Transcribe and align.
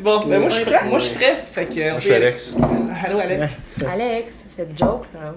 bon, 0.00 0.26
ben 0.26 0.40
moi 0.40 0.48
je 0.48 0.54
suis 0.54 0.64
prêt. 0.64 0.84
Moi 0.88 0.98
je 0.98 1.04
suis 1.04 1.16
prêt. 1.16 1.44
Fait 1.52 1.64
que. 1.66 1.90
Moi, 1.90 1.98
je 1.98 2.04
suis 2.04 2.12
aller. 2.12 2.26
Alex. 2.26 2.54
Allô, 3.04 3.18
Alex. 3.18 3.56
Alex, 3.90 4.32
cette 4.48 4.78
joke 4.78 5.06
là. 5.14 5.34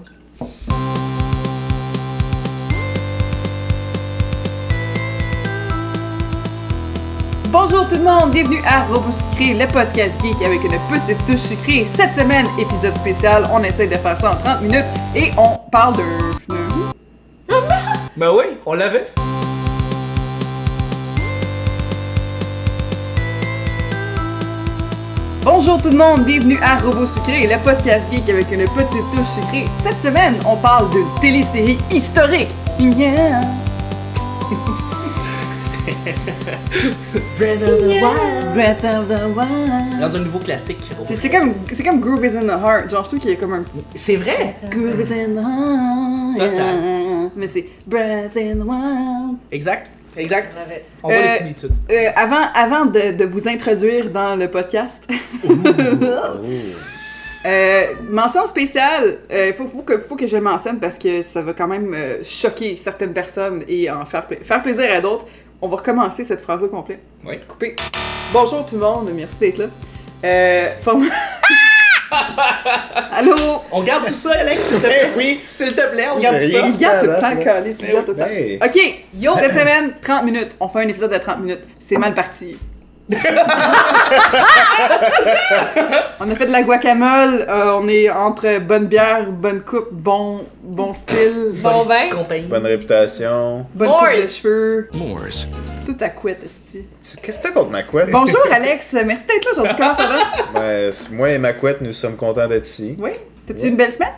Bonjour 7.50 7.88
tout 7.88 7.94
le 7.94 8.02
monde, 8.02 8.32
bienvenue 8.32 8.58
à 8.66 8.82
Robot 8.86 9.12
Sucré, 9.30 9.54
le 9.54 9.72
podcast 9.72 10.12
geek 10.20 10.44
avec 10.44 10.64
une 10.64 10.72
petite 10.90 11.24
touche 11.24 11.38
sucrée. 11.38 11.86
Cette 11.94 12.12
semaine, 12.18 12.46
épisode 12.58 12.96
spécial, 12.96 13.44
on 13.52 13.62
essaie 13.62 13.86
de 13.86 13.94
faire 13.94 14.18
ça 14.18 14.32
en 14.32 14.36
30 14.36 14.62
minutes 14.62 14.84
et 15.14 15.30
on 15.38 15.56
parle 15.70 15.94
de... 15.96 16.02
Ben 18.16 18.30
oui, 18.30 18.58
on 18.66 18.74
l'avait. 18.74 19.06
Bonjour 25.44 25.80
tout 25.82 25.90
le 25.90 25.96
monde, 25.98 26.24
bienvenue 26.24 26.58
à 26.62 26.78
Robot 26.78 27.06
Sucré, 27.06 27.42
le 27.46 27.58
podcast 27.62 28.04
geek 28.12 28.28
avec 28.30 28.50
une 28.50 28.64
petite 28.64 29.02
touche 29.12 29.28
sucrée. 29.40 29.64
Cette 29.84 30.00
semaine, 30.02 30.34
on 30.46 30.56
parle 30.56 30.88
d'une 30.90 31.06
télésérie 31.20 31.78
historique. 31.92 32.48
Yeah. 32.80 33.40
Breath 37.38 37.62
of 37.62 37.80
the 37.80 38.00
Wild. 38.00 38.54
Breath 38.54 38.84
of 38.84 39.08
the 39.08 39.36
Wild. 39.36 40.00
Dans 40.00 40.16
un 40.16 40.20
nouveau 40.20 40.38
classique. 40.38 40.78
C'est- 41.06 41.14
C'est 41.14 41.30
comme, 41.30 41.52
c'est 41.74 41.82
comme 41.82 42.00
Groove 42.00 42.24
is 42.24 42.36
in 42.36 42.42
the 42.42 42.50
Heart. 42.62 42.90
Genre, 42.90 43.02
je 43.04 43.08
trouve 43.08 43.20
qu'il 43.20 43.30
y 43.30 43.34
a 43.34 43.36
comme 43.36 43.52
un 43.54 43.62
petit. 43.62 43.82
C'est 43.94 44.16
vrai? 44.16 44.56
Groove 44.70 45.00
is 45.00 45.12
in 45.12 45.34
the 45.34 45.44
Heart. 45.44 46.38
Total. 46.50 47.30
Mais 47.36 47.48
c'est 47.48 47.66
Breath 47.86 48.36
in 48.36 48.56
the 48.56 48.64
Wild. 48.66 49.36
Exact. 49.52 49.90
Exact. 50.16 50.54
On 51.02 51.08
voit 51.08 51.16
Euh, 51.16 51.22
les 51.22 51.36
similitudes. 51.38 51.72
Euh, 51.90 52.08
avant 52.14 52.42
avant 52.54 52.84
de, 52.86 53.12
de 53.12 53.24
vous 53.24 53.48
introduire 53.48 54.10
dans 54.10 54.36
le 54.36 54.48
podcast, 54.48 55.04
euh, 57.46 57.86
mention 58.08 58.46
spéciale, 58.46 59.18
il 59.30 59.52
faut, 59.52 59.66
faut 59.68 59.82
que, 59.82 59.98
faut 59.98 60.16
que 60.16 60.26
je 60.26 60.36
le 60.36 60.42
mentionne 60.42 60.78
parce 60.78 60.98
que 60.98 61.22
ça 61.22 61.42
va 61.42 61.52
quand 61.52 61.66
même 61.68 61.92
euh, 61.94 62.18
choquer 62.22 62.76
certaines 62.76 63.12
personnes 63.12 63.64
et 63.68 63.90
en 63.90 64.04
faire, 64.06 64.26
pla- 64.26 64.38
faire 64.42 64.62
plaisir 64.62 64.86
à 64.92 65.00
d'autres. 65.00 65.26
On 65.60 65.68
va 65.68 65.76
recommencer 65.76 66.24
cette 66.24 66.40
phrase 66.40 66.62
au 66.62 66.68
complet. 66.68 66.98
Oui. 67.24 67.38
Couper. 67.48 67.76
Bonjour 68.32 68.64
tout 68.66 68.74
le 68.76 68.80
monde, 68.80 69.10
merci 69.14 69.36
d'être 69.40 69.58
là. 69.58 69.66
Euh, 70.24 70.68
form- 70.82 71.08
Allô? 73.12 73.34
On 73.70 73.82
garde 73.82 74.06
tout 74.06 74.14
ça, 74.14 74.32
Alex, 74.38 74.60
s'il 74.62 74.76
te 74.76 74.86
plaît? 74.86 75.10
Oui. 75.16 75.40
S'il 75.44 75.72
te 75.72 75.90
plaît, 75.92 76.08
on 76.14 76.20
garde 76.20 76.38
tout 76.38 76.50
ça. 76.50 76.58
Il 76.66 76.76
garde 76.76 77.00
tout 77.00 77.10
le 77.10 77.20
temps 77.20 77.30
il 77.30 77.76
Ben 77.76 77.92
garde 77.92 78.06
tout 78.06 78.12
le 78.12 78.58
temps. 78.58 78.66
Ok, 78.66 79.04
Yo! 79.14 79.36
cette 79.38 79.52
semaine, 79.52 79.94
30 80.00 80.24
minutes. 80.24 80.50
On 80.60 80.68
fait 80.68 80.80
un 80.80 80.88
épisode 80.88 81.12
de 81.12 81.18
30 81.18 81.40
minutes. 81.40 81.60
C'est 81.86 81.96
mal 81.96 82.14
parti. 82.14 82.56
on 86.20 86.30
a 86.30 86.34
fait 86.36 86.46
de 86.46 86.52
la 86.52 86.62
guacamole. 86.62 87.44
euh, 87.48 87.72
on 87.80 87.88
est 87.88 88.08
entre 88.10 88.58
bonne 88.60 88.86
bière, 88.86 89.26
bonne 89.30 89.60
coupe, 89.60 89.88
bon, 89.92 90.44
bon 90.62 90.94
style, 90.94 91.52
Bon 91.56 91.84
vin. 91.84 92.08
Compagnie. 92.10 92.46
bonne 92.46 92.64
réputation. 92.66 93.66
bonne 93.74 93.88
coupe 93.90 94.22
de 94.22 94.28
cheveux. 94.28 94.88
Moors. 94.94 95.46
Tout 95.84 95.96
à 96.00 96.08
couette, 96.08 96.40
esti. 96.44 96.86
Qu'est-ce 97.22 97.38
que 97.40 97.42
t'as 97.48 97.52
contre 97.52 97.70
ma 97.70 97.82
couette? 97.82 98.10
Bonjour 98.10 98.40
Alex, 98.52 98.92
merci 99.04 99.24
d'être 99.26 99.44
là 99.44 99.50
aujourd'hui. 99.52 99.74
Comment 99.76 99.96
ça 99.96 100.06
va? 100.06 100.18
Ben, 100.54 100.92
moi 101.12 101.30
et 101.30 101.38
ma 101.38 101.52
couette, 101.52 101.80
nous 101.82 101.92
sommes 101.92 102.16
contents 102.16 102.46
d'être 102.46 102.66
ici. 102.66 102.96
Oui? 102.98 103.10
T'as-tu 103.46 103.66
une 103.66 103.76
belle 103.76 103.92
semaine? 103.92 104.12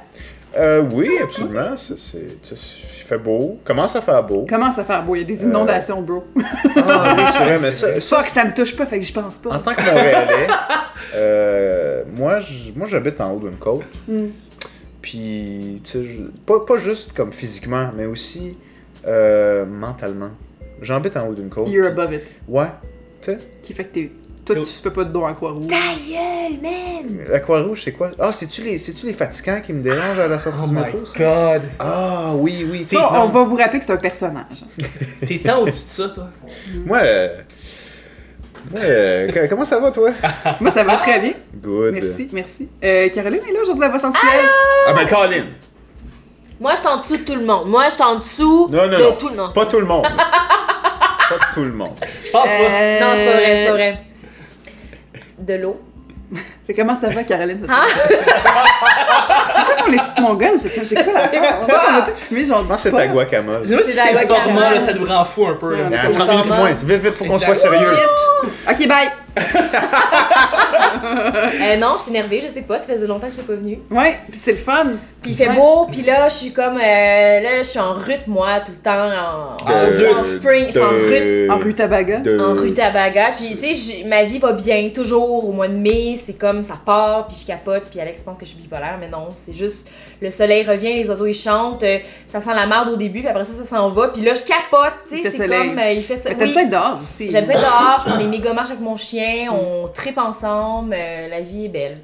Euh, 0.57 0.83
oui, 0.95 1.11
absolument. 1.23 1.77
c'est- 1.77 1.99
c'est- 1.99 2.27
Il 2.43 3.09
fait 3.09 3.19
beau. 3.19 3.61
Commence 3.65 3.95
à 3.95 4.01
faire 4.01 4.25
beau. 4.25 4.47
Commence 4.49 4.79
à 4.79 4.85
faire 4.85 5.03
beau, 5.05 5.15
il 5.15 5.21
y 5.21 5.23
a 5.23 5.27
des 5.27 5.43
inondations, 5.45 6.03
bro. 6.03 6.25
Ah 6.77 7.15
oui, 7.17 7.23
c'est 7.31 7.39
vrai, 7.45 7.59
mais 7.61 7.71
ça, 7.71 8.01
ça, 8.01 8.17
Fuck, 8.17 8.27
ça 8.35 8.45
me 8.45 8.53
touche 8.53 8.75
pas, 8.77 8.85
fait 8.87 8.99
que 8.99 9.05
j'y 9.05 9.13
pense 9.13 9.37
en 9.45 9.49
pas. 9.51 9.59
tant 9.61 9.75
que 9.75 9.85
Montréalais, 9.85 10.47
euh, 11.15 12.03
moi, 12.13 12.39
j'habite 12.41 13.21
en 13.21 13.33
haut 13.33 13.39
d'une 13.39 13.59
côte. 13.59 13.85
Hmm. 14.09 14.27
Puis, 15.03 15.83
tu 15.85 16.03
sais, 16.05 16.09
pas, 16.47 16.65
pas 16.67 16.79
juste 16.79 17.13
comme 17.13 17.33
physiquement, 17.33 17.91
mais 17.97 18.07
aussi 18.07 18.57
euh, 19.07 19.65
mentalement. 19.67 20.31
J'habite 20.83 21.17
en 21.17 21.29
haut 21.29 21.35
d'une 21.35 21.49
côte. 21.49 21.69
You're 21.69 21.87
above 21.87 22.13
it. 22.13 22.23
Ouais. 22.49 22.67
Tu 23.23 23.31
sais, 23.31 23.39
Qui 23.63 23.73
fait 23.73 23.85
que 23.85 23.95
t'es. 23.95 24.11
Toi, 24.47 24.57
tu 24.57 24.65
fais 24.65 24.91
pas 24.91 25.05
de 25.05 25.11
dos 25.11 25.23
en 25.25 25.33
croix 25.33 25.51
rouge. 25.53 25.67
Ta 25.67 25.75
gueule, 25.77 26.61
man! 26.63 27.27
la 27.29 27.41
Croix-Rouge, 27.41 27.83
c'est 27.85 27.93
quoi? 27.93 28.11
Ah, 28.19 28.31
c'est-tu 28.33 28.63
les, 28.63 28.81
les 29.05 29.13
fatigants 29.13 29.61
qui 29.61 29.73
me 29.73 29.81
dérangent 29.81 30.19
à 30.21 30.29
la 30.29 30.39
sortie 30.39 30.61
Oh 30.65 30.69
du 30.69 30.75
my 30.75 30.81
métro? 30.83 31.05
ça? 31.05 31.19
god. 31.19 31.63
Ah, 31.81 32.31
oui, 32.35 32.67
oui. 32.71 32.87
Ça, 32.91 33.23
on 33.25 33.29
va 33.29 33.43
vous 33.43 33.57
rappeler 33.57 33.81
que 33.81 33.85
c'est 33.85 33.93
un 33.93 33.97
personnage. 33.97 34.65
T'es 35.27 35.39
tant 35.39 35.59
au-dessus 35.59 35.87
de 35.87 35.91
ça, 35.91 36.09
toi? 36.11 36.29
Moi, 36.85 36.99
euh, 36.99 37.29
moi 38.71 38.81
euh, 38.85 39.47
comment 39.49 39.65
ça 39.65 39.81
va, 39.81 39.91
toi? 39.91 40.11
Moi, 40.61 40.71
ça 40.71 40.85
va 40.85 40.97
très 40.97 41.21
bien. 41.21 41.33
Good. 41.57 41.95
Merci, 41.95 42.29
merci. 42.33 42.69
Euh, 42.85 43.09
Caroline 43.09 43.41
est 43.49 43.53
là 43.53 43.61
aujourd'hui 43.63 43.85
à 43.85 43.89
la 43.89 43.99
voix 43.99 44.01
sensuelle. 44.13 44.47
Ah, 44.87 44.93
ben, 44.93 45.07
Colin! 45.07 45.45
Moi, 46.61 46.73
je 46.73 46.79
suis 46.79 46.87
en 46.89 46.97
dessous 46.99 47.17
de 47.17 47.23
tout 47.23 47.35
le 47.35 47.45
monde. 47.45 47.69
Moi, 47.69 47.85
je 47.87 47.91
suis 47.95 48.03
en 48.03 48.19
dessous 48.19 48.69
Non, 48.71 48.87
non, 48.89 48.99
de 48.99 49.03
non. 49.03 49.17
tout 49.19 49.29
le 49.29 49.37
monde. 49.37 49.55
Pas 49.55 49.67
tout 49.67 49.79
le 49.81 49.87
monde. 49.87 50.05
pas 51.29 51.39
tout 51.53 51.65
le 51.65 51.73
monde. 51.73 51.93
Je 52.25 52.31
pense 52.31 52.45
pas. 52.45 52.51
Non, 52.51 53.13
c'est 53.17 53.27
pas 53.27 53.33
vrai, 53.33 53.57
c'est 53.57 53.67
pas 53.67 53.73
vrai. 53.73 53.99
De 55.39 55.55
l'eau. 55.55 55.81
C'est 56.67 56.75
comment 56.75 56.99
ça 57.01 57.09
va, 57.11 57.23
Caroline? 57.23 57.63
semaine? 57.63 57.77
Pourquoi 59.67 59.85
on 59.89 59.93
est 59.93 59.97
toutes 59.99 60.19
mongoles? 60.21 60.59
C'est 60.61 60.85
j'ai 60.85 60.95
quoi 60.97 61.13
la 61.13 61.61
on 61.61 61.99
a 61.99 62.03
tout 62.03 62.11
fumé, 62.17 62.45
genre. 62.45 62.59
Comment 62.63 62.77
c'est 62.77 62.91
pas? 62.91 62.97
ta 62.99 63.07
guacamole? 63.07 63.63
Dis-moi 63.63 63.83
si 63.85 63.93
C'est 63.93 63.99
c'est 64.01 64.13
le 64.13 64.27
format, 64.27 64.71
là, 64.75 64.81
ça 64.81 64.93
nous 64.93 65.05
rend 65.07 65.25
fou 65.25 65.47
un 65.47 65.55
peu. 65.55 65.71
là. 65.77 65.85
Ouais, 65.89 65.97
Ah, 66.05 66.09
30 66.11 66.29
minutes 66.29 66.47
moins. 66.49 66.73
Vite, 66.73 66.85
vite, 67.03 67.13
faut 67.15 67.25
qu'on 67.25 67.39
soit 67.39 67.55
sérieux. 67.55 67.93
Ok, 68.69 68.89
bye! 68.89 69.09
Euh, 71.63 71.77
non, 71.77 71.95
je 71.99 72.03
suis 72.05 72.11
énervée, 72.11 72.41
je 72.47 72.53
sais 72.53 72.63
pas, 72.63 72.79
ça 72.79 72.85
faisait 72.93 73.07
longtemps 73.07 73.27
que 73.27 73.33
je 73.33 73.39
suis 73.39 73.47
pas 73.47 73.55
venue. 73.55 73.79
Ouais, 73.91 74.19
puis 74.31 74.41
c'est 74.43 74.53
le 74.53 74.57
fun. 74.59 74.85
Puis 75.23 75.33
il 75.33 75.37
fait 75.37 75.49
Ouais. 75.49 75.55
beau, 75.57 75.87
puis 75.91 76.03
là, 76.03 76.29
je 76.29 76.35
suis 76.35 76.53
comme. 76.53 76.75
euh, 76.77 76.79
là, 77.41 77.59
je 77.59 77.63
suis 77.63 77.79
en 77.79 77.93
rut, 77.95 78.27
moi, 78.27 78.61
tout 78.65 78.73
le 78.73 78.79
temps. 78.79 78.95
En, 78.95 79.57
Ah, 79.67 80.17
en, 80.17 80.21
en 80.21 80.25
spring, 80.25 80.67
je 80.67 80.73
suis 80.73 80.81
en 80.81 80.89
rut. 80.89 81.51
En 81.51 81.57
rue 81.63 81.75
Tabaga. 81.75 82.19
de- 82.19 82.39
En 82.41 82.55
rutabaga, 82.55 83.27
puis 83.37 83.57
tu 83.57 83.75
sais, 83.75 84.05
ma 84.07 84.25
vie 84.25 84.39
va 84.39 84.53
bien, 84.53 84.89
toujours 84.95 85.45
au 85.49 85.53
mois 85.53 85.69
de 85.69 85.75
mai, 85.75 86.19
c'est 86.25 86.39
comme 86.39 86.56
ça 86.63 86.75
part, 86.85 87.27
puis 87.27 87.37
je 87.41 87.47
capote, 87.47 87.85
puis 87.91 88.01
Alex 88.01 88.23
pense 88.23 88.39
que 88.39 88.45
je 88.45 88.51
suis 88.51 88.61
bipolaire, 88.61 88.97
mais 88.99 89.09
non, 89.09 89.29
c'est 89.33 89.53
juste 89.53 89.89
le 90.21 90.31
soleil 90.31 90.65
revient, 90.65 90.95
les 90.95 91.09
oiseaux 91.09 91.27
ils 91.27 91.35
chantent, 91.35 91.83
euh, 91.83 91.99
ça 92.27 92.41
sent 92.41 92.55
la 92.55 92.67
merde 92.67 92.89
au 92.89 92.97
début, 92.97 93.21
puis 93.21 93.29
après 93.29 93.45
ça, 93.45 93.53
ça 93.53 93.65
s'en 93.65 93.89
va, 93.89 94.09
puis 94.09 94.23
là 94.23 94.35
je 94.35 94.43
capote, 94.43 94.95
tu 95.09 95.23
sais, 95.23 95.31
c'est 95.31 95.49
comme, 95.49 95.79
euh, 95.79 95.93
il 95.93 96.03
fait 96.03 96.17
ça. 96.17 96.31
Mais 96.31 96.37
t'aimes 96.37 96.49
oui. 96.49 96.55
ça 96.55 96.65
dehors 96.65 97.01
aussi. 97.03 97.31
J'aime 97.31 97.45
ça 97.45 97.55
dehors, 97.55 98.01
je 98.01 98.05
prends 98.11 98.19
des 98.19 98.29
méga 98.29 98.53
marches 98.53 98.71
avec 98.71 98.83
mon 98.83 98.97
chien, 98.97 99.53
on 99.53 99.89
tripe 99.89 100.19
ensemble, 100.19 100.95
euh, 100.97 101.29
la 101.29 101.41
vie 101.41 101.67
est 101.67 101.71
belle. 101.71 101.95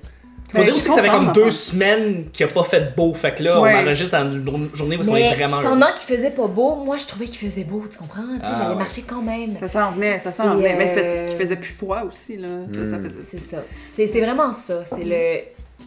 Faut 0.53 0.59
Ben, 0.59 0.65
dire 0.65 0.75
aussi 0.77 0.89
que 0.89 0.95
ça 0.95 1.03
fait 1.03 1.09
comme 1.09 1.33
deux 1.33 1.51
semaines 1.51 2.27
qu'il 2.33 2.45
a 2.47 2.49
pas 2.49 2.63
fait 2.63 2.95
beau. 2.95 3.15
Fait 3.15 3.35
que 3.35 3.43
là, 3.43 3.61
Ouais. 3.61 3.75
on 3.75 3.83
enregistre 3.87 4.19
dans 4.19 4.31
une 4.31 4.45
jour- 4.47 4.61
journée 4.75 4.97
où 4.99 5.09
on 5.09 5.17
est 5.17 5.35
vraiment 5.35 5.57
heureux. 5.61 5.71
pendant 5.71 5.87
qu'il 5.95 6.15
faisait 6.17 6.31
pas 6.31 6.47
beau, 6.47 6.77
moi 6.77 6.99
je 6.99 7.07
trouvais 7.07 7.25
qu'il 7.27 7.39
faisait 7.51 7.65
beau, 7.65 7.83
tu 7.91 7.97
comprends? 7.99 8.23
Ah, 8.43 8.53
j'allais 8.57 8.71
ouais. 8.71 8.75
marcher 8.77 9.03
quand 9.03 9.23
même. 9.23 9.57
Ça 9.59 9.69
s'en 9.69 9.93
venait, 9.93 10.19
ça 10.21 10.31
s'en 10.31 10.57
venait. 10.57 10.75
Mais 10.77 10.89
c'est 10.89 10.95
parce 10.95 11.07
euh, 11.07 11.29
qu'il 11.29 11.37
faisait 11.39 11.57
plus 11.57 11.73
froid 11.73 12.03
aussi, 12.07 12.37
là. 12.37 12.49
Mm. 12.49 12.73
faisait- 12.75 12.99
C'est 13.31 13.39
ça. 13.39 13.57
C'est 13.93 14.07
c'est 14.07 14.21
vraiment 14.21 14.53
ça. 14.53 14.85
C'est 14.85 15.05
le. 15.05 15.41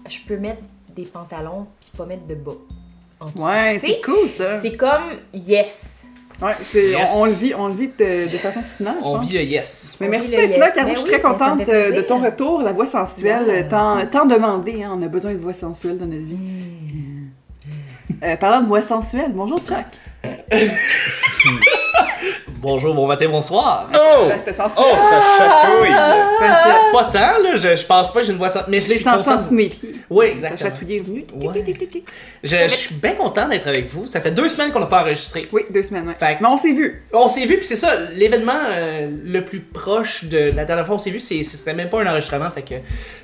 Je 0.09 0.17
peux 0.27 0.37
mettre 0.37 0.61
des 0.95 1.03
pantalons 1.05 1.67
puis 1.79 1.91
pas 1.97 2.05
mettre 2.05 2.25
de 2.27 2.35
bas. 2.35 2.51
en. 3.19 3.25
Ouais, 3.41 3.77
c'est 3.79 4.01
cool, 4.03 4.29
ça. 4.29 4.61
C'est 4.61 4.75
comme 4.75 5.11
yes. 5.33 5.91
Ouais, 6.41 6.51
Yes. 6.73 7.11
on, 7.15 7.21
on 7.21 7.25
le 7.25 7.31
vit, 7.31 7.53
on 7.57 7.67
le 7.67 7.73
vit 7.73 7.87
de, 7.97 8.21
de 8.23 8.37
façon 8.37 8.61
similaire, 8.61 8.95
On 9.03 9.17
pense. 9.17 9.25
vit 9.27 9.33
le 9.37 9.43
yes. 9.43 9.95
Mais 10.01 10.07
On 10.07 10.09
merci 10.11 10.29
d'être 10.29 10.57
là, 10.57 10.65
yes. 10.67 10.75
Caro. 10.75 10.87
Ben 10.87 10.93
je 10.95 10.99
suis 10.99 11.09
oui, 11.09 11.11
très 11.13 11.21
contente 11.21 11.69
euh, 11.69 11.91
de 11.91 12.01
ton 12.01 12.17
retour, 12.21 12.61
la 12.61 12.73
voix 12.73 12.85
sensuelle, 12.85 13.45
Ouais. 13.47 13.63
euh, 13.65 13.69
tant, 13.69 14.05
tant 14.11 14.25
demandée. 14.25 14.83
Hein, 14.83 14.97
on 14.99 15.01
a 15.03 15.07
besoin 15.07 15.31
de 15.33 15.39
voix 15.39 15.53
sensuelle 15.53 15.97
dans 15.97 16.05
notre 16.05 16.25
vie. 16.25 16.37
Euh, 18.23 18.35
parlant 18.35 18.61
de 18.61 18.67
voix 18.67 18.81
sensuelle, 18.81 19.31
bonjour 19.33 19.59
Chuck. 19.61 19.85
Bonjour, 22.61 22.95
bon 22.95 23.05
matin, 23.05 23.27
bonsoir. 23.29 23.87
Oh! 23.93 24.27
C'était 24.39 24.53
sensuel. 24.53 24.85
Oh, 24.91 24.97
ça 24.97 25.21
chatouille! 25.37 25.89
Ça, 25.91 26.79
Pas 26.91 27.03
tant, 27.05 27.43
là. 27.43 27.55
Je, 27.57 27.75
je 27.75 27.85
pense 27.85 28.11
pas 28.11 28.21
que 28.21 28.25
j'ai 28.25 28.31
une 28.31 28.39
voix 28.39 28.49
sans... 28.49 28.61
Mais 28.67 28.81
je 28.81 28.93
suis 28.93 29.03
content. 29.03 29.35
de 29.35 29.53
mes 29.53 29.67
pieds. 29.69 29.91
Oui, 30.09 30.25
exactement. 30.27 30.69
chatouillait 30.69 30.99
venu. 30.99 31.25
Ouais. 31.35 31.63
Je, 32.43 32.55
je 32.63 32.67
suis 32.75 32.95
bien 32.95 33.13
content 33.13 33.47
d'être 33.47 33.67
avec 33.67 33.89
vous. 33.89 34.05
Ça 34.07 34.21
fait 34.21 34.31
deux 34.31 34.49
semaines 34.49 34.71
qu'on 34.71 34.79
n'a 34.79 34.85
pas 34.85 35.01
enregistré. 35.01 35.47
Oui, 35.51 35.63
deux 35.71 35.83
semaines, 35.83 36.07
ouais. 36.07 36.13
Fait 36.19 36.35
que- 36.37 36.41
Mais 36.43 36.47
on 36.47 36.57
s'est 36.57 36.73
vu. 36.73 37.03
On 37.13 37.27
s'est 37.27 37.45
vu, 37.45 37.57
puis 37.57 37.65
c'est 37.65 37.75
ça, 37.75 37.95
l'événement 38.13 38.53
euh, 38.71 39.09
le 39.23 39.43
plus 39.43 39.59
proche 39.61 40.25
de 40.25 40.51
la 40.55 40.65
dernière 40.65 40.85
fois 40.85 40.95
qu'on 40.95 41.01
s'est 41.01 41.09
vu, 41.11 41.19
c'est, 41.19 41.41
ce 41.43 41.57
serait 41.57 41.73
même 41.73 41.89
pas 41.89 42.01
un 42.03 42.07
enregistrement, 42.07 42.49
fait 42.51 42.61
que 42.61 42.75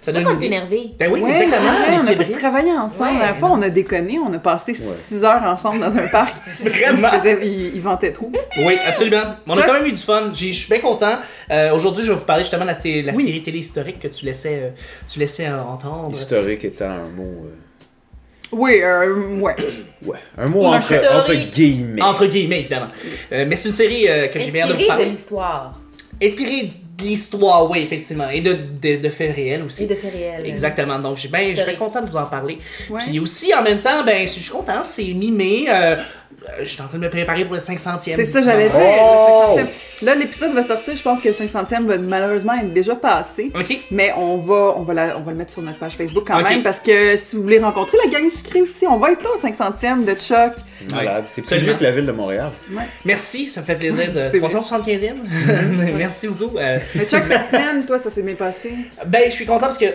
ça 0.01 0.11
C'est 0.11 0.13
donne 0.23 0.37
idée. 0.37 0.45
énervé. 0.47 0.91
Ben 0.97 1.11
oui, 1.11 1.21
Ouais, 1.21 1.29
exactement, 1.29 1.71
on 2.03 2.07
a 2.07 2.15
pas 2.15 2.39
travaillé 2.39 2.71
ensemble. 2.71 3.01
Ouais. 3.01 3.13
La 3.13 3.19
dernière 3.19 3.37
fois, 3.37 3.49
on 3.51 3.61
a 3.61 3.69
déconné. 3.69 4.17
On 4.19 4.33
a 4.33 4.39
passé 4.39 4.73
6 4.73 5.23
heures 5.23 5.43
ensemble 5.43 5.79
dans 5.79 5.95
un 5.95 6.07
parc. 6.07 6.35
Vraiment. 6.59 7.09
Il, 7.13 7.15
se 7.15 7.19
faisait- 7.19 7.39
il, 7.47 7.75
il 7.75 7.81
ventait 7.81 8.11
trop. 8.11 8.31
Oui, 8.57 8.77
absolument. 8.85 9.21
On 9.47 9.53
a 9.57 9.61
quand 9.63 9.73
même 9.73 9.85
eu 9.85 9.91
du 9.91 10.01
fun. 10.01 10.31
Je 10.33 10.51
suis 10.51 10.69
bien 10.69 10.79
content. 10.79 11.13
Euh, 11.51 11.73
aujourd'hui, 11.75 12.03
je 12.03 12.11
vais 12.11 12.17
vous 12.17 12.25
parler 12.25 12.43
justement 12.43 12.63
de 12.63 12.67
la, 12.69 12.75
té- 12.75 13.01
la 13.01 13.13
Oui. 13.13 13.25
série 13.25 13.41
télé 13.43 13.59
historique 13.59 13.99
que 13.99 14.07
tu 14.07 14.25
laissais, 14.25 14.59
euh, 14.63 14.69
tu 15.11 15.19
laissais 15.19 15.47
euh, 15.47 15.59
entendre. 15.59 16.09
Historique 16.13 16.70
étant 16.73 16.89
un 16.89 17.09
mot. 17.09 17.45
euh, 17.45 17.55
Oui, 18.51 18.79
euh, 18.81 19.37
ouais. 19.39 19.55
ouais, 20.05 20.17
un 20.37 20.47
mot 20.47 20.63
entre, 20.65 21.33
guillemets. 21.51 22.01
Entre 22.01 22.25
guillemets, 22.25 22.59
évidemment. 22.61 22.87
Euh, 23.31 23.45
mais 23.47 23.55
c'est 23.55 23.69
une 23.69 23.75
série 23.75 24.07
euh, 24.09 24.27
que 24.27 24.39
j'ai 24.39 24.51
bien 24.51 24.67
de 24.67 24.73
vous 24.73 24.79
Inspiré 24.79 24.83
de 24.83 24.87
parler. 24.87 25.05
l'histoire. 25.11 25.79
Inspirée 26.21 26.67
de 26.97 27.03
l'histoire, 27.03 27.69
oui, 27.69 27.79
effectivement. 27.79 28.29
Et 28.29 28.41
de, 28.41 28.53
de, 28.53 28.97
de 28.97 29.09
faits 29.09 29.35
réels 29.35 29.63
aussi. 29.63 29.83
Et 29.83 29.87
de 29.87 29.95
faits 29.95 30.13
réels. 30.13 30.45
Exactement. 30.45 30.99
Donc, 30.99 31.15
je 31.15 31.21
suis 31.21 31.29
bien, 31.29 31.53
content 31.79 32.01
de 32.01 32.09
vous 32.09 32.17
en 32.17 32.25
parler. 32.25 32.57
Ouais. 32.89 33.01
Puis 33.07 33.19
aussi, 33.19 33.53
en 33.55 33.63
même 33.63 33.81
temps, 33.81 34.03
ben, 34.05 34.21
je 34.27 34.31
suis 34.33 34.49
content, 34.51 34.83
c'est 34.83 35.05
mi-mai. 35.13 35.65
Euh, 36.47 36.51
je 36.61 36.65
suis 36.65 36.81
en 36.81 36.87
train 36.87 36.97
de 36.97 37.03
me 37.03 37.09
préparer 37.09 37.45
pour 37.45 37.53
le 37.53 37.59
500e. 37.59 38.15
C'est 38.15 38.25
ça, 38.25 38.41
j'allais 38.41 38.69
dire. 38.69 38.79
Oh! 38.79 39.55
le 39.57 39.63
500e. 39.63 39.67
Là, 40.03 40.15
l'épisode 40.15 40.53
va 40.53 40.63
sortir, 40.63 40.95
je 40.95 41.01
pense 41.03 41.21
que 41.21 41.27
le 41.29 41.35
500e 41.35 41.85
va 41.85 41.97
malheureusement 41.99 42.53
être 42.55 42.73
déjà 42.73 42.95
passé. 42.95 43.51
Ok. 43.55 43.77
Mais 43.91 44.11
on 44.17 44.37
va, 44.37 44.73
on, 44.77 44.81
va 44.81 44.93
la- 44.95 45.17
on 45.17 45.21
va 45.21 45.31
le 45.31 45.37
mettre 45.37 45.51
sur 45.53 45.61
notre 45.61 45.77
page 45.77 45.91
Facebook 45.95 46.23
quand 46.25 46.41
même, 46.41 46.63
parce 46.63 46.79
que 46.79 47.17
si 47.17 47.35
vous 47.35 47.43
voulez 47.43 47.59
rencontrer 47.59 47.97
la 48.03 48.09
gang 48.11 48.27
sucrée 48.29 48.61
aussi, 48.63 48.87
on 48.87 48.97
va 48.97 49.11
être 49.11 49.21
là 49.23 49.29
au 49.35 49.39
500e 49.39 50.03
de 50.05 50.13
Chuck. 50.15 50.53
C'est 50.79 50.95
malade. 50.95 51.23
T'es 51.35 51.41
plus 51.43 51.57
vieux 51.59 51.73
que 51.75 51.83
la 51.83 51.91
ville 51.91 52.05
de 52.07 52.11
Montréal. 52.11 52.49
Merci, 53.05 53.47
ça 53.47 53.61
me 53.61 53.65
fait 53.67 53.75
plaisir 53.75 54.07
de 54.11 54.23
C'est 54.31 54.39
vrai. 54.39 54.49
375e. 54.49 55.13
Merci 55.97 56.27
beaucoup. 56.29 56.57
Euh, 56.57 56.79
Mais 56.95 57.05
Chuck, 57.05 57.27
la 57.29 57.47
semaine, 57.47 57.85
toi, 57.85 57.99
ça 57.99 58.09
s'est 58.09 58.23
bien 58.23 58.35
passé? 58.35 58.73
Ben, 59.05 59.21
je 59.25 59.31
suis 59.35 59.45
content 59.45 59.59
parce 59.67 59.77
que, 59.77 59.85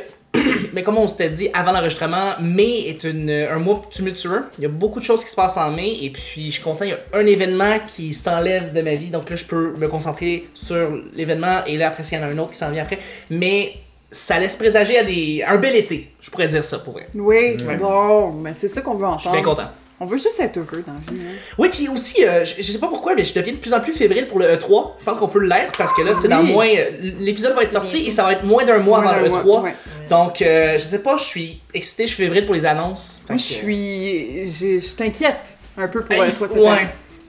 mais 0.73 0.83
comme 0.83 0.99
on 0.99 1.09
s'était 1.09 1.31
dit 1.31 1.49
avant 1.55 1.73
l'enregistrement, 1.73 2.31
mai 2.41 2.89
est 2.89 3.05
une, 3.05 3.31
un 3.31 3.59
mois 3.59 3.83
tumultueux. 3.91 4.45
Il 4.59 4.63
y 4.63 4.67
a 4.67 4.71
beaucoup 4.71 5.01
de 5.01 5.05
choses 5.05 5.25
qui 5.25 5.31
se 5.31 5.37
passent 5.37 5.57
en 5.57 5.71
mai 5.71 5.97
et 6.03 6.11
puis 6.11 6.47
je 6.47 6.51
suis 6.53 6.63
content. 6.63 6.85
Il 6.85 6.91
y 6.91 6.93
a 6.93 6.99
un 7.15 7.27
événement 7.27 7.79
qui 7.95 8.15
s'enlève 8.15 8.73
de 8.73 8.81
ma 8.83 8.95
vie, 8.95 9.09
donc 9.09 9.31
là 9.31 9.37
je 9.37 9.45
peux 9.45 9.75
me 9.77 9.89
concentrer 9.89 10.45
sur 10.55 10.99
l'événement 11.15 11.65
et 11.67 11.77
là 11.77 11.89
après 11.89 12.03
il 12.03 12.15
y 12.15 12.19
en 12.19 12.23
a 12.23 12.27
un 12.33 12.39
autre 12.39 12.53
qui 12.53 12.59
s'en 12.59 12.71
vient 12.71 12.83
après. 12.83 12.99
Mais 13.31 13.75
ça 14.11 14.39
laisse 14.39 14.57
présager 14.57 14.99
à 14.99 15.03
des, 15.05 15.45
un 15.47 15.57
bel 15.57 15.75
été, 15.75 16.11
je 16.21 16.31
pourrais 16.31 16.47
dire 16.47 16.65
ça 16.65 16.79
pour 16.79 16.93
vrai. 16.95 17.09
Oui, 17.15 17.57
Ouais. 17.67 17.77
bon, 17.77 18.33
mais 18.33 18.53
c'est 18.55 18.69
ça 18.69 18.81
qu'on 18.81 18.95
veut 18.95 19.07
Je 19.17 19.23
suis 19.23 19.31
bien 19.31 19.41
entendre. 19.41 19.57
content. 19.57 19.69
On 19.99 20.05
veut 20.05 20.19
juste 20.19 20.39
être 20.41 20.59
heureux 20.59 20.85
dans 20.87 20.93
la 20.93 20.99
vie. 21.13 21.25
hein. 21.25 21.35
Oui, 21.57 21.69
puis 21.71 21.89
aussi, 21.89 22.23
euh, 22.25 22.45
je, 22.45 22.55
je 22.59 22.63
sais 22.73 22.79
pas 22.79 22.89
pourquoi, 22.89 23.15
mais 23.15 23.25
je 23.25 23.33
deviens 23.33 23.55
de 23.55 23.59
plus 23.59 23.73
en 23.73 23.81
plus 23.81 23.93
fébrile 23.93 24.27
pour 24.29 24.39
le 24.39 24.47
E3. 24.55 24.91
Je 25.01 25.05
pense 25.05 25.17
qu'on 25.19 25.29
peut 25.29 25.41
l'être 25.43 25.73
parce 25.79 25.93
que 25.95 26.03
là, 26.03 26.13
c'est 26.13 26.29
dans 26.29 26.43
moins. 26.43 26.69
euh, 26.69 26.91
L'épisode 27.19 27.55
va 27.55 27.63
être 27.63 27.73
sorti 27.73 28.07
et 28.07 28.11
ça 28.11 28.25
va 28.25 28.33
être 28.33 28.45
moins 28.45 28.65
d'un 28.65 28.79
mois 28.79 29.01
Moins 29.01 29.11
avant 29.13 29.23
le 29.23 29.31
d'un 29.31 29.39
E3. 29.39 29.45
mois, 29.45 29.61
ouais. 29.63 29.75
Donc, 30.11 30.43
euh, 30.43 30.75
je 30.75 30.79
sais 30.85 31.03
pas, 31.03 31.17
je 31.17 31.25
suis 31.25 31.61
excité, 31.73 32.07
je 32.07 32.15
suis 32.15 32.25
fébrile 32.25 32.45
pour 32.45 32.55
les 32.55 32.67
annonces. 32.67 33.21
Moi, 33.29 33.37
que- 33.37 33.43
je 33.43 33.47
suis. 33.49 34.51
j'ai- 34.53 34.81
Je 34.81 34.93
t'inquiète 34.95 35.57
un 35.79 35.89
peu 35.89 36.01
pour 36.01 36.09
Ben, 36.11 36.21
euh, 36.21 36.27
il 36.29 36.35
toi 36.35 36.47
faut- 36.49 36.55
cette 36.55 36.63
ouais. 36.63 36.69
année. 36.69 36.89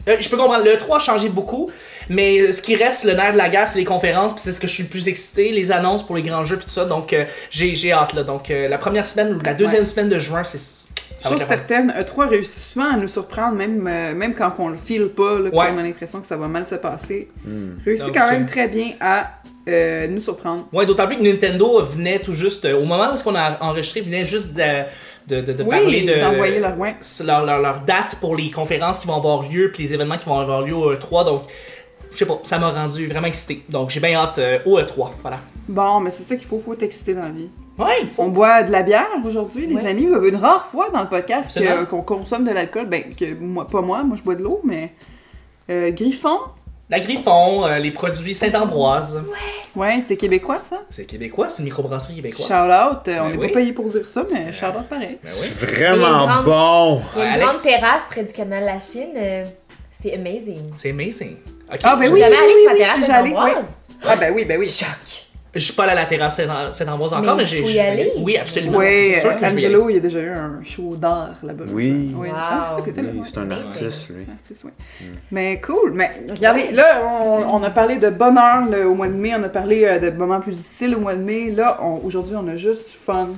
Euh, 0.10 0.16
je 0.20 0.30
peux 0.30 0.38
comprendre, 0.38 0.64
le 0.64 0.78
3 0.78 0.98
a 0.98 1.00
changé 1.00 1.28
beaucoup, 1.30 1.70
mais 2.10 2.40
euh, 2.40 2.54
ce 2.54 2.62
qui 2.62 2.76
reste, 2.76 3.04
le 3.04 3.14
nerf 3.14 3.34
de 3.34 3.38
la 3.38 3.50
guerre, 3.50 3.68
c'est 3.68 3.80
les 3.80 3.84
conférences, 3.86 4.34
puis 4.34 4.42
c'est 4.42 4.54
ce 4.54 4.60
que 4.62 4.68
je 4.68 4.74
suis 4.74 4.84
le 4.84 4.90
plus 4.90 5.08
excité, 5.10 5.52
les 5.52 5.70
annonces 5.72 6.06
pour 6.06 6.16
les 6.16 6.22
grands 6.22 6.46
jeux, 6.46 6.56
puis 6.58 6.66
tout 6.66 6.72
ça, 6.72 6.86
donc 6.86 7.12
euh, 7.12 7.26
j'ai 7.50 7.76
j'ai 7.76 7.92
hâte, 7.92 8.14
là. 8.14 8.24
Donc, 8.24 8.50
euh, 8.50 8.70
la 8.70 8.78
première 8.78 9.06
semaine 9.06 9.34
ou 9.36 9.40
la 9.44 9.54
deuxième 9.54 9.86
semaine 9.86 10.08
de 10.10 10.18
juin, 10.20 10.44
c'est. 10.46 10.87
Chose 11.24 11.44
certaine, 11.48 11.92
E3 11.98 12.28
réussit 12.30 12.54
souvent 12.74 12.94
à 12.94 12.98
nous 12.98 13.08
surprendre, 13.08 13.56
même, 13.56 13.88
euh, 13.88 14.14
même 14.14 14.36
quand 14.36 14.54
on 14.60 14.70
le 14.70 14.78
file 14.84 15.08
pas, 15.10 15.40
là, 15.40 15.50
Ouais. 15.52 15.68
qu'on 15.72 15.78
a 15.78 15.84
l'impression 15.84 16.22
que 16.22 16.28
ça 16.28 16.38
va 16.38 16.48
mal 16.48 16.66
se 16.66 16.76
passer. 16.76 17.28
Hmm. 17.46 17.76
Réussit 17.86 18.14
quand 18.14 18.30
même 18.32 18.44
euh, 18.44 18.48
très 18.48 18.68
bien 18.68 18.92
à 19.00 19.32
euh, 19.68 20.08
nous 20.08 20.22
surprendre. 20.22 20.68
Ouais, 20.72 20.86
d'autant 20.86 21.08
plus 21.08 21.18
que 21.18 21.24
Nintendo 21.24 21.84
venait 21.84 22.20
tout 22.20 22.34
juste, 22.34 22.66
euh, 22.66 22.78
au 22.80 22.86
moment 22.86 23.10
où 23.14 23.30
on 23.30 23.36
a 23.36 23.58
enregistré, 23.64 24.02
venait 24.02 24.26
juste 24.26 24.54
de, 24.54 24.84
de, 25.28 25.42
de, 25.42 25.54
de 25.54 25.64
parler 25.64 26.04
de. 26.04 26.20
d'envoyer 26.20 26.60
leur 26.60 26.78
ouais. 26.78 26.96
leur, 27.26 27.46
leur, 27.46 27.60
leur 27.62 27.80
date 27.82 28.18
pour 28.22 28.36
les 28.36 28.52
conférences 28.52 29.00
qui 29.00 29.08
vont 29.08 29.16
avoir 29.18 29.42
lieu, 29.44 29.72
puis 29.74 29.84
les 29.84 29.94
événements 29.96 30.18
qui 30.18 30.26
vont 30.26 30.40
avoir 30.40 30.62
lieu 30.62 30.76
au 30.76 30.94
E3, 30.94 31.26
donc. 31.26 31.44
Je 32.14 32.20
sais 32.20 32.26
pas, 32.26 32.40
ça 32.44 32.58
m'a 32.58 32.70
rendu 32.72 33.06
vraiment 33.06 33.28
excité. 33.28 33.64
Donc 33.70 33.90
j'ai 33.90 34.00
bien 34.00 34.16
hâte 34.16 34.40
euh, 34.40 34.60
au 34.66 34.80
E3. 34.80 35.10
Voilà. 35.22 35.40
Bon, 35.68 36.00
mais 36.00 36.10
c'est 36.12 36.24
ça 36.24 36.36
qu'il 36.36 36.48
faut, 36.48 36.60
faut 36.60 36.74
être 36.74 36.84
excité 36.84 37.14
dans 37.14 37.22
la 37.22 37.30
vie. 37.30 37.50
Ouais, 37.78 38.02
il 38.02 38.08
faut. 38.08 38.24
On 38.24 38.30
boit 38.30 38.64
de 38.64 38.72
la 38.72 38.84
bière 38.84 39.06
aujourd'hui, 39.26 39.68
les 39.68 39.76
Ouais. 39.76 39.88
amis. 39.88 40.04
Une 40.28 40.36
rare 40.38 40.68
fois 40.68 40.90
dans 40.90 41.02
le 41.02 41.10
podcast 41.10 41.60
qu'on 41.90 42.02
consomme 42.02 42.46
de 42.46 42.52
l'alcool. 42.52 42.86
Ben, 42.88 43.04
que 43.16 43.34
moi, 43.40 43.68
pas 43.68 43.82
moi, 43.82 44.02
moi 44.04 44.18
je 44.18 44.24
bois 44.24 44.36
de 44.36 44.44
l'eau, 44.44 44.62
mais. 44.64 44.94
Euh, 45.70 45.92
Griffon, 45.92 46.38
La 46.90 47.02
Griffon, 47.02 47.66
euh, 47.66 47.80
les 47.80 47.92
produits 47.92 48.34
Saint-Ambroise. 48.34 49.22
ouais, 49.76 50.02
c'est 50.08 50.16
québécois 50.16 50.56
ça? 50.70 50.84
C'est 50.90 51.04
québécois, 51.06 51.50
c'est 51.50 51.58
une 51.60 51.66
microbrasserie 51.66 52.16
québécoise. 52.16 52.48
Shout 52.48 52.54
out, 52.54 53.08
euh, 53.10 53.18
on 53.20 53.24
Ben 53.26 53.32
n'est 53.32 53.38
oui. 53.38 53.48
pas 53.50 53.54
payé 53.56 53.74
pour 53.74 53.88
dire 53.90 54.08
ça, 54.08 54.24
mais 54.32 54.54
shout 54.54 54.68
out 54.68 54.88
pareil. 54.90 55.18
Ben 55.22 55.30
oui. 55.30 55.50
C'est 55.54 55.70
Il 55.74 55.80
y 55.82 55.84
a 55.84 55.94
une 55.94 56.00
vraiment 56.00 56.26
grande- 56.26 56.46
bon. 56.46 57.02
Il 57.16 57.20
y 57.20 57.22
a 57.24 57.26
une 57.28 57.34
Alex? 57.34 57.50
grande 57.52 57.62
terrasse 57.62 58.02
près 58.10 58.24
du 58.24 58.32
canal 58.32 58.64
La 58.64 58.80
Chine. 58.80 59.10
euh, 59.18 59.44
c'est 60.02 60.14
amazing. 60.14 60.72
C'est 60.78 60.92
amazing. 60.92 61.36
Ah, 61.84 61.98
ben 61.98 62.10
oui, 62.10 62.20
Jamais 62.22 62.38
allé 62.38 62.54
oui, 62.56 62.62
sur 62.62 62.70
la 62.70 62.74
oui, 62.74 62.80
terrasse 62.80 62.98
je 63.00 63.04
suis 63.04 63.12
allée, 63.12 63.30
Saint-Ambroise? 63.32 63.66
Ah 64.06 64.16
ben 64.16 64.34
oui, 64.34 64.46
ben 64.46 64.58
oui. 64.58 64.66
Je 65.58 65.64
suis 65.66 65.74
pas 65.74 65.84
allé 65.84 65.94
à 65.94 65.96
la 65.96 66.06
terrasse 66.06 66.38
Saint- 66.38 66.72
Saint-Ambroise 66.72 67.14
encore, 67.14 67.36
Mais 67.36 67.44
mais, 67.44 67.46
j'ai. 67.46 67.62
y 67.62 67.80
aller. 67.80 68.12
Oui, 68.20 68.38
absolument. 68.38 68.78
Oui, 68.78 69.12
c'est 69.16 69.22
sûr 69.22 69.36
que 69.36 69.46
Angelo, 69.46 69.90
il 69.90 69.94
y 69.96 69.98
a 69.98 70.02
déjà 70.02 70.20
eu 70.20 70.30
un 70.30 70.62
show 70.64 70.96
d'art 70.96 71.36
là-bas. 71.44 71.66
Oui. 71.72 72.14
Oui. 72.16 72.28
Wow. 72.30 72.34
Ah, 72.36 72.78
Oui, 72.80 72.92
ouais. 72.96 73.04
c'est 73.26 73.38
un 73.40 73.52
artiste, 73.52 74.10
lui. 74.10 74.26
Artiste, 74.32 74.64
ouais. 74.64 74.72
Mais 75.32 75.60
cool. 75.62 75.92
Mais 75.94 76.12
regardez, 76.30 76.72
là, 76.72 77.02
on, 77.06 77.56
on 77.56 77.64
a 77.64 77.70
parlé 77.70 77.96
de 77.98 78.10
bonheur 78.10 78.66
là, 78.70 78.88
au 78.88 78.94
mois 78.96 79.08
de 79.08 79.14
mai, 79.14 79.34
on 79.38 79.44
a 79.44 79.50
parlé 79.50 79.84
euh, 79.86 80.00
de 80.00 80.10
moments 80.16 80.40
plus 80.40 80.54
difficiles 80.54 80.96
au 80.96 81.00
mois 81.00 81.16
de 81.16 81.24
mai. 81.24 81.52
Là, 81.52 81.80
on- 81.82 82.02
aujourd'hui, 82.04 82.36
on 82.36 82.48
a 82.48 82.56
juste 82.56 82.92
du 82.92 82.98
fun. 82.98 83.30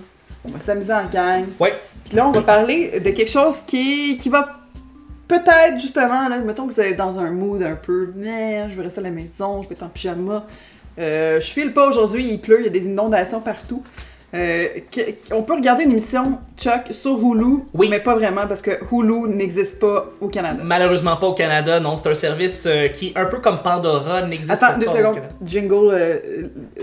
On 0.45 0.49
va 0.51 0.59
s'amuser 0.59 0.93
en 0.93 1.05
gang. 1.11 1.45
Ouais. 1.59 1.73
Puis 2.05 2.15
là, 2.15 2.27
on 2.27 2.31
va 2.31 2.41
parler 2.41 2.99
de 2.99 3.09
quelque 3.11 3.29
chose 3.29 3.57
qui, 3.65 4.17
qui 4.17 4.29
va 4.29 4.49
peut-être 5.27 5.77
justement, 5.79 6.27
là, 6.27 6.39
mettons 6.39 6.65
que 6.67 6.73
vous 6.73 6.81
êtes 6.81 6.95
dans 6.97 7.19
un 7.19 7.29
mood 7.29 7.61
un 7.61 7.75
peu, 7.75 8.11
mais 8.15 8.69
je 8.69 8.75
vais 8.77 8.83
rester 8.83 8.99
à 8.99 9.03
la 9.03 9.11
maison, 9.11 9.61
je 9.61 9.69
vais 9.69 9.75
être 9.75 9.83
en 9.83 9.89
pyjama. 9.89 10.45
Euh, 10.99 11.39
je 11.39 11.45
file 11.47 11.73
pas 11.73 11.87
aujourd'hui, 11.87 12.27
il 12.29 12.39
pleut, 12.39 12.59
il 12.59 12.65
y 12.65 12.67
a 12.67 12.71
des 12.71 12.85
inondations 12.85 13.39
partout. 13.39 13.81
Euh, 14.35 14.67
on 15.31 15.41
peut 15.41 15.55
regarder 15.55 15.85
une 15.85 15.91
émission 15.91 16.37
Chuck 16.55 16.81
sur 16.91 17.17
Hulu, 17.17 17.63
Oui. 17.73 17.87
mais 17.89 17.99
pas 17.99 18.13
vraiment 18.13 18.45
parce 18.47 18.61
que 18.61 18.71
Hulu 18.91 19.27
n'existe 19.27 19.79
pas 19.79 20.05
au 20.21 20.27
Canada. 20.27 20.59
Malheureusement 20.63 21.17
pas 21.17 21.25
au 21.27 21.33
Canada, 21.33 21.79
non. 21.79 21.95
C'est 21.95 22.09
un 22.09 22.13
service 22.13 22.65
euh, 22.67 22.89
qui, 22.89 23.11
un 23.15 23.25
peu 23.25 23.39
comme 23.39 23.57
Pandora, 23.63 24.21
n'existe 24.27 24.51
Attends, 24.51 24.73
pas 24.73 24.79
deux 24.79 24.87
au 24.87 24.95
secondes. 24.95 25.15
Canada. 25.15 25.33
Jingle 25.43 25.89
euh, 25.93 26.17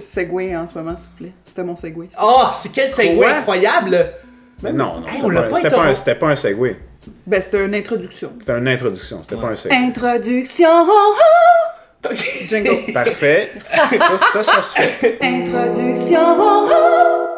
Segway 0.01 0.57
en 0.57 0.67
ce 0.67 0.77
moment, 0.77 0.97
s'il 0.97 1.09
vous 1.11 1.17
plaît. 1.19 1.33
C'était 1.45 1.63
mon 1.63 1.77
Segway. 1.77 2.09
Oh, 2.21 2.47
c'est 2.53 2.73
quel 2.73 2.89
segway 2.89 3.27
incroyable! 3.29 4.11
Mais 4.65 4.73
non, 4.73 4.87
non, 4.87 5.03
Hey, 5.07 5.13
c'était 5.17 5.25
on 5.27 5.29
l'a 5.29 5.43
pas- 5.43 5.49
pas 5.51 5.55
c'était 5.57 5.69
été 5.69 5.77
pas, 5.77 5.83
un- 5.85 5.91
au- 5.91 5.95
c'était 5.95 6.15
pas 6.17 6.27
un 6.29 6.37
segway. 6.37 6.77
Ben, 7.29 7.41
c'était 7.43 7.65
une 7.65 7.75
introduction. 7.77 8.33
C'était 8.41 8.59
une 8.59 8.67
introduction, 8.69 9.19
c'était 9.23 9.41
pas 9.41 9.49
un 9.51 9.55
segway. 9.55 9.77
Introduction! 9.77 10.87
Jingle. 12.49 12.93
Parfait. 12.95 13.53
ça, 13.99 14.17
ça, 14.17 14.43
ça 14.43 14.63
se 14.63 14.75
fait. 14.81 15.19
Introduction! 15.23 16.69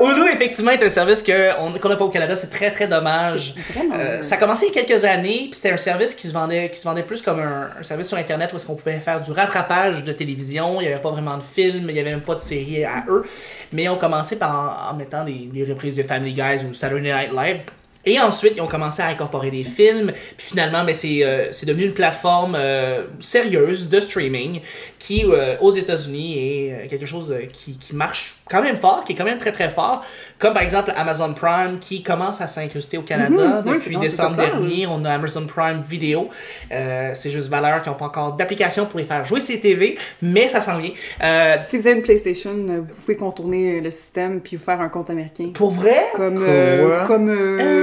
Hulu, 0.01 0.33
effectivement, 0.33 0.71
est 0.71 0.83
un 0.83 0.89
service 0.89 1.23
que 1.23 1.51
on- 1.61 1.77
qu'on 1.79 1.89
n'a 1.89 1.97
pas 1.97 2.05
au 2.05 2.09
Canada. 2.09 2.37
C'est 2.37 2.51
très, 2.51 2.71
très 2.71 2.87
dommage. 2.87 3.55
Vraiment. 3.75 3.95
Euh, 3.97 4.23
ça 4.23 4.37
a 4.37 4.39
commencé 4.39 4.67
il 4.69 4.75
y 4.75 4.79
a 4.79 4.85
quelques 4.85 5.05
années, 5.05 5.49
puis 5.51 5.55
c'était 5.55 5.73
un 5.73 5.77
service 5.77 6.15
qui 6.15 6.29
se 6.29 6.33
vendait, 6.33 6.71
qui 6.71 6.79
se 6.79 6.85
vendait 6.85 7.03
plus 7.03 7.21
comme 7.21 7.41
un, 7.41 7.71
un 7.79 7.83
service 7.83 8.07
sur 8.07 8.17
Internet 8.17 8.53
où 8.53 8.57
est-ce 8.57 8.67
qu'on 8.67 8.77
pouvait 8.77 8.99
faire 9.01 9.21
du 9.21 9.33
rattrapage 9.33 10.05
de 10.05 10.13
télévision. 10.13 10.81
Il 10.81 10.87
n'y 10.87 10.93
avait 10.93 11.03
pas 11.03 11.11
vraiment 11.11 11.37
de 11.37 11.43
films, 11.43 11.87
il 11.89 11.95
n'y 11.95 12.01
avait 12.01 12.11
même 12.13 12.21
pas 12.21 12.37
de 12.37 12.41
série 12.41 12.85
à 12.85 13.05
eux. 13.09 13.25
Mais 13.73 13.89
ont 13.89 13.97
commencé 13.97 14.37
par 14.37 14.89
en, 14.91 14.93
en 14.93 14.97
mettant 14.97 15.25
des, 15.25 15.49
des 15.53 15.65
reprises 15.65 15.97
de 15.97 16.03
Family 16.05 16.33
Guys 16.33 16.65
ou 16.69 16.75
Saturday 16.75 17.13
Night 17.13 17.33
Live. 17.33 17.61
Et 18.05 18.19
ensuite, 18.21 18.55
ils 18.57 18.61
ont 18.63 18.67
commencé 18.69 19.03
à 19.03 19.07
incorporer 19.09 19.51
des 19.51 19.65
films. 19.65 20.13
Puis 20.37 20.47
finalement, 20.49 20.85
ben, 20.85 20.95
c'est 20.95 21.23
euh, 21.25 21.49
c'est 21.53 21.67
devenu 21.67 21.85
une 21.85 21.93
plateforme 21.95 22.55
euh, 22.59 23.03
sérieuse 23.19 23.89
de 23.89 24.01
streaming 24.01 24.61
qui, 24.99 25.25
euh, 25.27 25.57
aux 25.61 25.73
États-Unis, 25.73 26.39
est 26.39 26.87
quelque 26.89 27.07
chose 27.07 27.31
euh, 27.33 27.47
qui, 27.53 27.77
qui 27.79 27.95
marche 27.95 28.37
quand 28.49 28.63
même 28.63 28.77
fort, 28.77 29.05
qui 29.05 29.13
est 29.13 29.17
quand 29.17 29.25
même 29.25 29.39
très 29.39 29.53
très 29.53 29.69
fort. 29.69 30.05
Comme 30.39 30.55
par 30.55 30.63
exemple 30.63 30.93
Amazon 30.97 31.35
Prime 31.35 31.79
qui 31.81 32.03
commence 32.03 32.41
à 32.41 32.47
s'incruster 32.47 32.97
au 32.99 33.03
Canada 33.03 33.63
Mhm, 33.65 33.75
depuis 33.75 33.97
décembre 33.99 34.37
dernier. 34.37 34.87
On 34.87 35.05
a 35.05 35.11
Amazon 35.13 35.45
Prime 35.47 35.83
Vidéo. 35.87 36.29
Euh, 36.73 37.11
c'est 37.15 37.31
juste 37.31 37.49
valeur 37.49 37.83
qui 37.83 37.89
n'ont 37.89 37.95
pas 37.97 38.07
encore 38.07 38.33
d'application 38.35 38.87
pour 38.87 38.99
les 39.01 39.05
faire 39.05 39.25
jouer 39.25 39.41
ces 39.41 39.61
TV, 39.61 39.99
mais 40.23 40.49
ça 40.49 40.61
s'en 40.61 40.79
vient. 40.79 40.93
Euh, 41.23 41.57
Si 41.69 41.77
vous 41.77 41.87
avez 41.87 41.97
une 41.97 42.03
PlayStation, 42.05 42.55
vous 42.55 42.85
pouvez 43.03 43.17
contourner 43.17 43.81
le 43.81 43.91
système 43.91 44.41
puis 44.41 44.57
vous 44.57 44.65
faire 44.65 44.81
un 44.81 44.89
compte 44.89 45.11
américain. 45.11 45.51
pour 45.53 45.73
vrai? 45.73 46.07
Comme, 46.15 46.37
Quoi? 46.37 46.47
euh, 46.49 47.07
comme 47.07 47.29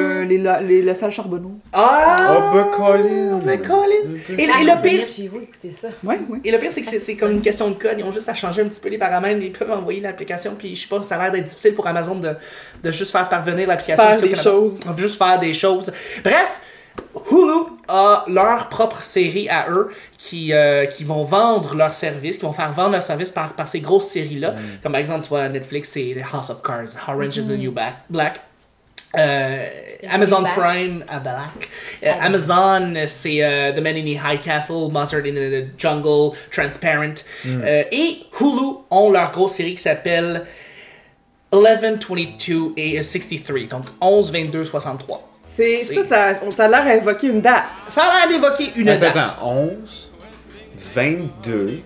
euh, 0.06 0.26
les, 0.26 0.38
la- 0.38 0.62
les, 0.62 0.82
le 0.82 0.94
salle 0.94 1.12
Charbonneau. 1.12 1.52
Ah! 1.74 2.38
Oh, 2.38 2.54
ben, 2.56 2.66
Colin. 2.76 3.40
Oh, 3.42 3.46
ben, 3.46 3.62
Colin! 3.62 4.16
Et, 4.38 4.44
et 4.44 4.48
le 4.48 4.82
pire, 4.82 4.92
venir 4.92 5.08
chez 5.08 5.28
vous 5.28 5.40
écouter 5.42 5.72
ça. 5.72 5.88
Ouais, 6.04 6.20
ouais. 6.30 6.40
Et 6.44 6.52
le 6.52 6.58
pire, 6.58 6.72
c'est 6.72 6.82
que 6.82 6.88
c'est- 6.88 7.16
comme 7.16 7.32
une 7.32 7.42
question 7.42 7.70
de 7.70 7.76
code. 7.76 7.96
Ils 7.98 8.04
ont 8.04 8.12
juste 8.12 8.30
à 8.30 8.34
changer 8.36 8.62
un 8.62 8.68
petit 8.68 8.80
peu 8.80 8.90
les 8.90 8.98
paramètres. 8.98 9.42
Ils 9.42 9.52
peuvent 9.52 9.72
envoyer 9.72 10.02
l'application. 10.02 10.56
Puis 10.58 10.76
je 10.76 10.82
sais 10.82 10.88
pas, 10.88 11.02
ça 11.04 11.16
a 11.16 11.24
l'air 11.24 11.32
d'être 11.32 11.46
difficile 11.48 11.74
pour 11.74 11.88
Amazon 11.88 12.16
de, 12.16 12.32
de 12.84 12.92
juste 12.92 13.12
faire 13.12 13.28
parvenir 13.30 13.68
l'application. 13.68 14.04
Faire 14.04 14.22
des 14.22 14.36
choses. 14.36 14.80
On 14.88 14.92
veut 14.92 15.02
juste 15.04 15.18
faire 15.18 15.40
des 15.40 15.54
choses. 15.54 15.92
Bref, 16.24 16.60
Hulu 17.30 17.66
a 17.90 18.24
leur 18.28 18.70
propre 18.70 19.04
série 19.04 19.50
à 19.50 19.70
eux 19.70 19.90
qui, 20.18 20.54
euh, 20.54 20.86
qui 20.86 21.04
vont 21.04 21.24
vendre 21.26 21.76
leurs 21.76 21.94
services, 21.94 22.38
qui 22.38 22.46
vont 22.46 22.54
faire 22.54 22.72
vendre 22.72 22.92
leurs 22.92 23.04
services 23.04 23.32
par, 23.32 23.54
par 23.54 23.68
ces 23.68 23.82
grosses 23.82 24.08
séries-là. 24.08 24.56
Comme 24.82 24.94
par 24.94 25.02
exemple, 25.02 25.24
tu 25.24 25.30
vois, 25.30 25.50
Netflix, 25.50 25.90
c'est 25.90 26.16
House 26.34 26.50
of 26.50 26.62
Cards, 26.62 26.96
Orange 27.08 27.38
is 27.38 27.44
the 27.46 27.58
New 27.58 27.72
Ba- 27.72 27.94
Black. 28.10 28.40
Euh, 29.18 29.66
Amazon. 30.12 30.44
Prime 30.56 31.04
à 31.08 31.20
Black. 31.20 31.70
Euh, 32.04 32.12
Ah. 32.20 32.26
Amazon, 32.26 32.94
c'est 33.08 33.44
euh, 33.44 33.72
The 33.72 33.80
Man 33.82 33.96
in 33.96 34.04
the 34.04 34.20
High 34.24 34.42
Castle, 34.42 34.90
Mustard 34.92 35.22
in 35.26 35.34
the 35.34 35.66
Jungle, 35.80 36.36
Transparent. 36.52 37.16
Euh, 37.48 37.84
et 37.92 38.18
Hulu 38.40 38.78
ont 38.92 39.10
leur 39.12 39.32
grosse 39.32 39.54
série 39.56 39.74
qui 39.76 39.82
s'appelle 39.82 40.44
11, 41.52 41.64
22 41.82 42.74
et 42.78 43.02
63. 43.02 43.60
Donc 43.70 43.86
11, 44.02 44.32
22, 44.32 44.66
63. 44.66 45.28
C'est, 45.56 45.84
ça, 45.86 46.04
ça, 46.04 46.34
on- 46.46 46.52
ça 46.52 46.66
a 46.66 46.68
l'air 46.68 46.82
à 46.86 46.96
évoquer 46.96 47.28
une 47.28 47.40
date. 47.42 47.64
Ça 47.90 48.04
a 48.04 48.28
l'air 48.28 48.40
d'évoquer 48.40 48.74
une 48.76 48.90
Attends, 48.90 49.00
date. 49.00 49.16
attends. 49.18 49.56
11, 49.82 50.10
22, 50.76 51.82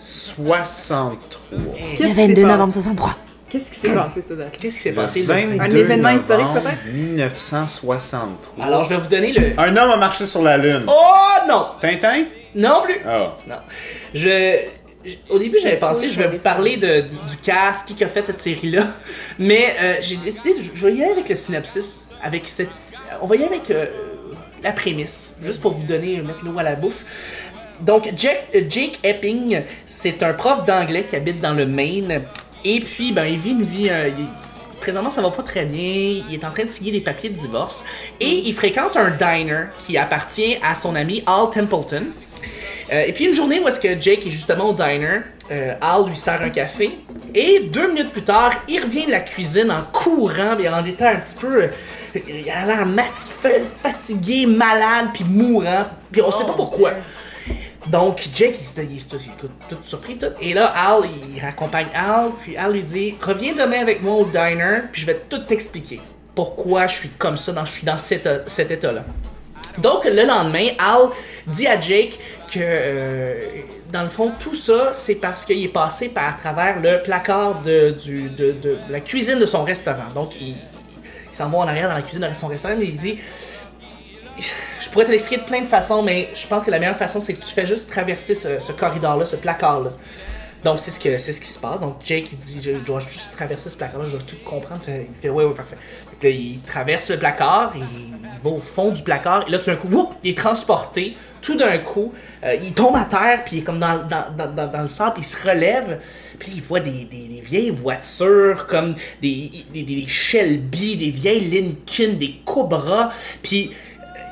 1963. 0.00 1.74
Qu'est-ce 1.96 2.02
Le 2.02 2.08
qui 2.08 2.14
s'est 2.14 2.14
22 2.14 2.42
passé? 2.42 2.52
novembre 2.52 2.72
63. 2.72 3.16
Qu'est-ce 3.54 3.70
qui 3.70 3.78
s'est 3.78 3.94
passé 3.94 4.24
cette 4.28 4.36
date 4.36 4.56
Qu'est-ce 4.60 4.74
qui 4.76 4.82
s'est 4.82 4.92
passé 4.92 5.20
le 5.20 5.26
22 5.26 5.60
Un 5.60 5.70
événement 5.76 6.08
historique, 6.10 6.46
peut-être? 6.54 6.92
1963. 6.92 8.64
Alors, 8.64 8.82
je 8.84 8.88
vais 8.90 8.96
vous 8.96 9.06
donner 9.08 9.32
le. 9.32 9.52
Un 9.60 9.76
homme 9.76 9.90
a 9.92 9.96
marché 9.96 10.26
sur 10.26 10.42
la 10.42 10.58
Lune. 10.58 10.84
Oh 10.88 11.48
non! 11.48 11.66
Tintin? 11.80 12.24
Non 12.56 12.82
plus! 12.82 12.96
Ah. 13.06 13.36
Non. 13.48 13.56
Je. 14.12 14.62
Au 15.30 15.38
début, 15.38 15.58
j'avais 15.62 15.76
pensé, 15.76 16.08
je 16.08 16.18
vais 16.18 16.28
vous 16.28 16.38
parler 16.38 16.78
de, 16.78 17.02
du, 17.02 17.08
du 17.14 17.36
cast, 17.42 17.94
qui 17.94 18.02
a 18.02 18.08
fait 18.08 18.24
cette 18.26 18.40
série-là. 18.40 18.86
Mais 19.38 19.74
euh, 19.80 19.94
j'ai 20.00 20.16
décidé, 20.16 20.54
de- 20.54 20.62
je 20.74 20.86
vais 20.86 20.94
y 20.94 21.02
aller 21.04 21.12
avec 21.12 21.28
le 21.28 21.34
synopsis. 21.36 22.06
Avec 22.22 22.48
cette. 22.48 22.70
On 23.22 23.26
va 23.26 23.36
y 23.36 23.38
aller 23.44 23.48
avec 23.54 23.70
euh, 23.70 23.86
la 24.64 24.72
prémisse, 24.72 25.32
juste 25.42 25.60
pour 25.60 25.72
vous 25.74 25.84
donner, 25.84 26.16
mettre 26.22 26.44
l'eau 26.44 26.58
à 26.58 26.64
la 26.64 26.74
bouche. 26.74 27.04
Donc, 27.80 28.10
Jack- 28.16 28.46
euh, 28.54 28.62
Jake 28.68 28.98
Epping, 29.02 29.62
c'est 29.84 30.22
un 30.22 30.32
prof 30.32 30.64
d'anglais 30.64 31.04
qui 31.08 31.16
habite 31.16 31.40
dans 31.40 31.52
le 31.52 31.66
Maine. 31.66 32.22
Et 32.64 32.80
puis, 32.80 33.12
ben, 33.12 33.24
il 33.26 33.38
vit 33.38 33.50
une 33.50 33.62
vie. 33.64 33.88
euh, 33.90 34.08
il- 34.18 34.26
présentement, 34.80 35.10
ça 35.10 35.22
va 35.22 35.30
pas 35.30 35.42
très 35.42 35.64
bien. 35.64 36.22
Il 36.28 36.34
est 36.34 36.44
en 36.44 36.50
train 36.50 36.64
de 36.64 36.68
signer 36.68 36.92
des 36.92 37.00
papiers 37.00 37.30
de 37.30 37.34
divorce. 37.36 37.84
Et 38.20 38.42
il 38.48 38.54
fréquente 38.54 38.96
un 38.96 39.10
diner 39.10 39.66
qui 39.86 39.96
appartient 39.96 40.58
à 40.62 40.74
son 40.74 40.94
ami 40.94 41.22
Al 41.26 41.50
Templeton. 41.50 42.04
Euh, 42.92 43.04
et 43.06 43.12
puis 43.14 43.24
une 43.24 43.32
journée 43.34 43.60
où 43.60 43.68
est-ce 43.68 43.80
que 43.80 43.98
Jake 43.98 44.26
est 44.26 44.30
justement 44.30 44.68
au 44.68 44.74
diner, 44.74 45.20
euh, 45.50 45.74
Al 45.80 46.06
lui 46.06 46.14
sert 46.16 46.42
un 46.42 46.50
café 46.50 46.90
et 47.34 47.60
deux 47.72 47.88
minutes 47.88 48.12
plus 48.12 48.22
tard, 48.24 48.52
il 48.68 48.78
revient 48.82 49.06
de 49.06 49.10
la 49.10 49.20
cuisine 49.20 49.70
en 49.70 49.82
courant, 49.90 50.54
mais 50.58 50.68
en 50.68 50.84
étant 50.84 51.06
un 51.06 51.16
petit 51.16 51.34
peu, 51.34 51.68
il 52.14 52.50
a 52.50 52.66
l'air 52.66 52.86
fatigué, 53.82 54.44
malade, 54.44 55.06
puis 55.14 55.24
mourant, 55.24 55.84
puis 56.12 56.20
on 56.20 56.30
sait 56.30 56.44
pas 56.44 56.52
pourquoi. 56.52 56.92
Donc 57.88 58.28
Jake 58.34 58.56
il, 58.60 58.96
est 58.96 59.08
tout, 59.38 59.48
tout 59.68 59.76
surpris 59.84 60.16
tout. 60.16 60.26
Et 60.40 60.54
là 60.54 60.66
Al 60.74 61.02
il 61.34 61.40
raccompagne 61.40 61.88
Al, 61.94 62.30
puis 62.42 62.56
Al 62.56 62.72
lui 62.72 62.82
dit 62.82 63.14
reviens 63.20 63.52
demain 63.52 63.80
avec 63.80 64.02
moi 64.02 64.14
au 64.14 64.24
diner, 64.24 64.80
puis 64.90 65.02
je 65.02 65.06
vais 65.06 65.20
tout 65.28 65.38
t'expliquer 65.38 66.00
pourquoi 66.34 66.86
je 66.86 66.94
suis 66.96 67.08
comme 67.10 67.36
ça, 67.36 67.52
dans, 67.52 67.64
je 67.64 67.72
suis 67.72 67.86
dans 67.86 67.96
cet, 67.96 68.28
cet 68.46 68.70
état-là. 68.70 69.04
Donc, 69.78 70.04
le 70.04 70.24
lendemain, 70.24 70.68
Al 70.78 71.08
dit 71.46 71.66
à 71.66 71.78
Jake 71.80 72.18
que, 72.52 72.58
euh, 72.60 73.34
dans 73.92 74.02
le 74.02 74.08
fond, 74.08 74.32
tout 74.40 74.54
ça, 74.54 74.92
c'est 74.92 75.14
parce 75.16 75.44
qu'il 75.44 75.62
est 75.64 75.68
passé 75.68 76.08
par 76.08 76.28
à 76.28 76.32
travers 76.32 76.80
le 76.80 77.02
placard 77.02 77.62
de, 77.62 77.90
du- 77.90 78.28
de- 78.30 78.56
la 78.90 79.00
cuisine 79.00 79.38
de 79.38 79.46
son 79.46 79.62
restaurant. 79.64 80.08
Donc, 80.14 80.40
il, 80.40 80.56
il 80.56 80.56
s'en 81.36 81.48
va 81.48 81.58
en 81.58 81.68
arrière 81.68 81.88
dans 81.88 81.94
la 81.94 82.02
cuisine 82.02 82.26
de 82.28 82.34
son 82.34 82.48
restaurant, 82.48 82.74
mais 82.78 82.86
il 82.86 82.96
dit 82.96 83.18
pourrais 84.94 85.06
te 85.06 85.10
l'expliquer 85.10 85.42
de 85.42 85.46
plein 85.46 85.60
de 85.60 85.66
façons, 85.66 86.02
mais 86.02 86.28
je 86.36 86.46
pense 86.46 86.62
que 86.62 86.70
la 86.70 86.78
meilleure 86.78 86.96
façon, 86.96 87.20
c'est 87.20 87.34
que 87.34 87.44
tu 87.44 87.52
fais 87.52 87.66
juste 87.66 87.90
traverser 87.90 88.36
ce, 88.36 88.72
corridor-là, 88.72 89.26
ce 89.26 89.34
placard-là. 89.34 89.90
Donc, 90.62 90.78
c'est 90.78 90.92
ce, 90.92 91.00
que, 91.00 91.18
c'est 91.18 91.32
ce 91.32 91.40
qui 91.40 91.48
se 91.48 91.58
passe. 91.58 91.80
Donc, 91.80 91.96
Jake, 92.04 92.26
il 92.30 92.38
dit, 92.38 92.62
je, 92.62 92.86
dois 92.86 93.00
juste 93.00 93.32
traverser 93.32 93.70
ce 93.70 93.76
placard-là, 93.76 94.04
je 94.06 94.12
dois 94.12 94.20
tout 94.24 94.36
comprendre. 94.44 94.80
Il 94.86 95.06
fait, 95.20 95.28
ouais, 95.30 95.44
ouais, 95.44 95.52
parfait. 95.52 95.76
Il 96.22 96.60
traverse 96.60 97.10
le 97.10 97.18
placard, 97.18 97.72
il, 97.74 97.82
va 98.42 98.50
au 98.50 98.58
fond 98.58 98.92
du 98.92 99.02
placard, 99.02 99.46
et 99.48 99.50
là, 99.50 99.58
tout 99.58 99.66
d'un 99.66 99.76
coup, 99.76 99.88
whoop, 99.88 100.14
il 100.22 100.30
est 100.30 100.38
transporté. 100.38 101.16
Tout 101.42 101.56
d'un 101.56 101.76
coup, 101.78 102.12
euh, 102.44 102.54
il 102.54 102.72
tombe 102.72 102.96
à 102.96 103.04
terre, 103.04 103.42
puis 103.44 103.56
il 103.56 103.58
est 103.58 103.62
comme 103.62 103.80
dans, 103.80 104.06
dans, 104.06 104.54
dans, 104.54 104.80
le 104.80 104.86
sable, 104.86 105.16
il 105.18 105.24
se 105.24 105.36
relève, 105.46 106.00
puis 106.38 106.52
il 106.54 106.62
voit 106.62 106.80
des, 106.80 107.04
des, 107.04 107.42
vieilles 107.42 107.70
voitures, 107.70 108.66
comme 108.66 108.94
des, 109.20 109.50
des, 109.74 110.06
Shelby, 110.06 110.96
des 110.96 111.10
vieilles 111.10 111.50
Lincoln, 111.50 112.16
des 112.16 112.36
Cobra, 112.46 113.10
puis 113.42 113.72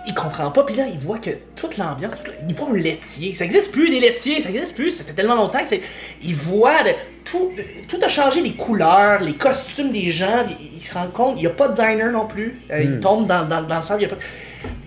il 0.07 0.15
comprend 0.15 0.51
pas, 0.51 0.63
puis 0.65 0.75
là, 0.75 0.85
il 0.93 0.99
voit 0.99 1.19
que 1.19 1.31
toute 1.55 1.77
l'ambiance, 1.79 2.15
toute 2.17 2.27
la- 2.29 2.35
il 2.49 2.55
voit 2.55 2.69
un 2.71 2.77
laitier. 2.77 3.35
Ça 3.35 3.45
existe 3.45 3.71
plus, 3.73 3.89
des 3.91 4.01
laitiers, 4.01 4.41
ça 4.41 4.49
existe 4.51 4.75
plus, 4.75 4.91
ça 4.91 5.05
fait 5.05 5.13
tellement 5.13 5.35
longtemps 5.37 5.61
que 5.63 5.69
c'est. 5.69 5.81
Il 6.23 6.35
voit, 6.35 6.83
de- 6.83 6.91
tout, 7.25 7.53
tout 7.89 7.99
a 8.03 8.09
changé, 8.09 8.41
les 8.43 8.55
couleurs, 8.55 9.21
les 9.21 9.35
costumes 9.35 9.93
des 9.93 10.11
gens, 10.11 10.45
il, 10.49 10.79
il 10.79 10.83
se 10.85 10.93
rend 10.95 11.07
compte, 11.07 11.35
il 11.37 11.41
n'y 11.43 11.47
a 11.47 11.51
pas 11.51 11.69
de 11.69 11.75
diner 11.81 12.11
non 12.13 12.27
plus. 12.27 12.61
Euh, 12.73 12.83
Il 12.83 13.01
tombe 13.01 13.27
dans, 13.29 13.45
dans, 13.45 13.63
dans 13.63 13.77
le 13.77 13.83
sable, 13.83 14.03
il 14.03 14.09
y 14.09 14.11
a 14.11 14.15
pas. 14.15 14.21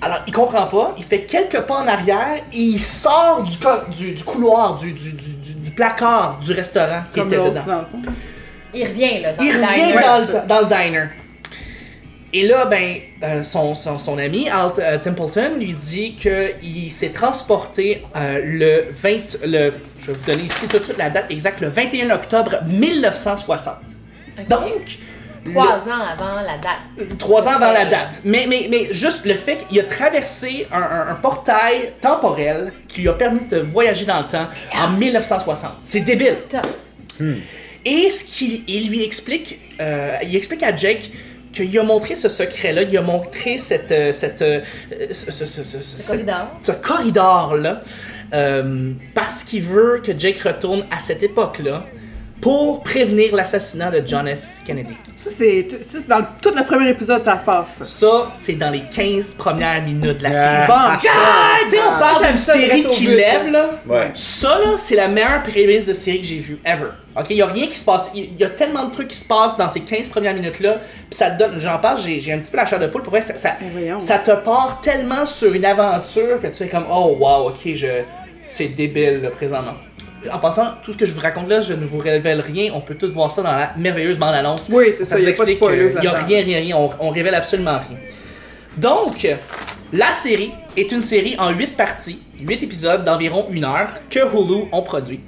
Alors, 0.01 0.19
il 0.27 0.33
comprend 0.33 0.67
pas, 0.67 0.93
il 0.97 1.03
fait 1.03 1.21
quelques 1.23 1.61
pas 1.61 1.75
en 1.77 1.87
arrière 1.87 2.37
et 2.53 2.57
il 2.57 2.79
sort 2.79 3.43
du, 3.43 3.57
co- 3.57 3.89
du, 3.97 4.11
du 4.13 4.23
couloir, 4.23 4.75
du, 4.75 4.91
du, 4.93 5.11
du, 5.11 5.29
du- 5.31 5.53
du 5.53 5.71
placard 5.71 6.39
du 6.39 6.51
restaurant 6.53 7.01
qui 7.11 7.19
Comme 7.19 7.27
était 7.27 7.37
dedans. 7.43 7.61
Il 8.73 8.83
revient, 8.87 9.21
là, 9.21 9.33
dans 9.33 9.43
Il 9.43 9.53
le 9.53 9.61
revient 9.65 9.85
diner. 9.91 10.01
dans 10.01 10.17
le, 10.41 10.47
dans 10.47 10.59
le 10.61 10.65
diner. 10.65 11.05
Et 12.37 12.45
là, 12.45 12.65
ben, 12.65 12.97
euh, 13.23 13.43
son, 13.43 13.75
son, 13.75 13.97
son 13.97 14.17
ami, 14.17 14.49
Al 14.49 14.71
euh, 14.79 14.97
Templeton, 14.97 15.51
lui 15.57 15.71
dit 15.73 16.15
qu'il 16.15 16.91
s'est 16.91 17.09
transporté 17.11 18.03
euh, 18.15 18.41
le 18.43 18.85
20... 18.93 19.45
Le, 19.45 19.71
je 19.99 20.07
vais 20.11 20.17
vous 20.17 20.25
donner 20.25 20.43
ici 20.43 20.67
tout 20.67 20.77
de 20.79 20.83
suite 20.83 20.97
la 20.97 21.09
date 21.09 21.27
exacte, 21.29 21.61
le 21.61 21.69
21 21.69 22.09
octobre 22.09 22.57
1960. 22.67 23.75
Ok. 24.37 24.47
Donc, 24.49 24.97
Trois 25.53 25.77
ans 25.77 26.01
avant 26.11 26.41
la 26.41 26.57
date. 26.57 27.17
Trois 27.19 27.47
ans 27.47 27.51
avant 27.51 27.71
la 27.71 27.85
date. 27.85 28.19
Mais, 28.25 28.47
mais, 28.49 28.67
mais 28.69 28.87
juste 28.91 29.25
le 29.25 29.35
fait 29.35 29.59
qu'il 29.69 29.79
a 29.79 29.83
traversé 29.83 30.67
un, 30.73 30.81
un- 30.81 31.07
un 31.11 31.15
portail 31.15 31.93
temporel 32.01 32.73
qui 32.87 33.01
lui 33.01 33.09
a 33.09 33.13
permis 33.13 33.41
de 33.49 33.59
voyager 33.59 34.05
dans 34.05 34.17
le 34.19 34.27
temps 34.27 34.47
en 34.73 34.89
1960. 34.89 35.71
C'est 35.79 35.99
débile. 36.01 36.37
Top. 36.49 36.65
Et 37.85 38.09
ce 38.09 38.23
qu'il 38.25 38.63
il 38.67 38.89
lui 38.89 39.03
explique, 39.03 39.59
euh, 39.79 40.15
il 40.23 40.35
explique 40.35 40.63
à 40.63 40.75
Jake 40.75 41.11
qu'il 41.55 41.79
a 41.79 41.83
montré 41.83 42.13
ce 42.15 42.29
secret-là, 42.29 42.83
il 42.83 42.97
a 42.97 43.01
montré 43.01 43.57
cette, 43.57 43.91
euh, 43.91 44.11
cette, 44.11 44.41
euh, 44.41 44.59
ce, 45.11 45.31
ce- 45.31 45.45
ce- 45.45 45.63
ce- 45.63 45.81
ce- 45.81 46.07
corridor. 46.07 46.47
corridor-là, 46.83 47.81
euh, 48.33 48.91
parce 49.13 49.43
qu'il 49.43 49.63
veut 49.63 50.01
que 50.05 50.11
Jake 50.17 50.39
retourne 50.39 50.85
à 50.91 50.99
cette 50.99 51.23
époque-là 51.23 51.85
pour 52.41 52.83
prévenir 52.83 53.33
l'assassinat 53.35 53.89
de 53.91 54.05
John 54.05 54.27
F. 54.27 54.37
Kennedy. 54.65 54.93
Ça, 55.15 55.29
c'est 55.35 55.67
ça, 55.81 55.99
c'est 56.01 56.07
dans 56.07 56.17
le- 56.17 56.25
tout 56.41 56.49
le 56.55 56.63
premier 56.65 56.89
épisode, 56.89 57.23
ça 57.23 57.39
se 57.39 57.45
passe. 57.45 57.83
Ça, 57.83 58.31
c'est 58.33 58.53
dans 58.53 58.71
les 58.71 58.81
15 58.91 59.33
premières 59.35 59.81
minutes 59.83 60.17
de 60.17 60.23
la 60.23 60.29
Ah. 60.29 60.33
série. 60.33 60.67
Bon, 60.67 60.73
Ah, 60.75 61.57
tu 61.63 61.69
sais, 61.69 61.77
on 61.79 61.99
parle 61.99 62.23
J'aime 62.23 62.33
d'une 62.33 62.37
série 62.41 62.83
qui 62.85 63.05
lève, 63.05 63.51
là. 63.51 63.69
Ouais. 63.87 64.09
Ça, 64.15 64.57
là, 64.57 64.71
c'est 64.77 64.95
la 64.95 65.07
meilleure 65.07 65.43
prémisse 65.43 65.85
de 65.85 65.93
série 65.93 66.21
que 66.21 66.27
j'ai 66.27 66.39
vue, 66.39 66.57
ever. 66.65 66.85
Ok, 67.17 67.27
il 67.29 67.37
y 67.37 67.41
a 67.41 67.45
rien 67.45 67.67
qui 67.67 67.75
se 67.75 67.85
passe. 67.85 68.11
Il 68.13 68.37
y 68.37 68.43
a 68.43 68.49
tellement 68.49 68.85
de 68.85 68.91
trucs 68.91 69.07
qui 69.07 69.17
se 69.17 69.25
passent 69.25 69.55
dans 69.55 69.69
ces 69.69 69.79
15 69.79 70.09
premières 70.09 70.33
minutes-là. 70.33 70.81
Puis 71.09 71.17
ça 71.17 71.31
te 71.31 71.39
donne, 71.39 71.59
j'en 71.59 71.77
parle, 71.77 71.99
j'ai 71.99 72.33
un 72.33 72.39
petit 72.39 72.51
peu 72.51 72.57
la 72.57 72.65
chair 72.65 72.79
de 72.79 72.87
poule. 72.87 73.03
Pour 73.03 73.11
vrai, 73.11 73.21
ça, 73.21 73.35
ça, 73.37 74.17
te 74.19 74.31
part 74.31 74.79
tellement 74.81 75.25
sur 75.25 75.53
une 75.53 75.65
aventure 75.65 76.41
que 76.41 76.47
tu 76.47 76.53
fais 76.53 76.67
comme, 76.67 76.85
oh 76.91 77.15
wow, 77.17 77.49
ok, 77.49 77.73
je, 77.73 77.87
c'est 78.43 78.67
débile, 78.67 79.21
là, 79.21 79.29
présentement. 79.29 79.75
En 80.31 80.39
passant, 80.39 80.65
tout 80.83 80.91
ce 80.91 80.97
que 80.97 81.05
je 81.05 81.13
vous 81.13 81.21
raconte 81.21 81.47
là, 81.47 81.61
je 81.61 81.73
ne 81.73 81.85
vous 81.85 81.99
révèle 81.99 82.41
rien. 82.41 82.71
On 82.73 82.81
peut 82.81 82.95
tous 82.95 83.11
voir 83.11 83.31
ça 83.31 83.43
dans 83.43 83.51
la 83.51 83.71
merveilleuse 83.77 84.17
bande-annonce. 84.17 84.69
Oui, 84.71 84.93
c'est 84.97 85.05
ça, 85.05 85.15
vous 85.15 85.23
y 85.23 85.29
a 85.29 85.33
pas 85.33 85.45
de 85.45 85.51
spoilers 85.51 85.95
a 85.95 86.11
rien, 86.13 86.41
rien, 86.43 86.59
rien. 86.59 86.77
On, 86.77 86.89
on 86.99 87.09
révèle 87.11 87.35
absolument 87.35 87.79
rien. 87.87 87.97
Donc, 88.75 89.25
la 89.93 90.11
série 90.11 90.51
est 90.75 90.91
une 90.91 91.01
série 91.01 91.35
en 91.39 91.51
8 91.51 91.77
parties, 91.77 92.19
8 92.41 92.63
épisodes 92.63 93.03
d'environ 93.03 93.45
une 93.51 93.63
heure 93.63 93.89
que 94.09 94.19
Hulu 94.19 94.65
ont 94.71 94.81
produit. 94.81 95.21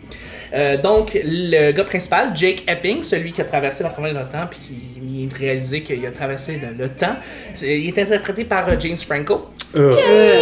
Euh, 0.53 0.77
donc, 0.77 1.17
le 1.23 1.71
gars 1.71 1.83
principal, 1.83 2.31
Jake 2.35 2.63
Epping, 2.67 3.03
celui 3.03 3.31
qui 3.31 3.41
a 3.41 3.45
traversé 3.45 3.83
la 3.83 3.89
frontière 3.89 4.13
de 4.25 4.31
temps 4.31 4.47
puis 4.49 4.59
qui 4.59 5.27
de 5.27 5.35
réaliser 5.37 5.81
qu'il 5.81 6.05
a 6.05 6.11
traversé 6.11 6.59
le, 6.61 6.83
le 6.83 6.89
temps, 6.89 7.15
il 7.61 7.87
est 7.87 7.97
interprété 7.99 8.43
par 8.45 8.69
euh, 8.69 8.75
James 8.79 8.95
Franco. 8.97 9.47
Euh, 9.75 10.41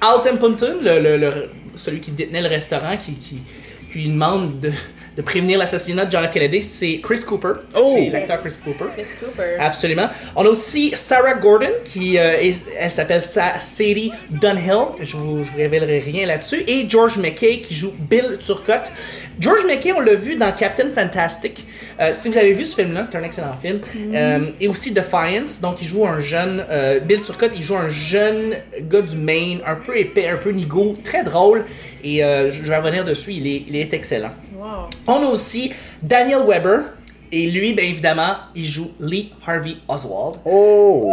Al 0.00 0.22
Templeton, 0.22 0.76
le, 0.82 1.00
le- 1.00 1.16
le- 1.16 1.50
celui 1.76 2.00
qui 2.00 2.10
détenait 2.12 2.40
le 2.42 2.48
restaurant, 2.48 2.96
qui, 2.96 3.14
qui, 3.14 3.38
qui 3.92 3.98
lui 3.98 4.08
demande 4.08 4.60
de, 4.60 4.70
de 5.16 5.22
prévenir 5.22 5.58
l'assassinat 5.58 6.06
de 6.06 6.10
John 6.10 6.26
F. 6.26 6.32
Kennedy, 6.32 6.60
c'est 6.60 7.00
Chris 7.02 7.20
Cooper. 7.26 7.52
Oh! 7.76 7.94
C'est 7.96 8.10
l'acteur 8.10 8.40
Chris 8.40 8.54
Cooper. 8.64 8.86
Chris 8.96 9.06
Cooper. 9.20 9.56
Absolument. 9.60 10.08
On 10.34 10.44
a 10.44 10.48
aussi 10.48 10.92
Sarah 10.96 11.34
Gordon, 11.34 11.70
qui 11.84 12.18
euh, 12.18 12.36
est- 12.40 12.64
elle 12.78 12.90
s'appelle 12.90 13.22
Sa- 13.22 13.58
Sadie 13.60 14.10
Dunhill. 14.30 14.86
Je 15.02 15.16
vous, 15.16 15.44
je 15.44 15.50
vous 15.52 15.56
révélerai 15.56 16.00
rien 16.00 16.26
là-dessus. 16.26 16.64
Et 16.66 16.86
George 16.88 17.16
McKay, 17.18 17.60
qui 17.60 17.74
joue 17.74 17.92
Bill 17.98 18.38
Turcotte. 18.44 18.90
George 19.38 19.64
McKay, 19.66 19.92
on 19.92 20.00
l'a 20.00 20.14
vu 20.14 20.34
dans 20.36 20.50
Captain 20.52 20.88
Fantastic. 20.94 21.64
Euh, 22.00 22.10
si 22.12 22.28
vous 22.28 22.36
avez 22.38 22.52
vu 22.52 22.64
ce 22.64 22.74
film-là, 22.74 23.04
c'est 23.08 23.16
un 23.16 23.22
excellent 23.22 23.56
film. 23.60 23.80
Euh, 24.14 24.46
et 24.60 24.66
aussi 24.68 24.90
Defiance. 24.92 25.60
Donc, 25.60 25.80
il 25.80 25.86
joue 25.86 26.06
un 26.06 26.20
jeune. 26.20 26.64
euh, 26.70 26.98
Bill 26.98 27.20
Turcotte, 27.22 27.52
il 27.54 27.62
joue 27.62 27.76
un 27.76 27.88
jeune 27.88 28.56
gars 28.80 29.00
du 29.02 29.16
Maine, 29.16 29.58
un 29.66 29.76
peu 29.76 29.96
épais, 29.96 30.26
un 30.28 30.36
peu 30.36 30.50
nigo, 30.50 30.94
très 31.04 31.22
drôle. 31.22 31.64
Et 32.02 32.22
euh, 32.24 32.50
je 32.50 32.64
je 32.64 32.68
vais 32.68 32.76
revenir 32.76 33.04
dessus, 33.04 33.32
il 33.32 33.46
est, 33.46 33.62
il 33.68 33.76
est 33.76 33.92
excellent. 33.94 34.32
Wow. 34.64 34.88
On 35.06 35.22
a 35.22 35.26
aussi 35.26 35.72
Daniel 36.02 36.40
Weber. 36.48 36.80
Et 37.32 37.46
lui, 37.50 37.72
bien 37.72 37.84
évidemment, 37.86 38.34
il 38.54 38.64
joue 38.64 38.92
Lee 39.00 39.32
Harvey 39.44 39.74
Oswald. 39.88 40.36
Oh! 40.44 41.12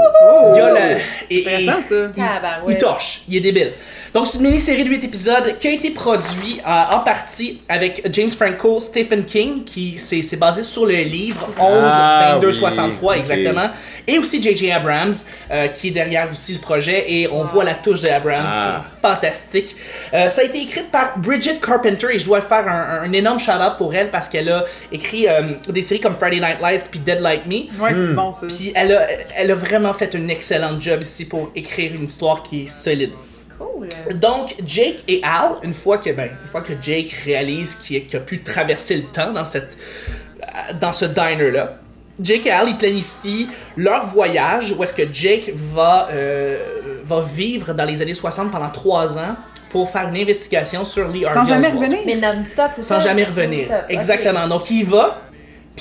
Il 0.53 0.58
y 0.58 0.62
a 0.62 0.70
le. 0.72 0.98
et- 1.31 1.36
et- 1.63 1.65
ça. 1.65 1.77
il, 2.15 2.72
il 2.74 2.77
torche, 2.77 3.24
il 3.27 3.38
est 3.38 3.41
débile. 3.41 3.74
Donc, 4.13 4.27
c'est 4.27 4.39
une 4.39 4.44
mini-série 4.44 4.84
de 4.84 4.89
8 4.89 5.06
épisodes 5.06 5.58
qui 5.58 5.70
a 5.70 5.72
été 5.72 5.89
produit 5.91 6.60
euh, 6.68 6.84
en 6.96 7.00
partie 7.00 7.62
avec 7.70 8.06
James 8.12 8.30
Franco, 8.30 8.77
Stephen 8.82 9.24
King, 9.24 9.63
qui 9.63 9.98
c'est 9.98 10.22
c'est 10.22 10.36
basé 10.36 10.63
sur 10.63 10.86
le 10.86 10.96
livre 10.96 11.48
11 11.58 11.65
Ah, 11.86 12.32
22 12.34 12.48
oui, 12.48 12.53
63 12.53 13.13
ok. 13.13 13.20
exactement, 13.22 13.70
et 14.06 14.20
aussi 14.20 14.41
J.J. 14.41 14.70
Abrams 14.74 15.13
euh, 15.50 15.68
qui 15.70 15.88
est 15.88 15.91
derrière 15.91 16.30
aussi 16.30 16.51
le 16.51 16.60
projet 16.60 17.06
et 17.10 17.30
on 17.30 17.46
voit 17.46 17.63
la 17.63 17.75
touche 17.75 18.01
de 18.01 18.10
Abrams, 18.10 18.44
Ah. 18.46 18.84
c'est 19.01 19.08
fantastique. 19.08 19.75
Euh, 20.13 20.27
ça 20.27 20.41
a 20.41 20.44
été 20.44 20.62
écrit 20.62 20.82
par 20.91 21.18
Bridget 21.18 21.60
Carpenter 21.65 22.08
et 22.12 22.20
je 22.20 22.25
dois 22.25 22.41
faire 22.41 22.68
un, 22.68 23.03
un 23.06 23.13
énorme 23.13 23.39
shout-out 23.39 23.77
pour 23.77 23.96
elle 23.96 24.10
parce 24.10 24.27
qu'elle 24.27 24.50
a 24.50 24.65
écrit 24.91 25.30
euh, 25.30 25.53
des 25.70 25.82
séries 25.84 26.01
comme 26.01 26.15
Friday 26.15 26.41
Night 26.41 26.60
Lights 26.60 26.89
puis 26.91 27.00
Dead 27.00 27.22
Like 27.22 27.46
Me. 27.46 27.72
Ouais, 27.82 27.91
c'est 27.94 28.13
bon 28.13 28.34
ça. 28.34 28.46
Puis 28.48 28.74
elle 28.75 28.91
a, 28.91 29.08
elle 29.38 29.51
a 29.51 29.56
vraiment 29.56 29.94
fait 29.94 30.13
un 30.15 30.27
excellent 30.27 30.77
job 30.82 31.01
ici 31.01 31.24
pour 31.24 31.50
écrire 31.56 31.94
une 31.96 32.03
histoire 32.08 32.44
qui 32.44 32.63
est 32.63 32.68
solide. 32.68 33.12
Cool. 33.62 34.18
Donc, 34.20 34.56
Jake 34.65 35.03
et 35.08 35.22
Al, 35.24 35.53
une 35.63 35.74
fois 35.74 35.98
que, 35.98 36.10
ben, 36.10 36.30
une 36.44 36.50
fois 36.50 36.62
que 36.62 36.74
Jake 36.82 37.12
réalise 37.25 37.75
qu'il 37.75 38.06
qu'il 38.06 38.18
a 38.18 38.22
pu 38.22 38.41
traverser 38.41 38.98
le 38.98 39.03
temps 39.03 39.32
dans, 39.32 39.46
cette, 39.46 39.77
dans 40.80 40.94
ce 40.94 41.06
diner-là, 41.06 41.77
Jake 42.20 42.46
et 42.46 42.51
Al, 42.51 42.70
ils 42.70 42.77
planifient 42.77 43.48
leur 43.77 44.06
voyage 44.08 44.74
où 44.77 44.84
est-ce 44.84 44.94
que 44.94 45.03
Jake 45.12 45.51
va, 45.56 46.08
euh, 46.12 47.00
va 47.03 47.22
vivre 47.22 47.74
dans 47.74 47.86
les 47.86 48.01
années 48.01 48.13
60 48.13 48.51
pendant 48.51 48.70
trois 48.70 49.18
ans 49.18 49.36
pour 49.70 49.89
faire 49.89 50.10
une 50.10 50.18
investigation 50.18 50.84
sur 50.84 51.08
Lee 51.08 51.25
Harvey 51.25 51.39
Sans 51.39 51.46
jamais 51.46 51.70
revenir. 51.70 52.00
Mais 52.06 52.15
non-stop, 52.15 52.72
c'est 52.75 52.84
ça? 52.84 52.96
Sans 52.96 53.00
jamais 53.00 53.24
revenir. 53.24 53.70
Non-stop, 53.70 53.86
ok. 53.89 53.96
Exactement. 53.96 54.48
Donc, 54.48 54.70
il 54.70 54.86
va, 54.86 55.22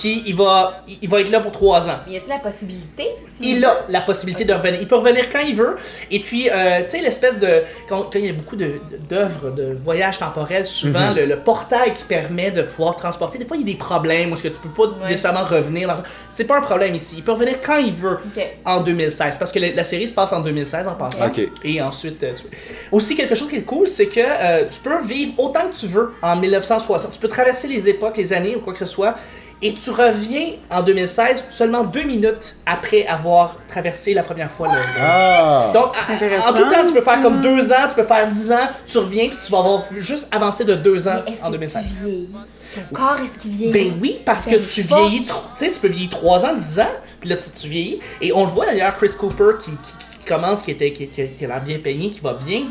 puis 0.00 0.22
il 0.26 0.34
va, 0.34 0.82
il 1.02 1.08
va 1.08 1.20
être 1.20 1.30
là 1.30 1.40
pour 1.40 1.52
trois 1.52 1.88
ans. 1.88 1.98
Mais 2.06 2.14
y 2.14 2.16
a-t-il 2.16 2.30
la 2.30 2.38
possibilité? 2.38 3.04
s'il 3.36 3.56
Il 3.58 3.64
a 3.64 3.84
la 3.88 4.00
possibilité 4.00 4.44
de 4.44 4.52
revenir. 4.54 4.80
Il 4.80 4.88
peut 4.88 4.96
revenir 4.96 5.28
quand 5.30 5.40
il 5.40 5.54
veut. 5.54 5.76
Et 6.10 6.20
puis, 6.20 6.48
euh, 6.50 6.82
tu 6.84 6.90
sais, 6.90 7.00
l'espèce 7.00 7.38
de. 7.38 7.62
Quand, 7.88 8.02
quand 8.04 8.18
il 8.18 8.26
y 8.26 8.28
a 8.30 8.32
beaucoup 8.32 8.56
de- 8.56 8.80
de- 8.90 8.96
d'œuvres 9.08 9.50
de, 9.50 9.74
voyages 9.84 10.18
temporels, 10.18 10.64
souvent, 10.66 11.10
Mhm. 11.10 11.16
le, 11.16 11.24
le 11.26 11.36
portail 11.36 11.92
qui 11.94 12.04
permet 12.04 12.50
de 12.50 12.62
pouvoir 12.62 12.96
transporter, 12.96 13.38
des 13.38 13.44
fois, 13.44 13.56
il 13.56 13.60
y 13.60 13.70
a 13.70 13.72
des 13.72 13.78
problèmes 13.78 14.30
où 14.30 14.34
est-ce 14.34 14.42
que 14.42 14.48
tu 14.48 14.58
peux 14.58 14.68
pas 14.68 14.90
Ouais. 14.92 15.08
nécessairement 15.08 15.44
revenir. 15.44 15.88
dans- 15.88 16.02
C'est 16.30 16.44
pas 16.44 16.58
un 16.58 16.62
problème 16.62 16.94
ici. 16.94 17.16
Il 17.18 17.22
peut 17.22 17.32
revenir 17.32 17.60
quand 17.60 17.76
il 17.76 17.92
veut 17.92 18.18
en 18.64 18.80
2016. 18.80 19.36
Parce 19.38 19.52
que 19.52 19.58
la, 19.58 19.72
la 19.72 19.84
série 19.84 20.08
se 20.08 20.14
passe 20.14 20.32
en 20.32 20.40
2016 20.40 20.88
en 20.88 20.94
passant. 20.94 21.30
Et 21.64 21.80
ensuite, 21.82 22.22
euh, 22.24 22.32
tu 22.34 22.44
Aussi, 22.92 23.16
quelque 23.16 23.34
chose 23.34 23.48
qui 23.48 23.56
est 23.56 23.62
cool, 23.62 23.86
c'est 23.86 24.06
que 24.06 24.20
euh, 24.20 24.64
tu 24.70 24.80
peux 24.80 25.02
vivre 25.02 25.32
autant 25.38 25.68
que 25.68 25.76
tu 25.76 25.86
veux 25.86 26.12
en 26.22 26.36
1960. 26.36 27.12
Tu 27.12 27.18
peux 27.18 27.28
traverser 27.28 27.68
les 27.68 27.88
époques, 27.88 28.16
les 28.16 28.32
années 28.32 28.56
ou 28.56 28.60
quoi 28.60 28.72
que 28.72 28.78
ce 28.78 28.86
soit. 28.86 29.14
Et 29.62 29.74
tu 29.74 29.90
reviens 29.90 30.52
en 30.70 30.82
2016 30.82 31.44
seulement 31.50 31.84
deux 31.84 32.04
minutes 32.04 32.56
après 32.64 33.06
avoir 33.06 33.56
traversé 33.68 34.14
la 34.14 34.22
première 34.22 34.50
fois 34.50 34.68
le. 34.74 34.80
Ah! 34.98 35.70
Donc, 35.74 35.94
en 35.98 36.52
tout 36.54 36.70
temps, 36.70 36.86
tu 36.86 36.94
peux 36.94 37.02
faire 37.02 37.20
comme 37.20 37.42
deux 37.42 37.70
ans, 37.70 37.86
tu 37.88 37.94
peux 37.94 38.04
faire 38.04 38.26
dix 38.26 38.50
ans, 38.50 38.68
tu 38.86 38.96
reviens, 38.98 39.28
puis 39.28 39.36
tu 39.44 39.52
vas 39.52 39.58
avoir 39.58 39.82
juste 39.98 40.28
avancé 40.32 40.64
de 40.64 40.74
deux 40.74 41.06
ans 41.06 41.20
Mais 41.26 41.38
en 41.42 41.48
que 41.48 41.52
2016. 41.52 41.84
tu 41.84 42.04
vieillis? 42.06 42.28
Ton 42.74 42.80
corps, 42.94 43.16
est-ce 43.20 43.38
qu'il 43.38 43.50
vieillit? 43.50 43.72
Ben 43.72 43.98
oui, 44.00 44.20
parce 44.24 44.46
que 44.46 44.56
tu 44.56 44.82
fuck. 44.82 44.98
vieillis, 44.98 45.26
tu 45.26 45.32
sais, 45.56 45.70
tu 45.72 45.78
peux 45.80 45.88
vieillir 45.88 46.08
3 46.10 46.46
ans, 46.46 46.54
10 46.54 46.80
ans, 46.80 46.86
puis 47.20 47.28
là 47.28 47.36
tu, 47.36 47.50
tu 47.50 47.68
vieillis. 47.68 47.98
Et 48.22 48.32
on 48.32 48.44
le 48.46 48.50
voit 48.50 48.64
d'ailleurs, 48.64 48.96
Chris 48.96 49.10
Cooper 49.18 49.58
qui, 49.62 49.72
qui- 49.72 49.76
qui 50.20 50.24
commence, 50.24 50.62
qui, 50.62 50.70
était, 50.70 50.92
qui, 50.94 51.08
qui- 51.08 51.28
qui 51.36 51.44
a 51.44 51.48
l'air 51.48 51.60
bien 51.62 51.78
peigné, 51.80 52.10
qui 52.10 52.20
va 52.20 52.32
bien. 52.34 52.62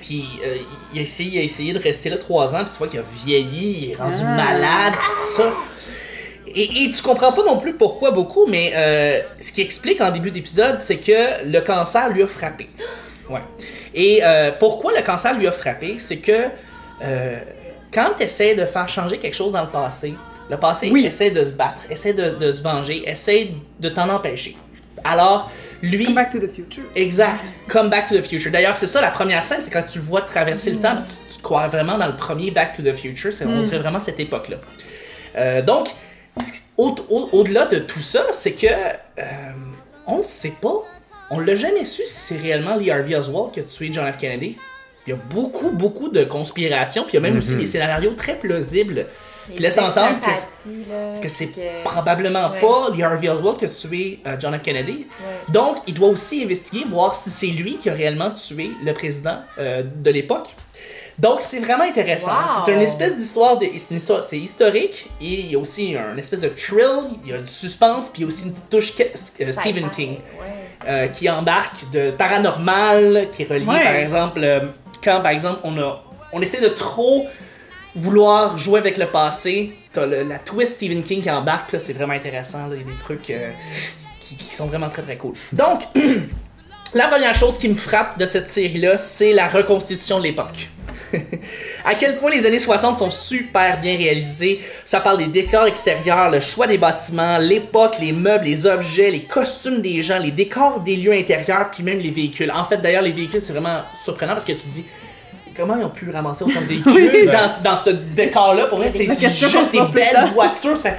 Puis 0.00 0.26
euh, 0.44 0.56
il, 0.92 0.98
a 0.98 1.02
essayé, 1.02 1.30
il 1.30 1.38
a 1.38 1.42
essayé 1.42 1.72
de 1.72 1.78
rester 1.78 2.10
là 2.10 2.16
3 2.18 2.54
ans, 2.54 2.64
puis 2.64 2.72
tu 2.72 2.78
vois 2.78 2.88
qu'il 2.88 2.98
a 2.98 3.02
vieilli, 3.24 3.84
il 3.84 3.90
est 3.92 3.94
rendu 3.94 4.16
Ah. 4.20 4.34
malade, 4.34 4.92
puis 4.98 5.08
tout 5.10 5.42
ça. 5.42 5.52
Et, 6.54 6.84
et 6.84 6.90
tu 6.90 7.02
comprends 7.02 7.32
pas 7.32 7.44
non 7.44 7.58
plus 7.58 7.74
pourquoi 7.74 8.10
beaucoup, 8.10 8.46
mais 8.46 8.72
euh, 8.74 9.20
ce 9.40 9.52
qui 9.52 9.60
explique 9.60 10.00
en 10.00 10.10
début 10.10 10.30
d'épisode, 10.30 10.78
c'est 10.78 10.98
que 10.98 11.44
le 11.46 11.60
cancer 11.60 12.08
lui 12.10 12.22
a 12.22 12.26
frappé. 12.26 12.68
Ouais. 13.30 13.40
Et 13.94 14.20
euh, 14.22 14.50
pourquoi 14.58 14.92
le 14.94 15.00
cancer 15.02 15.38
lui 15.38 15.46
a 15.46 15.52
frappé, 15.52 15.94
c'est 15.98 16.18
que 16.18 16.48
euh, 17.02 17.38
quand 17.94 18.10
tu 18.16 18.24
essaies 18.24 18.56
de 18.56 18.66
faire 18.66 18.88
changer 18.88 19.18
quelque 19.18 19.36
chose 19.36 19.52
dans 19.52 19.62
le 19.62 19.68
passé, 19.68 20.14
le 20.50 20.56
passé 20.56 20.90
Oui. 20.92 21.06
essaie 21.06 21.30
de 21.30 21.44
se 21.44 21.52
battre, 21.52 21.80
essaie 21.88 22.12
de, 22.12 22.30
de 22.30 22.52
se 22.52 22.60
venger, 22.62 23.08
essaie 23.08 23.52
de 23.78 23.88
t'en 23.88 24.08
empêcher. 24.10 24.56
Alors, 25.04 25.50
lui. 25.82 26.04
Come 26.04 26.14
back 26.14 26.30
to 26.30 26.38
the 26.38 26.50
future. 26.52 26.84
Exact. 26.94 27.44
Come 27.68 27.90
Back 27.90 28.06
to 28.06 28.16
the 28.16 28.22
Future. 28.22 28.50
D'ailleurs, 28.50 28.76
c'est 28.76 28.86
ça 28.86 29.00
la 29.00 29.10
première 29.10 29.44
scène, 29.44 29.60
c'est 29.62 29.70
quand 29.70 29.82
tu 29.82 29.98
vois 29.98 30.22
traverser 30.22 30.70
le 30.70 30.78
temps, 30.78 30.96
tu, 30.96 31.40
crois 31.42 31.66
vraiment 31.66 31.98
dans 31.98 32.06
le 32.06 32.16
premier 32.16 32.50
Back 32.50 32.76
to 32.76 32.82
the 32.82 32.94
Future. 32.94 33.32
C'est, 33.32 33.46
On 33.46 33.62
dirait 33.62 33.78
vraiment 33.78 34.00
cette 34.00 34.20
époque-là. 34.20 34.58
Euh, 35.36 35.62
donc, 35.62 35.88
au- 36.76 36.96
au- 37.10 37.28
au-delà 37.32 37.66
de 37.66 37.78
tout 37.78 38.00
ça, 38.00 38.24
c'est 38.32 38.52
que 38.52 38.66
euh, 38.66 39.22
on 40.06 40.18
ne 40.18 40.22
sait 40.22 40.54
pas. 40.60 40.82
On 41.30 41.38
l'a 41.40 41.54
jamais 41.54 41.84
su 41.84 42.02
si 42.04 42.12
c'est 42.12 42.36
réellement 42.36 42.76
Lee 42.76 42.90
Harvey 42.90 43.14
Oswald 43.16 43.52
qui 43.52 43.60
a 43.60 43.62
tué 43.62 43.90
John 43.92 44.10
F. 44.12 44.18
Kennedy. 44.18 44.56
Il 45.06 45.10
y 45.10 45.12
a 45.12 45.16
beaucoup, 45.30 45.70
beaucoup 45.70 46.08
de 46.10 46.22
conspirations, 46.24 47.02
puis 47.02 47.12
il 47.12 47.14
y 47.14 47.18
a 47.18 47.20
même 47.20 47.38
aussi 47.38 47.56
des 47.56 47.66
scénarios 47.66 48.12
très 48.12 48.38
plausibles 48.38 49.06
qui 49.52 49.60
laissent 49.60 49.78
entendre 49.78 50.20
que, 50.20 51.20
que 51.20 51.28
c'est 51.28 51.48
que- 51.48 51.82
probablement 51.82 52.50
Ouais. 52.52 52.60
pas 52.60 52.90
Lee 52.94 53.02
Harvey 53.02 53.28
Oswald 53.28 53.58
qui 53.58 53.64
a 53.64 53.68
tué 53.68 54.20
euh, 54.26 54.36
John 54.38 54.56
F. 54.56 54.62
Kennedy. 54.62 54.92
Ouais. 54.92 55.52
Donc, 55.52 55.78
il 55.88 55.94
doit 55.94 56.08
aussi 56.08 56.44
investiguer, 56.44 56.84
voir 56.88 57.16
si 57.16 57.30
c'est 57.30 57.48
lui 57.48 57.78
qui 57.78 57.90
a 57.90 57.94
réellement 57.94 58.30
tué 58.30 58.70
le 58.84 58.92
président 58.94 59.38
euh, 59.58 59.82
de 59.82 60.10
l'époque. 60.10 60.54
Donc, 61.18 61.40
c'est 61.42 61.58
vraiment 61.58 61.84
intéressant. 61.84 62.30
Wow. 62.32 62.62
C'est 62.66 62.72
une 62.72 62.80
espèce 62.80 63.16
d'histoire, 63.18 63.58
de- 63.58 63.66
c'est 63.76 63.90
une 63.90 63.98
histoire- 63.98 64.24
c'est 64.24 64.38
historique, 64.38 65.10
et 65.20 65.40
il 65.40 65.50
y 65.50 65.54
a 65.54 65.58
aussi 65.58 65.94
un 65.96 66.16
espèce 66.16 66.40
de 66.40 66.48
thrill, 66.48 67.10
il 67.24 67.30
y 67.30 67.34
a 67.34 67.38
du 67.38 67.46
suspense, 67.46 68.08
puis 68.08 68.20
il 68.20 68.22
y 68.22 68.24
a 68.24 68.28
aussi 68.28 68.44
une 68.46 68.52
petite 68.52 68.70
touche 68.70 68.96
que- 68.96 69.02
euh, 69.44 69.52
Stephen 69.52 69.90
King 69.90 70.12
Ouais. 70.40 70.88
euh, 70.88 71.06
qui 71.08 71.28
embarque 71.28 71.90
de 71.92 72.10
paranormal, 72.12 73.28
qui 73.30 73.44
relie 73.44 73.66
Ouais. 73.66 73.82
par 73.84 73.94
exemple 73.94 74.40
euh, 74.42 74.60
quand 75.04 75.20
par 75.20 75.32
exemple 75.32 75.60
on 75.64 75.78
a 75.78 76.02
on 76.32 76.40
essaie 76.40 76.60
de 76.62 76.68
trop 76.68 77.26
vouloir 77.94 78.56
jouer 78.56 78.78
avec 78.80 78.96
le 78.96 79.06
passé, 79.06 79.74
t'as 79.92 80.06
le- 80.06 80.22
la 80.22 80.38
twist 80.38 80.76
Stephen 80.76 81.02
King 81.02 81.22
qui 81.22 81.30
embarque 81.30 81.72
là, 81.72 81.78
c'est 81.78 81.92
vraiment 81.92 82.14
intéressant, 82.14 82.66
là. 82.68 82.74
il 82.74 82.80
y 82.80 82.84
a 82.84 82.90
des 82.90 82.98
trucs 82.98 83.22
qui, 83.22 84.36
qui 84.36 84.54
sont 84.54 84.66
vraiment 84.66 84.88
très 84.88 85.02
très 85.02 85.16
cool. 85.16 85.34
Donc 85.52 85.82
la 86.94 87.08
première 87.08 87.34
chose 87.34 87.58
qui 87.58 87.68
me 87.68 87.74
frappe 87.74 88.18
de 88.18 88.24
cette 88.26 88.48
série 88.50 88.78
là, 88.78 88.96
c'est 88.98 89.32
la 89.34 89.48
reconstitution 89.48 90.18
de 90.18 90.24
l'époque. 90.24 90.68
à 91.84 91.94
quel 91.94 92.16
point 92.16 92.30
les 92.30 92.46
années 92.46 92.58
60 92.58 92.96
sont 92.96 93.10
super 93.10 93.80
bien 93.80 93.96
réalisées. 93.96 94.60
Ça 94.84 95.00
parle 95.00 95.18
des 95.18 95.26
décors 95.26 95.66
extérieurs, 95.66 96.30
le 96.30 96.40
choix 96.40 96.66
des 96.66 96.78
bâtiments, 96.78 97.38
l'époque, 97.38 97.96
les 98.00 98.12
meubles, 98.12 98.44
les 98.44 98.66
objets, 98.66 99.10
les 99.10 99.24
costumes 99.24 99.80
des 99.80 100.02
gens, 100.02 100.18
les 100.18 100.30
décors 100.30 100.80
des 100.80 100.96
lieux 100.96 101.12
intérieurs, 101.12 101.70
puis 101.70 101.82
même 101.82 101.98
les 101.98 102.10
véhicules. 102.10 102.50
En 102.50 102.64
fait, 102.64 102.78
d'ailleurs, 102.78 103.02
les 103.02 103.12
véhicules, 103.12 103.40
c'est 103.40 103.52
vraiment 103.52 103.82
surprenant 104.02 104.32
parce 104.32 104.44
que 104.44 104.52
tu 104.52 104.60
te 104.60 104.68
dis. 104.68 104.84
Comment 105.54 105.76
ils 105.76 105.84
ont 105.84 105.90
pu 105.90 106.08
ramasser 106.08 106.44
autant 106.44 106.62
de 106.62 106.66
véhicules 106.66 107.26
dans, 107.26 107.70
dans 107.70 107.76
ce 107.76 107.90
décor-là? 107.90 108.68
Pour 108.68 108.78
vrai, 108.78 108.88
c'est 108.88 109.06
juste 109.06 109.70
des 109.70 109.82
belles 109.92 110.30
voitures. 110.32 110.78
Ça 110.78 110.92
fait, 110.92 110.98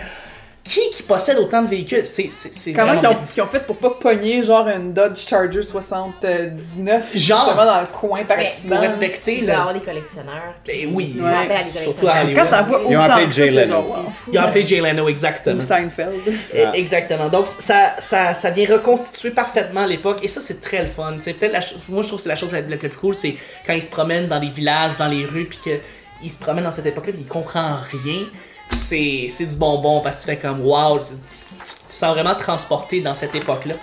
Qui 0.64 0.80
qui 0.96 1.04
possède 1.04 1.38
autant 1.40 1.62
de 1.62 1.68
véhicules? 1.68 2.06
C'est 2.06 2.30
Comment 2.74 2.94
vraiment 2.94 3.02
ils 3.02 3.08
ont, 3.08 3.16
qu'ils 3.34 3.44
ont 3.44 3.48
fait 3.48 3.66
pour 3.66 3.76
pas 3.76 3.90
pogner 3.90 4.42
genre 4.44 4.66
une 4.70 4.94
Dodge 4.94 5.18
Charger 5.18 5.62
79 5.62 7.12
Genre. 7.16 7.46
justement 7.46 7.66
dans 7.66 7.82
le 7.82 7.88
coin 7.88 8.24
par 8.24 8.40
accident? 8.40 8.70
Pour 8.76 8.80
respecter 8.80 9.40
Il 9.40 9.46
le. 9.48 9.52
avoir 9.54 9.74
des 9.74 9.82
collectionneurs. 9.82 10.54
Ben 10.66 10.90
oui. 10.94 11.20
Ouais. 11.22 11.66
Surtout 11.70 12.08
à 12.08 12.22
collectionneurs. 12.22 12.50
Quand 12.50 12.58
t'en 12.58 12.64
vois 12.64 12.82
Ils 12.90 12.96
ont 12.98 13.04
autant 13.04 13.14
appelé 13.14 13.32
Jay 13.32 13.50
Leno. 13.52 13.68
genre, 13.74 13.90
wow. 13.90 13.96
C'est 13.96 14.12
fou. 14.12 14.30
Il 14.32 14.38
a 14.38 14.42
hein. 14.42 14.46
appelé 14.48 14.66
Jay 14.66 14.80
Leno, 14.82 15.04
Ou 15.06 15.10
exactement. 15.10 15.62
Seinfeld. 15.62 16.14
Eh, 16.54 16.64
Ah. 16.64 16.72
Exactement. 16.76 17.28
Donc, 17.30 17.48
ça, 17.48 17.96
ça, 18.00 18.34
ça 18.34 18.50
vient 18.50 18.66
reconstituer 18.74 19.32
parfaitement 19.32 19.86
l'époque. 19.86 20.20
Et 20.24 20.28
ça, 20.30 20.40
c'est 20.40 20.62
très 20.62 20.82
le 20.82 20.88
fun. 20.90 21.16
C'est 21.20 21.34
peut-être 21.34 21.52
la 21.54 21.62
chose- 21.62 21.80
moi, 21.90 22.02
je 22.04 22.08
trouve 22.08 22.20
que 22.20 22.24
c'est 22.24 22.30
la 22.30 22.36
chose 22.38 22.54
la, 22.54 22.62
la 22.62 22.78
plus 22.78 22.90
cool, 22.90 23.16
c'est 23.16 23.36
quand 23.68 23.74
il 23.74 23.82
se 23.84 23.90
promène 23.90 24.28
dans 24.28 24.40
les 24.40 24.50
villages, 24.50 24.96
dans 24.98 25.08
les 25.10 25.26
rues, 25.26 25.46
puis 25.46 25.60
qu'il 26.22 26.32
se 26.32 26.40
promène 26.40 26.64
dans 26.64 26.72
cette 26.72 26.86
époque-là, 26.86 27.12
puis 27.12 27.24
il 27.24 27.28
comprend 27.28 27.76
rien. 28.06 28.22
C'est 28.76 29.46
du 29.46 29.56
bonbon 29.56 30.02
parce 30.02 30.18
que 30.18 30.22
tu 30.22 30.28
fais 30.28 30.38
comme 30.38 30.62
wow, 30.66 31.00
tu, 31.00 31.06
tu- 31.06 31.14
tu 31.66 31.88
te 31.88 31.94
sens 31.94 32.14
vraiment 32.14 32.36
transporté 32.36 33.02
dans 33.02 33.14
cette 33.14 33.34
époque-là. 33.36 33.76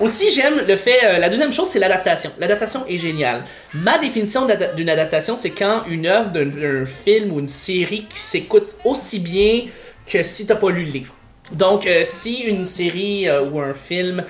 Aussi, 0.00 0.30
j'aime 0.30 0.60
le 0.66 0.76
fait. 0.76 1.04
euh, 1.04 1.18
la 1.18 1.28
deuxième 1.28 1.52
chose, 1.52 1.68
c'est 1.68 1.80
l'adaptation. 1.80 2.30
L'adaptation 2.38 2.84
est 2.88 2.98
géniale. 2.98 3.42
Ma 3.74 3.98
définition 3.98 4.46
d'une 4.76 4.88
adaptation, 4.90 5.34
c'est 5.34 5.50
quand 5.50 5.82
une 5.88 6.06
œuvre 6.06 6.30
d'un 6.30 6.46
d'un 6.46 6.84
film 6.86 7.32
ou 7.32 7.40
une 7.40 7.48
série 7.48 8.06
qui 8.12 8.18
s'écoute 8.20 8.76
aussi 8.84 9.18
bien 9.18 9.62
que 10.06 10.22
si 10.22 10.46
t'as 10.46 10.54
pas 10.54 10.70
lu 10.70 10.84
le 10.84 10.92
livre. 10.92 11.12
Donc, 11.52 11.86
euh, 11.86 12.02
si 12.04 12.42
une 12.42 12.64
série 12.66 13.28
euh, 13.28 13.42
ou 13.42 13.58
un 13.60 13.74
film 13.74 14.22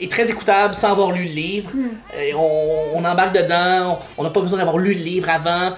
est 0.00 0.10
très 0.10 0.28
écoutable 0.30 0.74
sans 0.74 0.90
avoir 0.92 1.12
lu 1.12 1.24
le 1.24 1.30
livre, 1.30 1.70
euh, 2.14 2.32
on, 2.36 2.98
on 2.98 3.04
embarque 3.04 3.34
dedans, 3.34 3.98
on 4.18 4.24
n'a 4.24 4.30
pas 4.30 4.40
besoin 4.40 4.58
d'avoir 4.58 4.78
lu 4.78 4.94
le 4.94 5.00
livre 5.00 5.28
avant, 5.30 5.74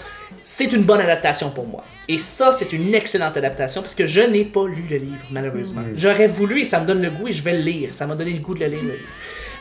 c'est 0.51 0.73
une 0.73 0.83
bonne 0.83 1.03
adaptation 1.03 1.51
pour 1.51 1.67
moi. 1.67 1.85
Et 2.09 2.17
ça, 2.17 2.55
c'est 2.59 2.73
une 2.73 2.95
excellente 2.95 3.37
adaptation 3.37 3.83
parce 3.83 3.95
que 3.95 4.07
je 4.07 4.23
n'ai 4.23 4.47
pas 4.47 4.67
lu 4.67 4.87
le 4.89 4.97
livre, 4.97 5.27
malheureusement. 5.31 5.83
J'aurais 5.95 6.27
voulu 6.27 6.63
et 6.63 6.65
ça 6.65 6.81
me 6.81 6.87
donne 6.87 7.03
le 7.03 7.11
goût 7.11 7.29
et 7.29 7.33
je 7.33 7.43
vais 7.43 7.53
le 7.53 7.63
lire. 7.63 7.91
Ça 7.93 8.07
m'a 8.07 8.15
donné 8.15 8.33
le 8.33 8.39
goût 8.39 8.55
de 8.55 8.61
le 8.61 8.67
lire. 8.71 8.81
le 8.83 8.93
livre. 8.93 9.05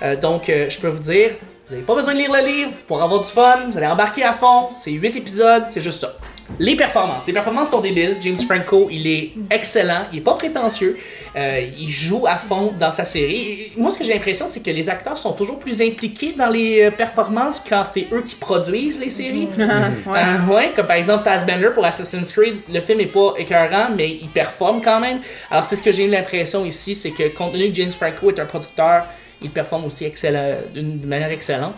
Euh, 0.02 0.16
donc, 0.16 0.48
euh, 0.48 0.70
je 0.70 0.80
peux 0.80 0.88
vous 0.88 1.00
dire, 1.00 1.32
vous 1.68 1.74
n'avez 1.74 1.86
pas 1.86 1.94
besoin 1.94 2.14
de 2.14 2.20
lire 2.20 2.32
le 2.32 2.40
livre 2.40 2.72
pour 2.88 3.04
avoir 3.04 3.20
du 3.20 3.28
fun. 3.28 3.66
Vous 3.70 3.78
allez 3.78 3.88
embarquer 3.88 4.24
à 4.24 4.32
fond. 4.32 4.70
C'est 4.72 4.92
8 4.92 5.18
épisodes, 5.18 5.66
c'est 5.68 5.82
juste 5.82 6.00
ça. 6.00 6.16
Les 6.60 6.76
performances. 6.76 7.28
Les 7.28 7.34
performances 7.34 7.72
sont 7.72 7.82
débiles. 7.82 8.18
James 8.22 8.38
Franco, 8.38 8.88
il 8.90 9.06
est 9.08 9.34
excellent. 9.52 10.06
Il 10.12 10.20
est 10.20 10.22
pas 10.22 10.34
prétentieux. 10.34 10.98
Euh, 11.36 11.62
il 11.78 11.90
joue 11.90 12.26
à 12.26 12.38
fond 12.38 12.74
dans 12.80 12.92
sa 12.92 13.06
série. 13.06 13.36
Et 13.36 13.74
moi, 13.78 13.92
ce 13.92 13.98
que 13.98 14.04
j'ai 14.04 14.14
l'impression, 14.14 14.48
c'est 14.48 14.64
que 14.64 14.72
les 14.72 14.90
acteurs 14.90 15.18
sont 15.18 15.34
toujours 15.34 15.60
plus 15.60 15.82
impliqués 15.82 16.34
dans 16.34 16.50
les 16.50 16.86
euh, 16.86 16.92
performances 16.92 17.62
quand 17.68 17.84
c'est 17.86 18.08
eux 18.12 18.24
qui 18.26 18.36
produisent 18.36 19.00
les 19.00 19.10
séries. 19.10 19.48
ouais. 19.58 19.68
Euh, 20.08 20.54
ouais, 20.54 20.72
comme 20.76 20.88
par 20.88 20.96
exemple 20.96 21.24
Fassbender 21.24 21.70
pour 21.74 21.86
Assassin's 21.86 22.32
Creed, 22.32 22.56
le 22.72 22.82
film 22.82 23.02
est 23.02 23.06
pas 23.06 23.34
écœurant, 23.38 23.90
mais 23.96 24.18
il 24.22 24.30
performe 24.30 24.82
quand 24.82 25.00
même. 25.00 25.20
Alors 25.52 25.66
c'est 25.66 25.76
ce 25.76 25.84
que 25.84 25.92
j'ai 25.92 26.06
eu 26.06 26.10
l'impression 26.10 26.66
ici, 26.66 26.96
c'est 26.96 27.12
que 27.12 27.28
compte 27.36 27.54
tenu 27.54 27.70
que 27.70 27.76
James 27.76 27.92
Franco 27.92 28.32
est 28.32 28.40
un 28.40 28.46
producteur, 28.46 29.06
il 29.42 29.50
performe 29.50 29.86
aussi 29.86 30.12
d'une 30.74 31.06
manière 31.06 31.32
excellente. 31.32 31.76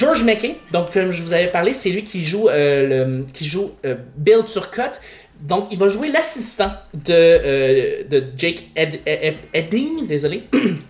George 0.00 0.24
Mackey, 0.24 0.56
donc 0.72 0.94
comme 0.94 1.10
je 1.10 1.22
vous 1.22 1.34
avais 1.34 1.48
parlé, 1.48 1.74
c'est 1.74 1.90
lui 1.90 2.04
qui 2.04 2.24
joue, 2.24 2.48
euh, 2.48 3.04
le, 3.06 3.26
qui 3.34 3.44
joue 3.44 3.72
euh, 3.84 3.96
Bill 4.16 4.46
Turcotte. 4.50 4.98
Donc 5.42 5.66
il 5.70 5.78
va 5.78 5.88
jouer 5.88 6.08
l'assistant 6.10 6.72
de, 6.94 7.12
euh, 7.12 8.04
de 8.08 8.24
Jake 8.34 8.70
Ed, 8.76 9.00
Ed- 9.04 9.36
Edding, 9.52 10.06
désolé. 10.06 10.42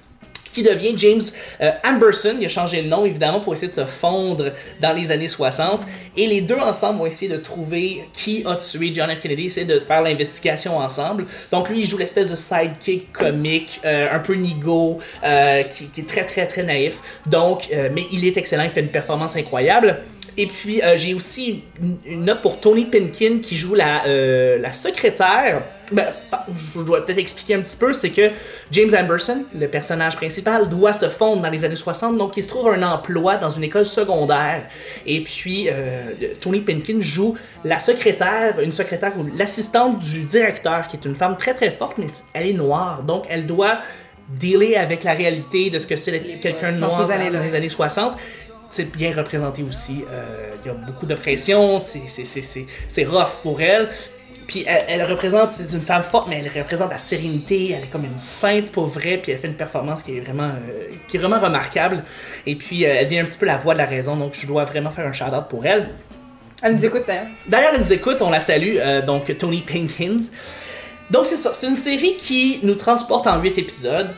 qui 0.60 0.68
devient 0.68 0.92
James 0.96 1.22
euh, 1.62 1.70
Amberson. 1.84 2.36
Il 2.38 2.44
a 2.44 2.48
changé 2.48 2.82
le 2.82 2.88
nom, 2.88 3.04
évidemment, 3.04 3.40
pour 3.40 3.54
essayer 3.54 3.68
de 3.68 3.72
se 3.72 3.84
fondre 3.84 4.52
dans 4.80 4.92
les 4.92 5.10
années 5.10 5.28
60. 5.28 5.80
Et 6.16 6.26
les 6.26 6.42
deux 6.42 6.56
ensemble 6.56 6.98
vont 6.98 7.06
essayer 7.06 7.30
de 7.30 7.38
trouver 7.38 8.02
qui 8.12 8.44
a 8.46 8.56
tué 8.56 8.92
John 8.92 9.14
F. 9.14 9.20
Kennedy, 9.20 9.46
essayer 9.46 9.66
de 9.66 9.78
faire 9.80 10.02
l'investigation 10.02 10.76
ensemble. 10.76 11.26
Donc 11.50 11.68
lui, 11.68 11.80
il 11.80 11.88
joue 11.88 11.98
l'espèce 11.98 12.28
de 12.30 12.36
sidekick 12.36 13.12
comique, 13.12 13.80
euh, 13.84 14.08
un 14.12 14.18
peu 14.18 14.34
nigo, 14.34 14.98
euh, 15.24 15.62
qui, 15.62 15.86
qui 15.88 16.02
est 16.02 16.08
très, 16.08 16.26
très, 16.26 16.46
très 16.46 16.62
naïf. 16.62 16.98
Donc, 17.26 17.68
mais 17.92 18.04
il 18.12 18.26
est 18.26 18.36
excellent, 18.36 18.64
il 18.64 18.70
fait 18.70 18.80
une 18.80 18.88
performance 18.88 19.36
incroyable. 19.36 19.98
Et 20.40 20.46
puis, 20.46 20.82
euh, 20.82 20.96
j'ai 20.96 21.12
aussi 21.12 21.64
une, 21.82 21.98
une 22.06 22.24
note 22.24 22.40
pour 22.40 22.60
Tony 22.60 22.86
Pinkin 22.86 23.40
qui 23.42 23.58
joue 23.58 23.74
la, 23.74 24.06
euh, 24.06 24.58
la 24.58 24.72
secrétaire. 24.72 25.64
Ben, 25.92 26.06
je 26.74 26.80
dois 26.80 27.04
peut-être 27.04 27.18
expliquer 27.18 27.56
un 27.56 27.60
petit 27.60 27.76
peu, 27.76 27.92
c'est 27.92 28.08
que 28.08 28.30
James 28.70 28.88
Amberson, 28.98 29.44
le 29.54 29.68
personnage 29.68 30.16
principal, 30.16 30.70
doit 30.70 30.94
se 30.94 31.10
fondre 31.10 31.42
dans 31.42 31.50
les 31.50 31.62
années 31.62 31.76
60, 31.76 32.16
donc 32.16 32.38
il 32.38 32.42
se 32.42 32.48
trouve 32.48 32.68
un 32.68 32.82
emploi 32.82 33.36
dans 33.36 33.50
une 33.50 33.64
école 33.64 33.84
secondaire. 33.84 34.62
Et 35.04 35.22
puis, 35.22 35.68
euh, 35.68 36.12
Tony 36.40 36.60
Pinkin 36.60 37.00
joue 37.00 37.36
la 37.62 37.78
secrétaire, 37.78 38.60
une 38.62 38.72
secrétaire 38.72 39.12
ou 39.18 39.26
l'assistante 39.36 39.98
du 39.98 40.22
directeur, 40.22 40.88
qui 40.88 40.96
est 40.96 41.04
une 41.04 41.16
femme 41.16 41.36
très 41.36 41.52
très 41.52 41.70
forte, 41.70 41.98
mais 41.98 42.06
elle 42.32 42.46
est 42.46 42.54
noire, 42.54 43.02
donc 43.02 43.26
elle 43.28 43.44
doit 43.44 43.80
dealer 44.30 44.76
avec 44.76 45.04
la 45.04 45.12
réalité 45.12 45.68
de 45.68 45.78
ce 45.78 45.86
que 45.86 45.96
c'est 45.96 46.18
quelqu'un 46.40 46.72
de 46.72 46.78
noir 46.78 47.06
dans 47.06 47.42
les 47.42 47.54
années 47.54 47.68
60 47.68 48.16
c'est 48.70 48.90
bien 48.90 49.12
représenté 49.14 49.62
aussi. 49.62 50.04
Euh, 50.10 50.54
Il 50.64 50.68
y 50.68 50.70
a 50.70 50.74
beaucoup 50.74 51.06
de 51.06 51.14
pression, 51.14 51.78
c'est- 51.78 53.04
rough 53.04 53.40
pour 53.42 53.60
elle. 53.60 53.88
Puis 54.46 54.64
elle, 54.66 54.84
elle 54.88 55.02
représente, 55.04 55.52
c'est 55.52 55.72
une 55.74 55.80
femme 55.82 56.02
forte, 56.02 56.28
mais 56.28 56.42
elle 56.44 56.60
représente 56.62 56.90
la 56.90 56.98
sérénité, 56.98 57.70
elle 57.70 57.84
est 57.84 57.90
comme 57.90 58.04
une 58.04 58.16
sainte 58.16 58.70
pour 58.72 58.86
vrai, 58.86 59.18
puis 59.22 59.30
elle 59.32 59.38
fait 59.38 59.46
une 59.46 59.54
performance 59.54 60.02
qui 60.02 60.16
est 60.16 60.20
vraiment, 60.20 60.48
euh, 60.48 60.88
qui 61.08 61.16
est 61.16 61.20
vraiment 61.20 61.38
remarquable. 61.38 62.02
Et 62.46 62.56
puis 62.56 62.84
euh, 62.84 62.94
elle 62.98 63.04
devient 63.06 63.20
un 63.20 63.24
petit 63.26 63.38
peu 63.38 63.46
la 63.46 63.56
voix 63.58 63.74
de 63.74 63.78
la 63.78 63.86
raison, 63.86 64.16
donc 64.16 64.34
je 64.34 64.46
dois 64.48 64.64
vraiment 64.64 64.90
faire 64.90 65.06
un 65.06 65.12
shout-out 65.12 65.46
pour 65.48 65.64
elle. 65.66 65.90
Elle 66.62 66.74
nous 66.76 66.84
écoute 66.84 67.04
d'ailleurs. 67.06 67.26
D'ailleurs, 67.46 67.72
elle 67.74 67.80
nous 67.80 67.92
écoute, 67.92 68.18
on 68.22 68.30
la 68.30 68.40
salue, 68.40 68.76
euh, 68.78 69.00
donc 69.02 69.36
Tony 69.38 69.62
Pinkins. 69.62 70.18
Donc 71.10 71.26
c'est 71.26 71.36
ça, 71.36 71.54
c'est 71.54 71.68
une 71.68 71.76
série 71.76 72.16
qui 72.16 72.58
nous 72.64 72.74
transporte 72.74 73.26
en 73.28 73.40
8 73.40 73.56
épisodes, 73.56 74.10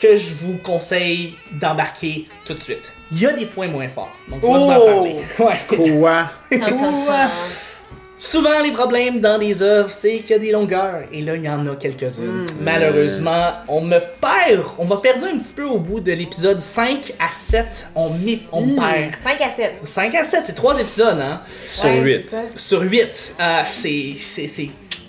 que 0.00 0.16
je 0.16 0.34
vous 0.42 0.58
conseille 0.58 1.34
d'embarquer 1.52 2.26
tout 2.46 2.54
de 2.54 2.60
suite. 2.62 2.92
Il 3.12 3.20
y 3.20 3.26
a 3.26 3.32
des 3.32 3.46
points 3.46 3.68
moins 3.68 3.88
forts, 3.88 4.14
donc 4.28 4.40
je 4.42 4.46
vais 4.46 4.52
vous 4.52 4.70
en 4.70 4.78
Oh! 4.78 4.86
parler. 4.86 5.16
Ouais. 5.38 5.88
Quoi? 5.98 6.30
Tan. 6.58 7.28
Souvent, 8.18 8.62
les 8.64 8.72
problèmes 8.72 9.20
dans 9.20 9.36
des 9.38 9.60
œuvres, 9.60 9.90
c'est 9.90 10.20
qu'il 10.20 10.30
y 10.30 10.34
a 10.34 10.38
des 10.38 10.50
longueurs. 10.50 11.02
Et 11.12 11.20
là, 11.20 11.36
il 11.36 11.44
y 11.44 11.50
en 11.50 11.66
a 11.66 11.76
quelques-unes. 11.76 12.46
Malheureusement, 12.62 13.48
on 13.68 13.82
me 13.82 13.98
perd. 13.98 14.64
On 14.78 14.86
m'a 14.86 14.96
perdu 14.96 15.26
un 15.26 15.36
petit 15.38 15.52
peu 15.52 15.64
au 15.64 15.78
bout 15.78 16.00
de 16.00 16.12
l'épisode 16.12 16.62
5 16.62 17.12
à 17.20 17.30
7. 17.30 17.88
On, 17.94 18.10
on 18.52 18.60
me 18.62 18.74
perd. 18.76 19.12
5 19.22 19.40
à 19.42 19.54
7. 19.54 19.72
5 19.84 20.14
à 20.14 20.24
7, 20.24 20.40
c'est 20.46 20.54
3 20.54 20.80
épisodes, 20.80 21.20
hein? 21.20 21.42
Sur 21.66 21.90
Ouais, 21.90 22.00
8. 22.00 22.22
c'est 22.24 22.30
ça. 22.36 22.42
Sur 22.56 22.80
8. 22.80 23.34
Ah, 23.38 23.64
c'est. 23.66 24.14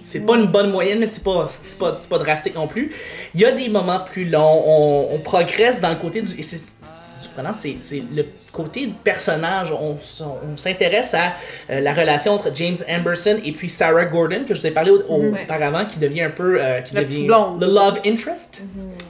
C'est- 0.08 0.20
pas 0.22 0.36
une 0.36 0.48
bonne 0.48 0.72
moyenne, 0.72 1.00
mais 1.00 1.08
c'est 1.08 1.24
pas, 1.24 1.48
c'est 1.64 1.78
pas, 1.78 1.98
c'est 2.00 2.10
pas 2.10 2.18
drastique 2.20 2.56
non 2.56 2.68
plus. 2.68 2.94
Il 3.36 3.42
y 3.42 3.46
a 3.46 3.52
des 3.52 3.70
moments 3.70 4.00
plus 4.00 4.26
longs, 4.26 4.64
on, 4.66 5.10
on 5.16 5.20
progresse 5.20 5.82
dans 5.82 5.90
le 5.90 5.96
côté 5.96 6.22
du. 6.22 6.32
Et 6.40 6.44
c'est 6.44 6.58
c'est 6.58 7.24
surprenant, 7.24 7.54
c'est 7.54 7.76
c'est 7.78 8.02
le 8.14 8.26
côté 8.52 8.88
du 8.88 8.94
personnage. 8.94 9.72
On, 9.72 9.98
on 10.44 10.58
s'intéresse 10.58 11.14
à 11.14 11.34
euh, 11.70 11.80
la 11.80 11.94
relation 11.94 12.34
entre 12.34 12.50
James 12.56 12.78
Amberson 12.90 13.38
et 13.44 13.52
puis 13.52 13.70
Sarah 13.70 14.06
Gordon, 14.06 14.44
que 14.48 14.54
je 14.54 14.62
vous 14.62 14.68
ai 14.68 14.72
parlé 14.72 14.92
au- 14.92 15.04
au- 15.08 15.32
Ouais. 15.32 15.44
auparavant, 15.44 15.86
qui 15.86 16.00
devient 16.00 16.24
un 16.24 16.30
peu. 16.32 16.60
euh, 16.62 16.82
qui 16.82 16.96
La 16.96 17.02
devient 17.02 17.14
petite 17.16 17.28
blonde. 17.28 17.60
The 17.62 17.66
Love 17.66 18.00
Interest. 18.06 18.62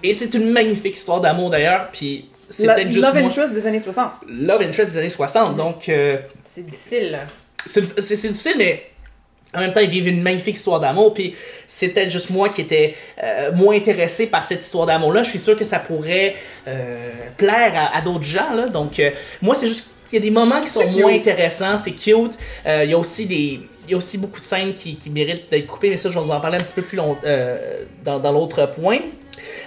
Et 0.04 0.14
c'est 0.14 0.34
une 0.34 0.50
magnifique 0.50 0.96
histoire 0.98 1.22
d'amour 1.22 1.50
d'ailleurs, 1.50 1.88
puis 1.94 2.30
c'est 2.50 2.66
peut-être 2.68 2.90
juste. 2.90 3.06
Love 3.06 3.16
moi- 3.20 3.28
Interest 3.30 3.54
des 3.54 3.66
années 3.66 3.80
60. 3.82 4.12
Love 4.30 4.62
Interest 4.62 4.92
des 4.94 4.98
années 5.00 5.10
60, 5.10 5.56
donc. 5.56 5.88
euh, 5.90 6.18
C'est 6.50 6.66
difficile, 6.66 7.20
c'est 7.66 7.82
difficile, 7.82 8.56
mais 8.58 8.84
en 9.56 9.60
même 9.60 9.74
temps, 9.74 9.80
ils 9.80 9.90
vivent 9.90 10.08
une 10.08 10.22
magnifique 10.22 10.58
histoire 10.58 10.80
d'amour. 10.80 11.14
Puis 11.14 11.36
c'est 11.68 11.90
peut-être 11.90 12.12
juste 12.12 12.30
moi 12.30 12.50
qui 12.50 12.62
étais 12.62 12.96
euh, 13.24 13.52
moins 13.54 13.76
intéressé 13.76 14.28
par 14.28 14.44
cette 14.44 14.64
histoire 14.64 14.86
d'amour-là. 14.86 15.24
Je 15.24 15.30
suis 15.30 15.40
sûr 15.40 15.58
que 15.58 15.64
ça 15.64 15.80
pourrait 15.80 16.36
euh, 16.68 17.12
plaire 17.38 17.74
à, 17.76 17.98
à 17.98 18.02
d'autres 18.02 18.24
gens. 18.24 18.54
Là. 18.54 18.68
Donc, 18.68 19.00
euh, 19.00 19.12
moi, 19.42 19.56
c'est 19.56 19.68
juste 19.68 19.86
qu'il 20.08 20.20
y 20.20 20.22
a 20.22 20.26
des 20.26 20.32
moments 20.32 20.62
qui 20.62 20.68
sont 20.68 20.86
moins 20.88 21.14
intéressants. 21.14 21.78
C'est 21.78 21.92
cute. 21.92 22.38
Il 22.66 22.90
y 22.90 22.94
a 22.94 22.98
aussi 22.98 23.26
des. 23.26 23.60
Il 23.88 23.92
y 23.92 23.94
a 23.94 23.98
aussi 23.98 24.18
beaucoup 24.18 24.42
de 24.42 24.46
scènes 24.46 24.74
qui, 24.74 24.98
qui 24.98 25.10
méritent 25.10 25.50
d'être 25.50 25.66
coupées, 25.66 25.90
mais 25.90 25.96
ça, 25.96 26.10
je 26.10 26.14
vais 26.14 26.20
vous 26.20 26.32
en 26.32 26.42
parler 26.42 26.58
un 26.58 26.62
petit 26.62 26.74
peu 26.74 26.82
plus 26.82 26.98
long, 26.98 27.16
dans, 28.04 28.20
dans 28.20 28.32
l'autre 28.34 28.70
point. 28.76 29.00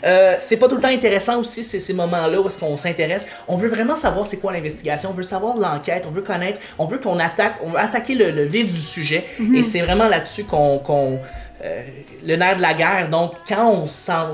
Euh, 0.05 0.37
c'est 0.39 0.57
pas 0.57 0.69
tout 0.69 0.77
le 0.77 0.81
temps 0.81 0.89
intéressant 0.89 1.39
aussi, 1.39 1.63
ces, 1.63 1.81
ces 1.81 1.93
moments-là 1.93 2.41
où 2.41 2.47
est-ce 2.47 2.59
qu'on 2.59 2.77
s'intéresse. 2.77 3.27
On 3.49 3.57
veut 3.57 3.69
vraiment 3.69 3.97
savoir 3.97 4.27
c'est 4.27 4.39
quoi 4.39 4.53
l'investigation, 4.53 5.11
on 5.11 5.15
veut 5.15 5.23
savoir 5.23 5.57
l'enquête, 5.57 6.05
on 6.09 6.11
veut 6.11 6.23
connaître, 6.23 6.59
on 6.79 6.87
veut 6.87 6.99
qu'on 6.99 7.19
attaque, 7.19 7.55
on 7.65 7.71
veut 7.71 7.79
attaquer 7.79 8.15
le, 8.15 8.31
le 8.31 8.45
vif 8.45 8.73
du 8.73 8.81
sujet. 8.81 9.27
Et 9.55 9.63
c'est 9.63 9.81
vraiment 9.81 10.09
là-dessus 10.09 10.45
qu'on... 10.45 10.81
euh, 11.63 11.83
le 12.25 12.37
nerf 12.37 12.57
de 12.57 12.63
la 12.63 12.75
guerre. 12.75 13.09
Donc, 13.11 13.33
quand 13.49 13.69
on, 13.71 13.87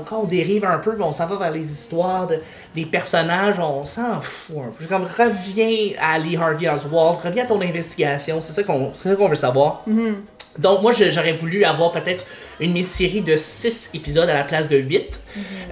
quand 0.05 0.21
on 0.21 0.25
dérive 0.25 0.65
un 0.65 0.77
peu, 0.77 0.95
on 0.99 1.11
s'en 1.11 1.27
va 1.27 1.35
vers 1.35 1.51
les 1.51 1.69
histoires 1.71 2.27
de, 2.27 2.39
des 2.73 2.85
personnages, 2.85 3.59
on 3.59 3.85
s'en 3.85 4.21
fout 4.21 4.57
un 4.59 4.71
peu. 4.77 4.85
Comme, 4.85 5.03
reviens 5.17 5.91
à 6.01 6.17
Lee 6.17 6.37
Harvey 6.37 6.69
Oswald, 6.69 7.19
reviens 7.23 7.43
à 7.43 7.47
ton 7.47 7.61
investigation, 7.61 8.41
c'est 8.41 8.53
ça 8.53 8.63
qu'on, 8.63 8.91
c'est 8.93 9.09
ça 9.09 9.15
qu'on 9.15 9.27
veut 9.27 9.35
savoir. 9.35 9.83
Donc, 10.59 10.81
moi, 10.81 10.91
j'aurais 10.93 11.33
voulu 11.33 11.63
avoir 11.63 11.91
peut-être 11.91 12.25
une 12.59 12.71
mini-série 12.73 13.21
de 13.21 13.35
6 13.35 13.91
épisodes 13.93 14.27
à 14.29 14.33
la 14.33 14.43
place 14.43 14.67
de 14.67 14.77
8. 14.77 15.19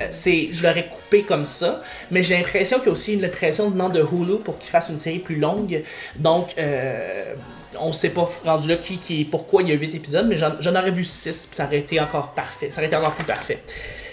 Euh, 0.02 0.08
c'est, 0.12 0.50
je 0.52 0.62
l'aurais 0.66 0.88
coupé 0.88 1.24
comme 1.24 1.46
ça. 1.46 1.82
Mais 2.12 2.22
j'ai 2.24 2.36
l'impression 2.38 2.78
qu'il 2.78 2.88
y 2.88 2.90
a 2.90 2.92
aussi 2.92 3.14
une 3.14 3.28
pression 3.30 3.70
venant 3.70 3.90
de 3.90 4.00
Hulu 4.02 4.38
pour 4.44 4.58
qu'il 4.60 4.70
fasse 4.70 4.90
une 4.90 4.98
série 4.98 5.20
plus 5.20 5.38
longue. 5.38 5.84
Donc, 6.18 6.50
euh, 6.58 7.34
on 7.80 7.92
sait 7.92 8.10
pas 8.10 8.30
rendu 8.46 8.68
là 8.70 8.78
qui, 8.78 8.98
qui, 9.00 9.26
pourquoi 9.26 9.62
il 9.64 9.70
y 9.70 9.72
a 9.72 9.76
8 9.76 9.96
épisodes, 9.96 10.28
mais 10.30 10.38
j'en, 10.38 10.54
j'en 10.60 10.76
aurais 10.76 10.92
vu 10.92 11.04
6, 11.04 11.50
ça 11.52 11.66
aurait 11.66 11.80
été 11.80 12.00
encore 12.00 12.32
parfait. 12.32 12.70
Ça 12.70 12.80
aurait 12.80 12.88
été 12.88 12.96
encore 12.96 13.14
plus 13.14 13.26
parfait. 13.26 13.60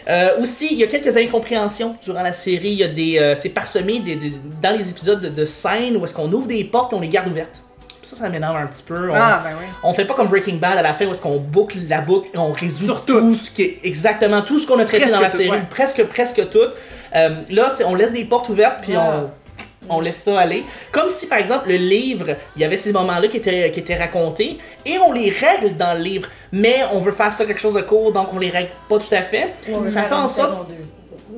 Euh, 0.08 0.40
aussi, 0.40 0.68
il 0.72 0.78
y 0.78 0.82
a 0.82 0.88
quelques 0.88 1.16
incompréhensions 1.16 1.94
durant 2.04 2.22
la 2.22 2.32
série. 2.32 2.70
Il 2.70 2.78
y 2.78 2.82
a 2.82 2.88
des, 2.88 3.18
euh, 3.18 3.34
c'est 3.36 3.50
parsemé 3.50 4.00
des- 4.00 4.16
des- 4.16 4.32
dans 4.60 4.76
les 4.76 4.90
épisodes 4.90 5.20
de, 5.20 5.28
de 5.28 5.44
scènes 5.44 5.96
où 5.96 6.04
est-ce 6.04 6.12
qu'on 6.14 6.32
ouvre 6.32 6.48
des 6.48 6.64
portes 6.64 6.92
et 6.92 6.96
on 6.96 7.00
les 7.00 7.08
garde 7.08 7.28
ouvertes. 7.28 7.62
Ça, 8.02 8.16
ça 8.16 8.28
m'énerve 8.28 8.56
un 8.56 8.66
petit 8.66 8.82
peu. 8.82 9.10
On- 9.10 9.14
Ah, 9.14 9.40
ben 9.44 9.50
oui. 9.60 9.66
on 9.82 9.94
fait 9.94 10.04
pas 10.04 10.14
comme 10.14 10.28
Breaking 10.28 10.56
Bad 10.56 10.76
à 10.76 10.82
la 10.82 10.92
fin 10.94 11.06
où 11.06 11.10
est-ce 11.12 11.20
qu'on 11.20 11.36
boucle 11.38 11.78
la 11.88 12.00
boucle 12.00 12.28
et 12.34 12.38
on 12.38 12.52
résout 12.52 12.86
tout 12.88 13.00
tout. 13.06 13.34
ce 13.34 13.50
qui 13.50 13.62
est 13.62 13.78
exactement 13.84 14.42
tout 14.42 14.58
ce 14.58 14.66
qu'on 14.66 14.78
a 14.80 14.84
traité 14.84 15.04
Presque 15.04 15.14
dans 15.14 15.20
la 15.20 15.30
tout, 15.30 15.36
série, 15.36 15.50
ouais. 15.50 15.62
presque 15.70 16.04
presque 16.04 16.50
tout. 16.50 16.58
Euh, 17.14 17.36
là, 17.50 17.68
c'est 17.70 17.84
on 17.84 17.94
laisse 17.94 18.12
des 18.12 18.24
portes 18.24 18.48
ouvertes 18.48 18.80
puis 18.82 18.94
Ah. 18.96 19.24
on 19.24 19.30
on 19.88 20.00
laisse 20.00 20.22
ça 20.22 20.38
aller. 20.38 20.64
Comme 20.92 21.08
si 21.08 21.26
par 21.26 21.38
exemple 21.38 21.68
le 21.68 21.74
livre, 21.76 22.36
il 22.54 22.62
y 22.62 22.64
avait 22.64 22.76
ces 22.76 22.92
moments-là 22.92 23.26
qui 23.26 23.36
étaient 23.38 23.68
qui 23.72 23.80
étaient 23.80 23.96
racontés 23.96 24.58
et 24.86 24.96
on 24.98 25.12
les 25.12 25.28
règle 25.30 25.76
dans 25.76 25.94
le 25.98 26.02
livre, 26.04 26.28
mais 26.52 26.82
on 26.92 27.00
veut 27.00 27.10
faire 27.10 27.32
ça 27.32 27.44
quelque 27.44 27.60
chose 27.60 27.74
de 27.74 27.80
court 27.80 28.12
donc 28.12 28.28
on 28.32 28.38
les 28.38 28.50
règle 28.50 28.70
pas 28.88 28.98
tout 28.98 29.12
à 29.14 29.22
fait. 29.22 29.54
ça 29.88 30.04
fait 30.04 30.14
en 30.14 30.28
sorte 30.28 30.68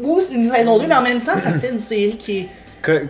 ou 0.02 0.20
c'est 0.20 0.34
une 0.34 0.50
saison 0.50 0.78
2 0.78 0.86
mais 0.86 0.94
en 0.94 1.00
même 1.02 1.20
temps 1.22 1.38
ça 1.38 1.52
fait 1.54 1.70
une 1.70 1.78
série 1.78 2.16
qui 2.18 2.38
est 2.40 2.48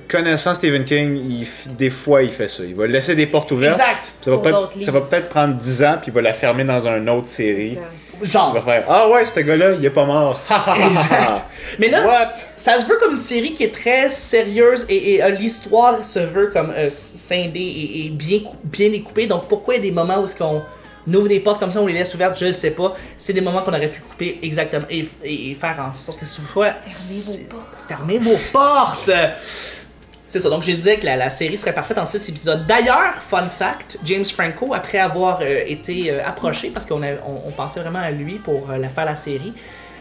connaissant 0.08 0.54
Stephen 0.54 0.84
King, 0.84 1.16
il 1.16 1.46
des 1.76 1.90
fois 1.90 2.22
il 2.22 2.30
fait 2.30 2.48
ça. 2.48 2.62
Il 2.64 2.74
va 2.74 2.86
laisser 2.86 3.14
des 3.14 3.26
portes 3.26 3.50
ouvertes. 3.52 3.74
exact. 3.80 4.12
Ça 4.20 4.30
va, 4.30 4.70
ça 4.82 4.92
peut-être 4.92 5.28
prendre 5.28 5.54
10 5.54 5.82
ans, 5.84 5.96
puis 6.00 6.10
il 6.10 6.14
va 6.14 6.22
la 6.22 6.32
fermer 6.32 6.64
dans 6.64 6.86
une 6.86 7.08
autre 7.10 7.28
série. 7.28 7.78
Il 8.22 8.28
Genre. 8.28 8.54
va 8.54 8.60
faire 8.62 8.84
Ah 8.88 9.08
ouais, 9.10 9.24
ce 9.26 9.40
gars-là, 9.40 9.72
il 9.72 9.84
est 9.84 9.90
pas 9.90 10.04
mort. 10.04 10.40
Ha. 10.48 11.46
Mais 11.78 11.88
là, 11.88 12.06
What? 12.06 12.34
ça 12.54 12.78
se 12.78 12.86
veut 12.86 12.96
comme 13.00 13.12
une 13.12 13.18
série 13.18 13.54
qui 13.54 13.64
est 13.64 13.74
très 13.74 14.08
sérieuse 14.10 14.86
et, 14.88 15.14
et, 15.14 15.22
euh, 15.24 15.30
l'histoire 15.30 16.04
se 16.04 16.20
veut 16.20 16.46
comme 16.52 16.70
euh, 16.76 16.88
scindée 16.90 17.58
et, 17.60 18.06
et 18.06 18.10
bien, 18.10 18.40
bien 18.64 18.90
découpée. 18.90 19.26
Donc 19.26 19.48
pourquoi 19.48 19.74
il 19.74 19.78
y 19.78 19.80
a 19.80 19.82
des 19.82 19.90
moments 19.90 20.20
où 20.20 20.24
est-ce 20.24 20.36
qu'on 20.36 20.62
ouvre 21.08 21.28
des 21.28 21.40
portes 21.40 21.58
comme 21.60 21.70
ça, 21.72 21.80
on 21.80 21.86
les 21.86 21.92
laisse 21.92 22.14
ouvertes, 22.14 22.38
je 22.38 22.46
ne 22.46 22.52
sais 22.52 22.70
pas. 22.70 22.94
C'est 23.18 23.32
des 23.32 23.40
moments 23.40 23.62
qu'on 23.62 23.72
aurait 23.74 23.88
pu 23.90 24.00
couper 24.00 24.38
exactement 24.42 24.86
et, 24.88 25.06
et- 25.22 25.50
et 25.50 25.54
faire 25.54 25.78
en 25.88 25.92
sorte 25.94 26.18
que 26.20 26.26
ce 26.26 26.40
soit... 26.52 26.72
Fermez 26.86 27.38
vos 27.38 27.56
portes. 27.56 27.88
Fermez 27.88 28.18
vos 28.18 28.36
portes! 28.52 29.10
C'est 30.26 30.40
ça, 30.40 30.48
donc 30.50 30.64
j'ai 30.64 30.74
dit 30.76 30.96
que 30.98 31.06
la, 31.06 31.14
la 31.16 31.30
série 31.30 31.56
serait 31.56 31.72
parfaite 31.74 31.96
en 31.98 32.04
6 32.04 32.28
épisodes. 32.30 32.66
D'ailleurs, 32.66 33.14
fun 33.20 33.48
fact, 33.48 33.98
James 34.04 34.24
Franco, 34.24 34.74
après 34.74 34.98
avoir 34.98 35.38
euh, 35.42 35.60
été 35.66 36.10
euh, 36.10 36.24
approché, 36.24 36.70
parce 36.70 36.86
qu'on 36.86 37.02
a- 37.04 37.12
on, 37.24 37.42
on 37.48 37.50
pensait 37.52 37.78
vraiment 37.80 38.00
à 38.00 38.10
lui 38.10 38.38
pour 38.40 38.68
euh, 38.70 38.76
la 38.76 38.88
faire 38.88 39.04
la 39.04 39.14
série, 39.14 39.52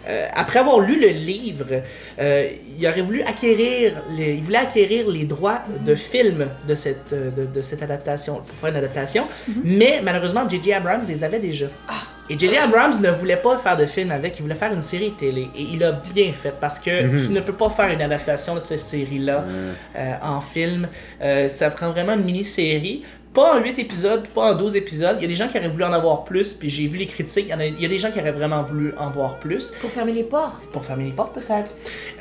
euh, 0.08 0.28
après 0.34 0.60
avoir 0.60 0.80
lu 0.80 1.00
le 1.00 1.08
livre, 1.10 1.66
euh, 2.20 2.50
il 2.80 2.88
aurait 2.88 3.02
voulu 3.02 3.22
acquérir, 3.22 4.02
les, 4.16 4.34
il 4.36 4.42
voulait 4.44 4.58
acquérir 4.60 5.10
les 5.10 5.26
droits 5.26 5.64
de 5.86 5.96
film 5.96 6.48
de 6.68 6.74
cette, 6.74 7.14
euh, 7.14 7.30
de, 7.32 7.46
de 7.46 7.62
cette 7.62 7.82
adaptation, 7.84 8.36
pour 8.46 8.58
faire 8.58 8.70
une 8.70 8.78
adaptation, 8.78 9.28
mais 9.64 10.02
malheureusement, 10.04 10.48
J.J. 10.48 10.74
Abrams 10.74 11.04
les 11.08 11.24
avait 11.24 11.40
déjà. 11.40 11.68
Et 12.30 12.40
J.J. 12.40 12.58
Abrams 12.58 13.02
ne 13.02 13.10
voulait 13.12 13.36
pas 13.38 13.58
faire 13.60 13.76
de 13.76 13.86
film 13.86 14.12
avec, 14.12 14.40
il 14.40 14.44
voulait 14.44 14.56
faire 14.56 14.72
une 14.74 14.82
série 14.82 15.12
télé. 15.12 15.50
Et 15.58 15.62
il 15.74 15.84
a 15.84 15.92
bien 16.14 16.32
fait 16.32 16.54
parce 16.60 16.80
que 16.80 17.04
Mhm. 17.08 17.22
tu 17.26 17.30
ne 17.34 17.42
peux 17.42 17.52
pas 17.54 17.70
faire 17.70 17.90
une 17.90 18.02
adaptation 18.02 18.56
de 18.56 18.62
cette 18.62 18.80
série-là 18.80 19.46
euh, 19.98 20.14
en 20.22 20.40
film. 20.40 20.88
Euh, 21.22 21.48
ça 21.50 21.70
prend 21.70 21.90
vraiment 21.92 22.14
une 22.14 22.24
mini-série. 22.24 23.04
Pas 23.34 23.56
en 23.56 23.60
8 23.64 23.80
épisodes, 23.80 24.28
pas 24.30 24.52
en 24.52 24.56
12 24.56 24.76
épisodes. 24.76 25.18
Il 25.20 25.24
y 25.24 25.26
a 25.26 25.28
des 25.28 25.36
gens 25.36 25.48
qui 25.48 25.58
auraient 25.58 25.68
voulu 25.68 25.84
en 25.86 25.94
avoir 25.94 26.24
plus, 26.24 26.54
puis 26.54 26.70
j'ai 26.70 26.88
vu 26.88 27.00
les 27.00 27.08
critiques. 27.08 27.46
Il 27.48 27.52
y, 27.52 27.54
en 27.54 27.60
a, 27.60 27.66
il 27.66 27.82
y 27.82 27.86
a 27.86 27.90
des 27.90 27.98
gens 27.98 28.12
qui 28.12 28.20
auraient 28.20 28.32
vraiment 28.32 28.62
voulu 28.62 28.94
en 28.98 29.10
voir 29.10 29.40
plus 29.40 29.72
Pour 29.82 29.90
fermer 29.92 30.14
les 30.14 30.24
portes. 30.24 30.64
pour 30.72 30.86
fermer 30.86 31.06
les 31.06 31.12
portes 31.14 31.34
peut-être. 31.34 31.72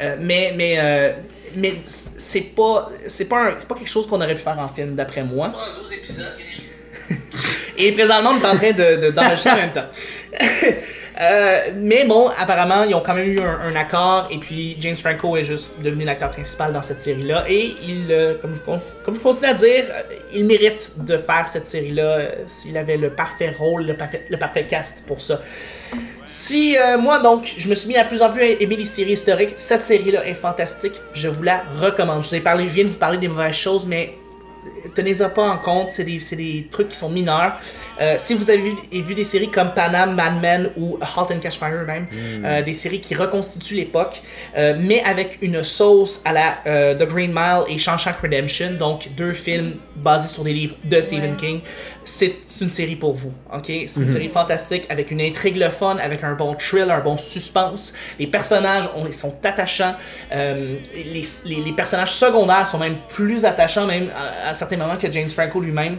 Euh, 0.00 0.16
mais 0.20 0.54
mais 0.56 0.76
euh, 0.78 1.12
mais 1.54 1.74
c'est 1.84 2.40
pas 2.56 2.88
c'est 3.06 3.26
pas 3.26 3.48
un- 3.50 3.56
c'est 3.60 3.68
pas 3.68 3.74
quelque 3.74 3.90
chose 3.90 4.06
qu'on 4.06 4.16
aurait 4.22 4.34
pu 4.34 4.40
faire 4.40 4.58
en 4.58 4.68
film 4.68 4.94
d'après 4.94 5.22
moi. 5.22 5.52
Et 7.78 7.92
présentement 7.92 8.30
on 8.30 8.40
est 8.42 8.46
en 8.46 8.56
train 8.56 8.72
de 8.72 9.00
de- 9.06 9.10
d'enregistrer 9.10 9.50
en 9.50 9.56
même 9.56 9.72
temps. 9.72 9.86
Euh, 11.20 11.70
mais 11.76 12.04
bon, 12.04 12.28
apparemment, 12.38 12.84
ils 12.84 12.94
ont 12.94 13.00
quand 13.00 13.14
même 13.14 13.28
eu 13.28 13.40
un, 13.40 13.76
accord, 13.76 14.28
et 14.30 14.38
puis 14.38 14.76
James 14.80 14.96
Franco 14.96 15.36
est 15.36 15.44
juste 15.44 15.70
devenu 15.82 16.04
l'acteur 16.04 16.30
principal 16.30 16.72
dans 16.72 16.82
cette 16.82 17.00
série-là, 17.00 17.44
et 17.48 17.74
il, 17.86 18.06
euh, 18.10 18.34
comme, 18.40 18.54
je, 18.54 19.20
continue 19.20 19.48
à 19.48 19.54
dire, 19.54 19.84
euh, 19.90 20.02
il 20.32 20.46
mérite 20.46 20.92
de 21.04 21.16
faire 21.16 21.48
cette 21.48 21.66
série-là 21.66 22.02
euh, 22.02 22.30
s'il 22.46 22.76
avait 22.76 22.96
le 22.96 23.10
parfait 23.10 23.50
rôle, 23.50 23.84
le 23.84 23.96
parfait, 23.96 24.24
le 24.28 24.38
parfait 24.38 24.64
cast 24.64 25.04
pour 25.06 25.20
ça. 25.20 25.40
Si 26.26 26.76
moi 26.98 27.18
donc 27.18 27.52
je 27.58 27.68
me 27.68 27.74
suis 27.74 27.88
mis 27.88 27.96
à 27.96 28.04
plus 28.04 28.22
en 28.22 28.30
plus 28.30 28.42
à 28.42 28.46
aimer 28.46 28.76
les 28.76 28.84
séries 28.84 29.12
historiques, 29.12 29.54
cette 29.56 29.82
série-là 29.82 30.24
est 30.24 30.34
fantastique. 30.34 30.98
Je 31.12 31.28
vous 31.28 31.42
la 31.42 31.64
recommande. 31.78 32.22
Je 32.22 32.28
vous 32.28 32.34
ai 32.36 32.40
parlé, 32.40 32.68
je 32.68 32.72
viens 32.72 32.84
de 32.84 32.90
vous 32.90 32.96
parler 32.96 33.18
des 33.18 33.28
mauvaises 33.28 33.54
choses, 33.54 33.84
mais 33.84 34.14
tenez-en 34.94 35.30
pas 35.30 35.48
en 35.48 35.58
compte, 35.58 35.90
c'est 35.90 36.04
des, 36.04 36.68
trucs 36.70 36.90
qui 36.90 36.96
sont 36.96 37.10
mineurs. 37.10 37.58
Euh, 38.00 38.16
si 38.18 38.34
vous 38.34 38.48
avez 38.50 38.62
vu, 38.62 38.72
vu 38.90 39.14
des 39.14 39.24
séries 39.24 39.50
comme 39.50 39.74
Panam, 39.74 40.14
Mad 40.14 40.40
Men 40.40 40.70
ou 40.76 40.98
Halt 41.00 41.30
and 41.30 41.40
Catch 41.40 41.58
Fire 41.58 41.84
même, 41.86 42.06
euh, 42.44 42.62
des 42.62 42.72
séries 42.72 43.00
qui 43.00 43.14
reconstituent 43.14 43.74
l'époque, 43.74 44.22
euh, 44.56 44.74
mais 44.78 45.02
avec 45.02 45.38
une 45.42 45.62
sauce 45.62 46.22
à 46.24 46.32
la 46.32 46.58
euh, 46.66 46.94
The 46.94 47.08
Green 47.08 47.32
Mile 47.32 47.64
et 47.68 47.78
Shawshank 47.78 48.16
Redemption, 48.22 48.74
donc 48.78 49.08
deux 49.16 49.32
films 49.32 49.74
basés 49.96 50.28
sur 50.28 50.44
des 50.44 50.52
livres 50.52 50.76
de 50.84 51.00
Stephen 51.00 51.32
Ouais. 51.32 51.36
King, 51.36 51.60
c'est 52.04 52.32
une 52.60 52.68
série 52.68 52.96
pour 52.96 53.14
vous, 53.14 53.32
ok? 53.54 53.66
C'est 53.86 54.00
une 54.00 54.06
série 54.06 54.28
fantastique 54.28 54.86
avec 54.90 55.10
une 55.10 55.20
intrigue 55.20 55.56
le 55.56 55.70
fun, 55.70 55.96
avec 55.98 56.24
un 56.24 56.32
bon 56.34 56.54
thrill, 56.54 56.90
un 56.90 57.00
bon 57.00 57.16
suspense. 57.16 57.92
Les 58.18 58.26
personnages, 58.26 58.88
on, 58.96 59.06
ils 59.06 59.12
sont 59.12 59.34
attachants. 59.44 59.94
Euh, 60.32 60.76
les, 60.94 61.22
les- 61.44 61.62
les 61.62 61.72
personnages 61.72 62.12
secondaires 62.14 62.66
sont 62.66 62.78
même 62.78 62.96
plus 63.08 63.44
attachants, 63.44 63.86
même 63.86 64.08
à, 64.44 64.50
à 64.50 64.54
certains 64.54 64.76
moments 64.76 64.96
que 64.96 65.10
James 65.10 65.28
Franco 65.28 65.60
lui-même. 65.60 65.98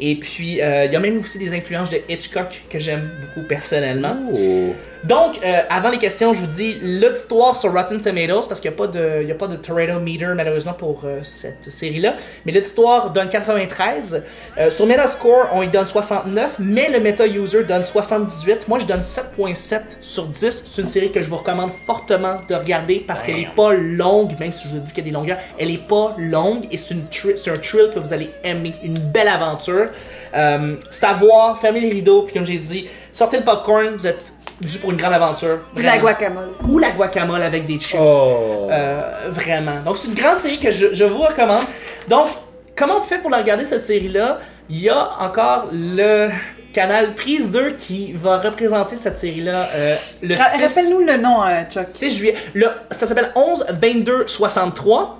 Et 0.00 0.16
puis, 0.16 0.60
euh, 0.62 0.86
il 0.86 0.92
y 0.92 0.96
a 0.96 1.00
même 1.00 1.18
aussi 1.20 1.38
des 1.38 1.54
influences 1.54 1.90
de 1.90 1.98
Hitchcock 2.08 2.62
que 2.70 2.78
j'aime 2.80 3.10
beaucoup 3.20 3.46
personnellement. 3.46 4.16
Oh. 4.32 4.74
Donc, 5.04 5.40
euh, 5.44 5.62
avant 5.68 5.90
les 5.90 5.98
questions, 5.98 6.32
je 6.32 6.40
vous 6.42 6.46
dis 6.46 6.78
l'auditoire 6.80 7.56
sur 7.56 7.72
Rotten 7.72 8.00
Tomatoes, 8.00 8.46
parce 8.48 8.60
qu'il 8.60 8.70
n'y 8.70 8.76
a, 8.76 8.78
pas 8.78 8.86
de- 8.86 9.18
il 9.22 9.28
y 9.28 9.32
a 9.32 9.34
pas 9.34 9.48
de 9.48 9.56
Meter 9.98 10.28
malheureusement 10.36 10.74
pour 10.74 11.04
cette 11.22 11.64
série-là. 11.70 12.16
Mais 12.46 12.52
l'auditoire 12.52 13.10
donne 13.10 13.28
93. 13.28 14.22
Euh, 14.58 14.70
sur 14.70 14.86
Metascore, 14.86 15.41
on 15.52 15.60
lui 15.62 15.68
donne 15.68 15.86
69, 15.86 16.56
mais 16.58 16.88
le 16.90 17.00
Meta-User 17.00 17.64
donne 17.64 17.82
78. 17.82 18.68
Moi, 18.68 18.78
je 18.78 18.86
donne 18.86 19.00
7.7 19.00 19.80
sur 20.00 20.26
10. 20.26 20.64
C'est 20.70 20.80
une 20.82 20.86
série 20.86 21.10
que 21.12 21.22
je 21.22 21.28
vous 21.28 21.36
recommande 21.36 21.70
fortement 21.86 22.36
de 22.48 22.54
regarder 22.54 23.04
parce 23.06 23.22
qu'elle 23.22 23.36
n'est 23.36 23.50
pas 23.54 23.72
longue, 23.74 24.38
même 24.38 24.52
si 24.52 24.68
je 24.68 24.74
vous 24.74 24.80
dis 24.80 24.92
qu'il 24.92 25.04
y 25.04 25.08
a 25.08 25.10
des 25.10 25.16
longueurs. 25.16 25.38
Elle 25.58 25.68
n'est 25.70 25.78
pas 25.78 26.14
longue 26.18 26.64
et 26.70 26.76
c'est 26.76 26.94
une 26.94 27.06
tri- 27.08 27.36
c'est 27.36 27.50
un 27.50 27.54
thrill 27.56 27.90
que 27.94 27.98
vous 27.98 28.12
allez 28.12 28.30
aimer. 28.44 28.74
Une 28.82 28.98
belle 28.98 29.28
aventure. 29.28 29.86
Euh, 30.34 30.76
c'est 30.90 31.06
à 31.06 31.14
voir, 31.14 31.58
fermez 31.58 31.80
les 31.80 31.90
rideaux, 31.90 32.22
puis 32.22 32.34
comme 32.34 32.46
j'ai 32.46 32.58
dit, 32.58 32.88
sortez 33.12 33.38
le 33.38 33.44
popcorn, 33.44 33.94
vous 33.96 34.06
êtes 34.06 34.32
dû 34.60 34.78
pour 34.78 34.90
une 34.92 34.96
grande 34.96 35.14
aventure. 35.14 35.58
Ou 35.76 35.80
la 35.80 35.98
guacamole. 35.98 36.48
Ou 36.68 36.78
la 36.78 36.90
guacamole 36.92 37.42
avec 37.42 37.64
des 37.64 37.78
chips. 37.78 37.98
Oh. 38.00 38.68
Euh, 38.70 39.00
vraiment. 39.28 39.80
Donc, 39.84 39.98
c'est 39.98 40.08
une 40.08 40.14
grande 40.14 40.38
série 40.38 40.58
que 40.58 40.70
je, 40.70 40.92
je 40.94 41.04
vous 41.04 41.18
recommande. 41.22 41.64
Donc, 42.08 42.28
comment 42.76 42.94
on 43.00 43.02
fait 43.02 43.18
pour 43.18 43.30
la 43.30 43.38
regarder, 43.38 43.64
cette 43.64 43.84
série-là? 43.84 44.38
Il 44.70 44.80
y 44.80 44.88
a 44.88 45.10
encore 45.20 45.68
le 45.72 46.28
canal 46.72 47.14
Prise 47.14 47.50
2 47.50 47.72
qui 47.72 48.12
va 48.14 48.38
représenter 48.38 48.96
cette 48.96 49.18
série-là 49.18 49.68
euh, 49.74 49.96
le 50.22 50.34
Ra- 50.34 50.48
6, 50.50 50.62
Rappelle-nous 50.62 51.04
le 51.06 51.16
nom, 51.18 51.42
euh, 51.44 51.62
Chuck. 51.68 51.86
6 51.90 52.10
juillet. 52.16 52.34
Le, 52.54 52.66
ça 52.90 53.06
s'appelle 53.06 53.30
11 53.34 53.66
22 53.70 54.24
63. 54.26 55.18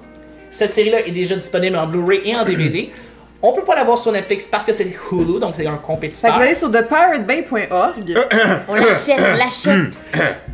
Cette 0.50 0.72
série-là 0.72 1.06
est 1.06 1.10
déjà 1.10 1.34
disponible 1.34 1.76
en 1.76 1.86
Blu-ray 1.86 2.20
et 2.24 2.36
en 2.36 2.44
DVD. 2.44 2.90
On 3.44 3.52
peut 3.52 3.64
pas 3.64 3.74
la 3.74 3.82
voir 3.84 3.98
sur 3.98 4.12
Netflix 4.12 4.46
parce 4.46 4.64
que 4.64 4.72
c'est 4.72 4.84
Hulu, 4.84 5.40
donc 5.40 5.54
c'est 5.56 5.66
un 5.66 5.72
Fait 5.72 5.78
que 5.78 5.86
compétiteur. 5.86 6.36
vous 6.36 6.42
allez 6.42 6.54
sur 6.54 6.70
thepiratebay.org. 6.70 8.16
On 8.68 8.74
l'achète, 8.74 9.18
on 9.18 9.36
l'achète. 9.36 10.00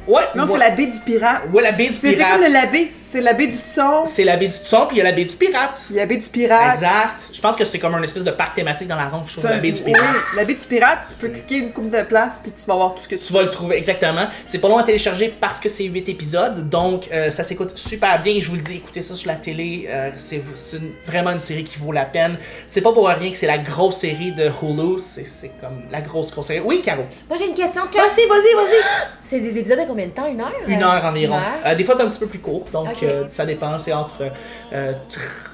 Ouais, 0.07 0.22
Non, 0.35 0.46
c'est 0.46 0.53
ouais. 0.53 0.59
la 0.59 0.70
baie 0.70 0.87
du 0.87 0.98
pirate. 1.01 1.42
Ouais, 1.53 1.62
la 1.62 1.72
baie 1.72 1.88
du 1.88 1.94
C'est 1.94 2.11
c'est 2.11 2.16
pirate. 2.16 2.33
comme 2.33 2.42
le 2.44 2.53
labé. 2.53 2.92
C'est 3.11 3.21
la 3.23 3.33
baie 3.33 3.47
du 3.47 3.57
son, 3.57 4.05
C'est 4.05 4.25
la 4.25 4.37
baie 4.37 4.49
du 4.49 4.55
son, 4.55 4.87
puis 4.87 4.97
il 4.97 4.99
y 4.99 5.01
a 5.01 5.05
la 5.05 5.12
baie 5.12 5.25
du 5.25 5.35
pirate. 5.35 5.81
il 5.88 5.97
y 5.97 5.99
a 5.99 6.03
la 6.03 6.07
baie 6.07 6.18
du 6.18 6.29
pirate. 6.29 6.75
Exact. 6.75 7.31
Je 7.33 7.40
pense 7.40 7.57
que 7.57 7.64
c'est 7.64 7.79
comme 7.79 7.94
un 7.94 8.03
espèce 8.03 8.25
de 8.25 8.31
parc 8.31 8.55
thématique 8.55 8.87
dans 8.87 8.97
la 8.97 9.09
ronde, 9.09 9.25
je 9.27 9.40
la 9.40 9.59
baie 9.59 9.73
du 9.73 9.81
oui, 9.83 9.92
pirate. 9.92 10.16
la 10.37 10.44
baie 10.44 10.55
du 10.55 10.66
pirate, 10.66 10.99
tu 11.09 11.14
peux 11.14 11.29
cliquer 11.29 11.57
une 11.57 11.73
coupe 11.73 11.88
de 11.88 12.03
place 12.03 12.38
puis 12.42 12.53
tu 12.53 12.66
vas 12.66 12.75
voir 12.75 12.94
tout 12.94 13.03
ce 13.03 13.09
que 13.09 13.14
tu 13.14 13.25
Tu 13.25 13.33
vas 13.33 13.42
le 13.42 13.51
trouver 13.51 13.77
exactement. 13.77 14.27
C'est 14.44 14.59
pas 14.59 14.68
long 14.68 14.79
à 14.79 14.83
télécharger 14.83 15.35
parce 15.40 15.59
que 15.59 15.68
c'est 15.68 15.85
8 15.85 16.09
épisodes, 16.09 16.68
donc 16.68 17.09
euh, 17.12 17.31
ça 17.31 17.44
s'écoute 17.44 17.77
super 17.79 18.21
bien. 18.21 18.35
Et 18.35 18.40
je 18.40 18.51
vous 18.51 18.57
le 18.57 18.62
dis, 18.62 18.77
écoutez 18.77 19.01
ça 19.03 19.14
sur 19.14 19.29
la 19.29 19.37
télé, 19.37 19.87
euh, 19.88 20.11
c'est 20.16 20.42
vraiment 21.07 21.31
une 21.31 21.40
série 21.40 21.64
qui 21.64 21.79
vaut 21.79 21.92
la 21.92 22.05
peine. 22.05 22.37
C'est 22.66 22.83
pas 22.83 22.92
pour 22.92 23.09
rien 23.09 23.31
que 23.31 23.37
c'est 23.37 23.47
la 23.47 23.59
grosse 23.59 23.99
série 23.99 24.33
de 24.33 24.44
Hulu, 24.44 24.99
c'est 24.99 25.25
c'est 25.25 25.53
comme 25.61 25.83
la 25.90 26.01
grosse 26.03 26.31
grosse 26.31 26.49
série. 26.49 26.61
Oui, 26.64 26.83
Caro? 26.83 27.05
Moi, 27.29 27.38
j'ai 27.38 27.47
une 27.47 27.55
question. 27.55 27.83
Vas-y, 27.85 28.27
vas-y, 28.27 28.55
vas-y. 28.55 28.83
C'est 29.29 29.40
des 29.40 29.59
épisodes 29.59 29.79
de 29.79 29.85
combien 29.85 30.07
de 30.07 30.12
temps? 30.12 30.27
Une 30.27 30.40
heure? 30.40 30.53
Une 30.66 30.83
heure 30.83 31.05
environ. 31.05 31.37
Une 31.37 31.42
heure? 31.42 31.53
Euh, 31.66 31.75
des 31.75 31.85
fois 31.85 31.97
c'est 31.99 32.03
un 32.03 32.09
petit 32.09 32.18
peu 32.18 32.29
plus 32.29 32.38
court, 32.38 32.64
donc. 32.73 32.88
Euh, 33.03 33.25
ça 33.29 33.45
dépend. 33.47 33.79
C'est 33.79 33.93
entre 33.93 34.25
euh, 34.73 34.93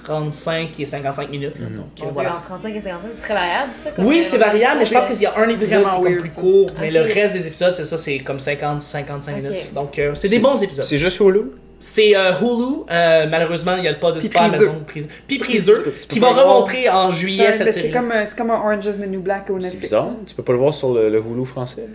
35 0.05 0.79
et 0.81 0.87
55 0.87 1.31
minutes. 1.31 1.55
là, 1.59 1.67
donc, 1.67 1.75
euh, 1.77 1.89
Dieu, 1.97 2.07
voilà. 2.13 2.37
entre 2.37 2.43
35 2.49 2.75
et 2.77 2.81
50, 2.81 3.01
c'est 3.17 3.23
très 3.23 3.35
variable, 3.35 3.71
ça. 3.85 3.91
comme, 3.91 4.07
Oui, 4.07 4.19
euh, 4.21 4.23
c'est 4.25 4.39
variable, 4.39 4.77
mais 4.81 4.87
je 4.87 4.93
pense 4.93 5.05
c'est- 5.05 5.13
qu'il 5.15 5.23
y 5.23 5.27
a 5.27 5.39
un 5.39 5.49
épisode 5.49 5.83
qui 5.83 5.89
est 5.89 6.15
comme 6.15 6.21
plus 6.21 6.31
court, 6.31 6.71
mais 6.81 6.91
le 6.91 7.01
reste 7.03 7.35
des 7.35 7.47
épisodes, 7.47 7.73
c'est 7.75 7.85
ça, 7.85 7.97
c'est 7.99 8.19
comme 8.19 8.39
50-55 8.39 9.37
Ok. 9.37 9.43
minutes. 9.43 9.75
Donc, 9.75 9.99
euh, 9.99 10.13
c'est 10.15 10.29
des 10.29 10.39
bons 10.39 10.63
épisodes. 10.63 10.85
C'est 10.85 10.99
juste 10.99 11.19
Hulu? 11.21 11.43
C'est 11.79 12.17
euh, 12.17 12.33
Hulu, 12.41 12.85
euh, 12.91 13.27
malheureusement, 13.31 13.75
il 13.77 13.83
n'y 13.83 13.89
a 13.89 13.95
pas 13.95 14.13
de 14.13 14.19
Puis 14.19 14.29
c'est 14.29 14.35
Prise 14.35 14.55
Amazon. 14.55 14.75
Prise, 14.87 15.09
puis 15.27 15.39
Prise 15.39 15.65
2, 15.67 15.75
peux- 15.83 15.91
tu 15.91 15.91
peux 16.09 16.15
qui 16.15 16.19
va 16.19 16.29
remontrer 16.31 16.89
en 16.89 17.11
juillet 17.11 17.53
cette 17.53 17.67
C'est 17.73 17.81
série. 17.83 17.91
comme, 17.93 18.11
euh, 18.11 18.25
c'est 18.27 18.37
comme 18.37 18.51
un 18.51 18.55
Orange 18.55 18.87
is 18.87 18.93
the 18.99 19.07
New 19.07 19.21
Black 19.21 19.51
au 19.51 19.55
C'est 19.59 19.65
Netflix. 19.65 19.83
bizarre. 19.83 20.09
Tu 20.27 20.35
peux 20.35 20.43
pas 20.43 20.53
le 20.53 20.59
voir 20.59 20.73
sur 20.73 20.95
le, 20.95 21.11
le 21.11 21.19
Hulu 21.19 21.45
français? 21.45 21.87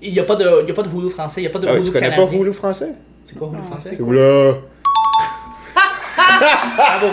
Il 0.00 0.12
n'y 0.12 0.18
a, 0.20 0.24
pas 0.24 0.36
de- 0.36 0.60
il 0.62 0.68
y 0.68 0.70
a 0.70 0.74
pas 0.74 0.82
de 0.82 0.88
Hulu 0.88 1.10
français, 1.10 1.40
il 1.40 1.44
n'y 1.44 1.48
a 1.48 1.50
pas 1.50 1.58
de 1.58 1.66
Ah 1.68 1.74
Hulu 1.74 1.84
tu 1.84 1.90
connais 1.90 2.08
canadien. 2.10 2.26
pas 2.26 2.32
Hulu 2.36 2.52
français? 2.52 2.92
C'est 3.22 3.36
quoi 3.38 3.48
Hulu 3.48 3.58
Ah, 3.62 3.66
français? 3.70 3.90
C'est 3.92 4.02
Hulu. 4.02 4.18
Bravo, 6.76 7.06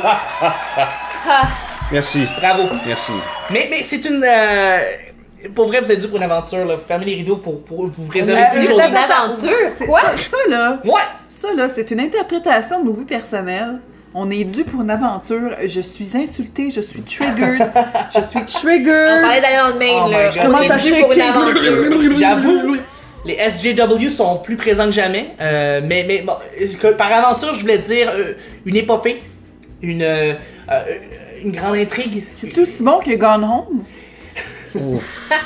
Merci. 1.91 2.27
bravo. 2.39 2.63
Merci. 2.85 3.11
Mais, 3.51 3.67
mais 3.69 3.83
c'est 3.83 4.03
une. 4.05 4.23
euh, 4.27 4.77
pour 5.53 5.67
vrai, 5.67 5.79
vous 5.81 5.91
êtes 5.91 5.99
dû 5.99 6.07
pour 6.07 6.17
une 6.17 6.23
aventure, 6.23 6.65
là. 6.65 6.75
Fermez 6.87 7.05
les 7.05 7.15
rideaux 7.15 7.37
pour, 7.37 7.61
pour 7.63 7.87
vous 7.87 8.11
réserver 8.11 8.41
Euh, 8.41 8.61
Une 8.61 8.77
de- 8.77 8.97
aventure? 8.97 9.51
C'est- 9.77 9.85
Quoi? 9.85 10.01
Ça, 10.01 10.17
ça, 10.17 10.37
là, 10.49 10.79
Ouais! 10.83 11.01
ça, 11.29 11.47
là, 11.55 11.67
c'est 11.69 11.91
une 11.91 11.99
interprétation 11.99 12.79
de 12.81 12.85
nos 12.85 12.93
vies 12.93 13.05
personnelles. 13.05 13.79
On 14.17 14.31
est 14.31 14.45
dû 14.45 14.63
pour 14.63 14.81
une 14.81 14.89
aventure. 14.89 15.51
Je 15.65 15.81
suis 15.81 16.09
insultée, 16.15 16.71
je 16.71 16.79
suis 16.81 17.01
triggered. 17.01 17.69
je 18.15 18.21
suis 18.23 18.39
On 18.39 18.45
triggered. 18.45 19.21
parlait 19.21 19.41
d'aller 19.41 19.73
le 19.73 19.77
mail, 19.79 20.01
Oh 20.05 20.09
là. 20.09 20.29
On 20.39 20.45
Comment 20.45 20.63
ça 20.63 20.77
pour 21.01 21.11
une 21.11 21.21
aventure. 21.21 22.15
J'avoue, 22.15 22.77
les 23.25 23.37
SJW 23.49 24.09
sont 24.09 24.37
plus 24.37 24.55
présents 24.55 24.85
que 24.85 24.91
jamais. 24.91 25.31
euh, 25.41 25.81
mais 25.83 26.03
mais 26.07 26.21
bon, 26.21 26.33
que 26.79 26.87
par 26.93 27.11
aventure, 27.11 27.53
je 27.53 27.61
voulais 27.61 27.77
dire 27.79 28.09
euh, 28.13 28.33
une 28.65 28.75
épopée, 28.75 29.23
une, 29.81 30.01
euh, 30.03 30.33
euh, 30.71 30.81
une 31.43 31.51
grande 31.51 31.75
intrigue. 31.75 32.25
C'est-tu 32.37 32.61
aussi 32.61 32.81
bon 32.83 32.99
que 32.99 33.15
Gone 33.15 33.43
Home? 33.43 33.83
Ouf. 34.75 35.31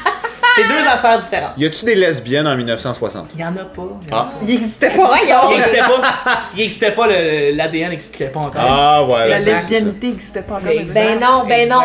C'est 0.55 0.67
deux 0.67 0.87
affaires 0.87 1.19
différentes. 1.19 1.51
Y 1.57 1.65
a-tu 1.67 1.85
des 1.85 1.93
lesbiennes 1.95 2.47
en 2.47 2.57
1960? 2.57 3.31
Il 3.35 3.39
y 3.41 3.43
en 3.45 3.55
a 3.55 3.63
pas. 3.65 3.99
Ah. 4.11 4.31
Il 4.41 4.47
n'existait 4.47 4.89
pas. 4.89 5.11
Il 5.23 5.31
encore. 5.33 5.51
n'existait 5.51 5.77
pas. 5.77 6.01
Il 6.55 6.61
existait 6.61 6.91
pas. 6.91 7.07
le- 7.07 7.51
L'ADN 7.55 7.89
n'existait 7.91 8.25
pas 8.29 8.39
encore. 8.39 8.61
Ah 8.67 9.03
ouais. 9.05 9.29
La 9.29 9.39
c'est 9.39 9.45
ça. 9.51 9.55
lesbianité 9.57 10.07
n'existait 10.07 10.41
pas 10.41 10.55
encore. 10.55 10.69
Exact, 10.71 10.93
Ben 11.05 11.19
non, 11.19 11.43
ben 11.47 11.69
non. 11.69 11.81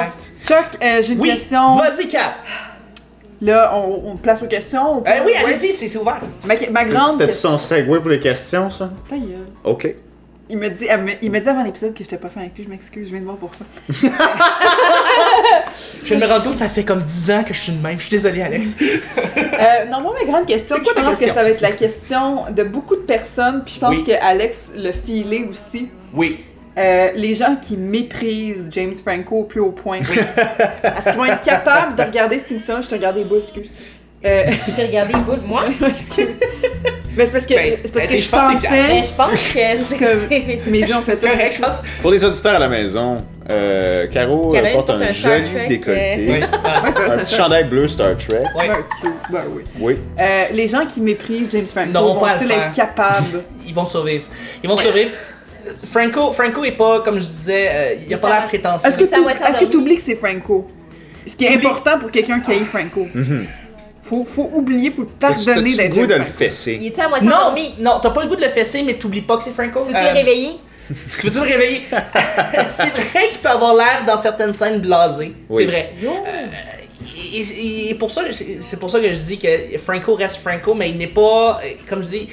Chuck, 0.46 0.64
euh, 0.82 1.02
j'ai 1.02 1.12
une 1.12 1.20
Oui, 1.20 1.36
question. 1.36 1.76
vas-y, 1.76 2.08
Cass. 2.08 2.42
Là, 3.44 3.72
on, 3.76 4.12
on 4.12 4.16
place 4.16 4.42
aux 4.42 4.46
questions. 4.46 4.98
on- 4.98 5.04
Euh, 5.06 5.20
oui, 5.26 5.32
allez-y, 5.44 5.72
c'est 5.72 5.88
c'est 5.88 5.98
ouvert. 5.98 6.20
Ma, 6.44 6.54
ma 6.70 6.84
grande 6.84 7.12
C'était 7.12 7.26
question. 7.26 7.50
son 7.50 7.58
segue 7.58 7.98
pour 8.00 8.08
les 8.10 8.20
questions, 8.20 8.70
ça? 8.70 8.90
Ta 9.08 9.16
gueule. 9.16 9.46
Ok. 9.64 9.94
il 10.50 10.58
me 10.58 10.68
dit, 10.68 10.86
elle 10.88 11.02
me- 11.02 11.12
il 11.22 11.30
m'a 11.30 11.40
dit 11.40 11.48
avant 11.48 11.62
l'épisode 11.62 11.92
que 11.94 12.04
j'étais 12.04 12.18
pas 12.18 12.28
fin 12.28 12.40
avec 12.42 12.54
lui, 12.56 12.64
je 12.64 12.68
m'excuse, 12.68 13.06
je 13.06 13.10
viens 13.12 13.20
de 13.20 13.24
voir 13.24 13.36
pourquoi. 13.38 13.66
Je 16.02 16.08
viens 16.08 16.18
de 16.18 16.24
me 16.24 16.28
rendre 16.28 16.44
compte 16.44 16.52
que 16.52 16.58
ça 16.58 16.68
fait 16.68 16.84
comme 16.84 17.00
10 17.02 17.30
ans 17.30 17.42
que 17.44 17.54
je 17.54 17.60
suis 17.60 17.72
de 17.72 17.82
même. 17.82 17.96
Je 17.96 18.02
suis 18.02 18.10
désolé, 18.10 18.42
Alex. 18.42 18.76
Euh, 19.36 19.86
non, 19.90 20.00
moi, 20.00 20.12
ma 20.20 20.30
grande 20.30 20.46
question, 20.46 20.76
quoi 20.82 20.92
je 20.96 21.00
pense 21.02 21.16
que 21.16 21.26
ça 21.26 21.42
va 21.42 21.48
être 21.48 21.60
la 21.60 21.72
question 21.72 22.44
de 22.50 22.64
beaucoup 22.64 22.96
de 22.96 23.02
personnes, 23.02 23.62
puis 23.64 23.74
je 23.76 23.80
pense 23.80 23.90
Oui. 23.96 24.04
que 24.04 24.12
Alex 24.20 24.72
l'a 24.74 24.92
filé 24.92 25.46
aussi. 25.48 25.88
Oui. 26.12 26.44
Euh, 26.76 27.08
les 27.14 27.34
gens 27.34 27.56
qui 27.56 27.76
méprisent 27.76 28.68
James 28.72 28.94
Franco 28.94 29.36
au 29.40 29.44
plus 29.44 29.60
haut 29.60 29.70
point. 29.72 29.98
Est-ce 30.00 31.04
qu'ils 31.10 31.12
vont 31.16 31.24
être 31.24 31.42
capables 31.42 31.94
de 31.96 32.02
regarder 32.02 32.38
cette 32.38 32.50
émission? 32.50 32.82
Je 32.82 32.88
te 32.88 32.94
regardé 32.94 33.24
les 33.24 33.36
excuse. 33.38 33.70
Euh, 34.24 34.42
J'ai 34.74 34.86
regardé 34.86 35.12
les 35.12 35.20
boules, 35.20 35.40
moi? 35.46 35.66
excuse. 35.88 36.40
Mais 37.16 37.26
c'est 37.26 37.32
parce 37.32 37.46
que, 37.46 37.54
Ben, 37.54 37.76
parce 37.92 38.06
que 38.06 38.10
ben, 38.10 38.16
je 38.18 38.22
je 38.24 38.28
pense 38.28 38.54
que 38.54 38.60
c'est 38.60 38.70
Mais 38.70 38.88
pensais. 38.88 39.08
je 39.08 39.14
pense 39.14 39.30
que 39.30 39.84
c'est. 39.84 40.58
que 40.64 40.70
Mes 40.70 40.94
ont 40.94 41.02
fait 41.02 41.16
C'est 41.16 41.28
correct, 41.28 41.54
je 41.56 41.62
pense. 41.62 41.82
Pour 42.02 42.10
les 42.10 42.24
auditeurs 42.24 42.56
à 42.56 42.58
la 42.58 42.68
maison, 42.68 43.18
euh, 43.50 44.06
Caro 44.08 44.52
euh, 44.56 44.72
porte 44.72 44.86
porte 44.88 44.90
un, 45.00 45.04
un 45.04 45.12
joli 45.12 45.68
décolleté. 45.68 46.26
Oui. 46.28 46.40
Ah, 46.64 46.82
ça, 46.92 47.00
Un 47.04 47.08
ça, 47.10 47.16
petit 47.18 47.30
ça. 47.30 47.42
chandail 47.44 47.64
bleu 47.64 47.86
Star 47.86 48.16
Trek. 48.16 48.42
Ben. 48.56 48.72
Ben 49.30 49.42
oui. 49.54 49.62
Oui. 49.78 49.94
Euh, 50.20 50.44
les 50.52 50.66
gens 50.66 50.86
qui 50.86 51.00
méprisent 51.00 51.50
James 51.52 51.66
Franco 51.66 52.14
vont-ils 52.14 52.50
être 52.50 52.72
capables? 52.74 53.44
Ils 53.64 53.74
vont 53.74 53.84
survivre. 53.84 54.24
Ils 54.64 54.68
vont 54.68 54.76
survivre. 54.76 55.10
Franco, 55.90 56.32
Franco 56.32 56.64
est 56.64 56.72
pas, 56.72 57.00
comme 57.00 57.18
je 57.18 57.24
disais, 57.26 57.68
euh, 57.70 57.94
il 58.06 58.12
a 58.14 58.18
pas 58.18 58.28
l'air 58.28 58.46
prétentieux. 58.46 58.88
Est-ce 58.88 58.98
que 58.98 59.04
tu 59.04 59.14
endormi. 59.14 59.76
oublies 59.76 59.96
que 59.96 60.02
c'est 60.02 60.14
Franco? 60.16 60.66
Ce 61.26 61.34
qui 61.34 61.44
est 61.44 61.54
important 61.56 61.98
pour 61.98 62.10
quelqu'un 62.10 62.40
qui 62.40 62.52
haït 62.52 62.64
Franco. 62.64 63.06
Mhm. 63.14 63.46
Faut, 64.02 64.24
faut 64.26 64.50
oublier, 64.54 64.90
faut 64.90 65.04
pardonner 65.04 65.44
t'as-tu 65.46 65.60
le 65.70 65.76
d'être 65.76 65.90
goût 65.94 65.96
James 66.00 66.06
de 66.08 66.14
le 66.14 66.24
Franco. 66.24 66.32
Il 66.40 66.44
fesser? 66.46 66.80
était 66.82 67.00
à 67.00 67.08
moitié 67.08 67.26
Non, 67.28 67.36
endormi? 67.36 67.74
non, 67.80 67.92
t'as 68.02 68.10
pas 68.10 68.22
le 68.22 68.28
goût 68.28 68.36
de 68.36 68.42
le 68.42 68.50
fesser, 68.50 68.82
mais 68.82 68.94
t'oublies 68.94 69.22
pas 69.22 69.38
que 69.38 69.44
c'est 69.44 69.52
Franco. 69.54 69.80
Tu 69.80 69.86
veux-tu 69.92 69.96
Euh, 69.96 70.10
le 70.12 70.18
réveiller? 70.18 70.50
Tu 71.18 71.26
veux-tu 71.26 71.38
le 71.38 71.44
réveiller? 71.44 71.82
c'est 72.68 72.90
vrai 72.90 73.28
qu'il 73.30 73.38
peut 73.40 73.48
avoir 73.48 73.74
l'air 73.74 74.04
dans 74.06 74.18
certaines 74.18 74.52
scènes 74.52 74.80
blasé. 74.82 75.32
Oui. 75.48 75.62
C'est 75.64 75.70
vrai. 75.70 75.92
Yo! 76.02 76.10
Et, 77.88 77.94
pour 77.94 78.10
ça, 78.10 78.22
c'est 78.32 78.78
pour 78.78 78.90
ça 78.90 79.00
que 79.00 79.12
je 79.12 79.18
dis 79.20 79.38
que 79.38 79.78
Franco 79.78 80.14
reste 80.14 80.36
Franco, 80.36 80.74
mais 80.74 80.90
il 80.90 80.96
n'est 80.98 81.06
pas, 81.08 81.60
comme 81.88 82.02
je 82.02 82.08
dis, 82.08 82.28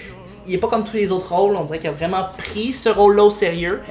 il 0.47 0.55
est 0.55 0.57
pas 0.57 0.67
comme 0.67 0.84
tous 0.84 0.95
les 0.95 1.12
autres 1.12 1.34
rôles. 1.34 1.55
On 1.55 1.63
dirait 1.63 1.79
qu'il 1.79 1.89
a 1.89 1.93
vraiment 1.93 2.25
pris 2.38 2.71
ce 2.71 2.89
rôle-là 2.89 3.23
au 3.23 3.29
sérieux. 3.29 3.81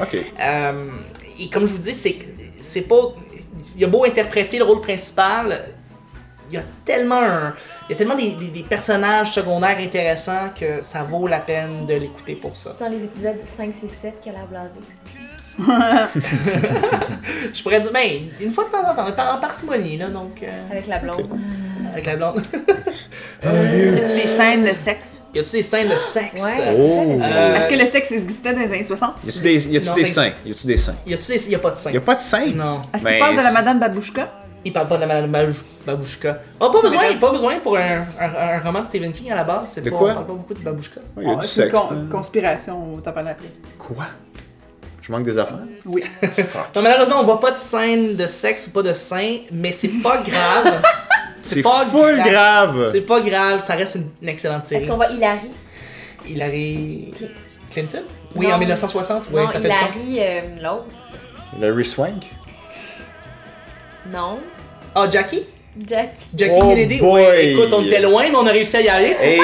Euh, 0.40 0.90
et 1.38 1.48
comme 1.48 1.66
je 1.66 1.72
vous 1.72 1.82
dis, 1.82 1.94
c'est 1.94 2.16
c'est 2.60 2.82
pas. 2.82 3.14
Il 3.76 3.84
a 3.84 3.88
beau 3.88 4.04
interpréter 4.04 4.58
le 4.58 4.64
rôle 4.64 4.80
principal, 4.80 5.62
il 6.50 6.54
y 6.54 6.58
a 6.58 6.62
tellement 6.84 7.20
un- 7.20 7.54
il 7.88 7.92
y 7.92 7.94
a 7.94 7.96
tellement 7.96 8.16
des, 8.16 8.30
des- 8.32 8.48
des 8.48 8.62
personnages 8.62 9.32
secondaires 9.32 9.78
intéressants 9.78 10.50
que 10.58 10.82
ça 10.82 11.02
vaut 11.04 11.26
la 11.26 11.40
peine 11.40 11.86
de 11.86 11.94
l'écouter 11.94 12.34
pour 12.34 12.56
ça. 12.56 12.74
Dans 12.78 12.88
les 12.88 13.04
épisodes 13.04 13.36
5, 13.56 13.72
6, 13.74 13.88
7 14.02 14.14
qui 14.20 14.28
a 14.30 14.32
l'air 14.32 14.46
blasé. 14.46 14.70
Je 17.54 17.62
pourrais 17.62 17.80
dire, 17.80 17.92
ben, 17.92 18.08
une 18.40 18.50
fois 18.50 18.64
de 18.64 18.70
temps 18.70 18.88
en 18.90 18.94
temps, 18.94 19.12
par, 19.12 19.36
en 19.36 19.40
parcimonie, 19.40 19.96
là, 19.98 20.08
donc, 20.08 20.42
euh, 20.42 20.46
Avec 20.70 20.86
la 20.86 20.98
blonde. 20.98 21.26
avec 21.92 22.06
la 22.06 22.16
blonde. 22.16 22.42
Les 23.42 24.26
scènes 24.36 24.64
de 24.64 24.74
sexe. 24.74 25.20
y 25.34 25.38
a-tu 25.38 25.50
des 25.52 25.62
scènes 25.62 25.88
de 25.88 25.96
sexe? 25.96 26.42
Ouais. 26.42 26.74
Oh! 26.78 27.18
Euh, 27.22 27.54
Est-ce 27.56 27.68
que 27.68 27.84
le 27.84 27.90
sexe 27.90 28.12
existait 28.12 28.52
dans 28.52 28.60
les 28.60 28.66
années 28.66 28.84
60? 28.84 29.14
Y 29.24 29.28
a-tu 29.28 29.40
des, 29.40 29.68
y 29.68 29.76
a-tu 29.76 29.92
des 29.94 30.04
seins? 30.04 30.30
Y 30.46 30.50
a-tu 30.52 30.66
des 30.66 30.76
seins? 30.76 30.94
Y 31.06 31.14
a-tu 31.14 31.32
des. 31.32 31.48
Y 31.50 31.54
a 31.54 31.58
pas 31.58 31.70
de 31.70 31.76
sein. 31.76 31.90
Y 31.90 31.96
a 31.96 32.00
pas 32.00 32.14
de 32.14 32.20
seins? 32.20 32.46
Non. 32.54 32.80
Est-ce 32.94 33.04
Ben, 33.04 33.10
qu'il 33.10 33.18
parle 33.20 33.36
de 33.36 33.42
la 33.42 33.52
Madame 33.52 33.78
Babouchka? 33.80 34.28
Il 34.64 34.72
parle 34.74 34.88
pas 34.88 34.96
de 34.96 35.00
la 35.00 35.06
Madame 35.06 35.30
Babou- 35.30 35.62
Babouchka. 35.86 36.38
Oh, 36.60 36.68
pas 36.70 36.82
besoin, 36.82 37.16
pas 37.18 37.30
besoin 37.32 37.56
pour 37.60 37.78
un, 37.78 38.04
un, 38.20 38.56
un 38.56 38.58
roman 38.60 38.80
de 38.80 38.84
Stephen 38.84 39.10
King 39.12 39.32
à 39.32 39.36
la 39.36 39.44
base. 39.44 39.70
C'est 39.74 39.80
De 39.80 39.88
pas, 39.90 39.96
quoi? 39.96 40.10
On 40.10 40.14
parle 40.14 40.26
pas 40.26 40.32
beaucoup 40.34 40.54
de 40.54 40.58
Babouchka. 40.60 41.00
Ouais, 41.16 41.24
y 41.24 41.26
a 41.26 41.30
Oh, 41.32 41.36
du 41.40 41.46
c'est 41.46 41.62
une 41.64 41.70
sexe. 41.70 41.80
con- 41.82 41.94
là. 41.94 42.00
conspiration, 42.10 43.00
parle 43.02 43.28
après. 43.28 43.48
Quoi? 43.78 44.04
Je 45.02 45.12
manque 45.12 45.22
des 45.24 45.38
affaires? 45.38 45.58
Oui. 45.86 46.04
Non, 46.76 46.82
malheureusement, 46.82 47.20
on 47.20 47.24
voit 47.24 47.40
pas 47.40 47.50
de 47.52 47.56
scène 47.56 48.16
de 48.16 48.26
sexe 48.26 48.66
ou 48.66 48.70
pas 48.70 48.82
de 48.82 48.92
sein, 48.92 49.38
mais 49.50 49.72
c'est 49.72 49.88
pas 50.02 50.18
grave. 50.22 50.82
C'est 51.42 51.62
pas 51.62 51.86
full 51.86 52.20
grave! 52.22 52.90
C'est 52.92 53.00
pas 53.00 53.18
grave, 53.22 53.60
ça 53.60 53.74
reste 53.74 53.94
une, 53.94 54.10
une 54.20 54.28
excellente 54.28 54.66
série. 54.66 54.82
Est-ce 54.82 54.90
qu'on 54.90 54.96
voit 54.98 55.08
Hilary? 55.10 55.50
Hillary 56.28 57.14
Qui- 57.16 57.30
Clinton? 57.70 58.02
Oui, 58.36 58.46
Non. 58.46 58.52
en 58.56 58.58
1960. 58.58 59.28
Oui, 59.32 59.40
non, 59.40 59.48
ça 59.48 59.58
fait. 59.58 59.68
Hilary, 59.68 60.18
euh, 60.20 60.40
l'autre. 60.60 60.84
Larry 61.58 61.84
Swank? 61.86 62.24
Non. 64.12 64.38
Ah, 64.94 65.08
Jackie? 65.10 65.44
Jack. 65.86 66.10
Jackie 66.36 66.52
Oh 66.60 66.68
Kennedy? 66.68 66.98
boy. 66.98 67.22
Oui, 67.30 67.46
écoute, 67.52 67.68
on 67.72 67.84
était 67.84 68.00
loin, 68.00 68.24
mais 68.28 68.34
on 68.36 68.44
a 68.46 68.50
réussi 68.50 68.76
à 68.76 68.80
y 68.80 68.88
aller. 68.88 69.16
Hey! 69.22 69.40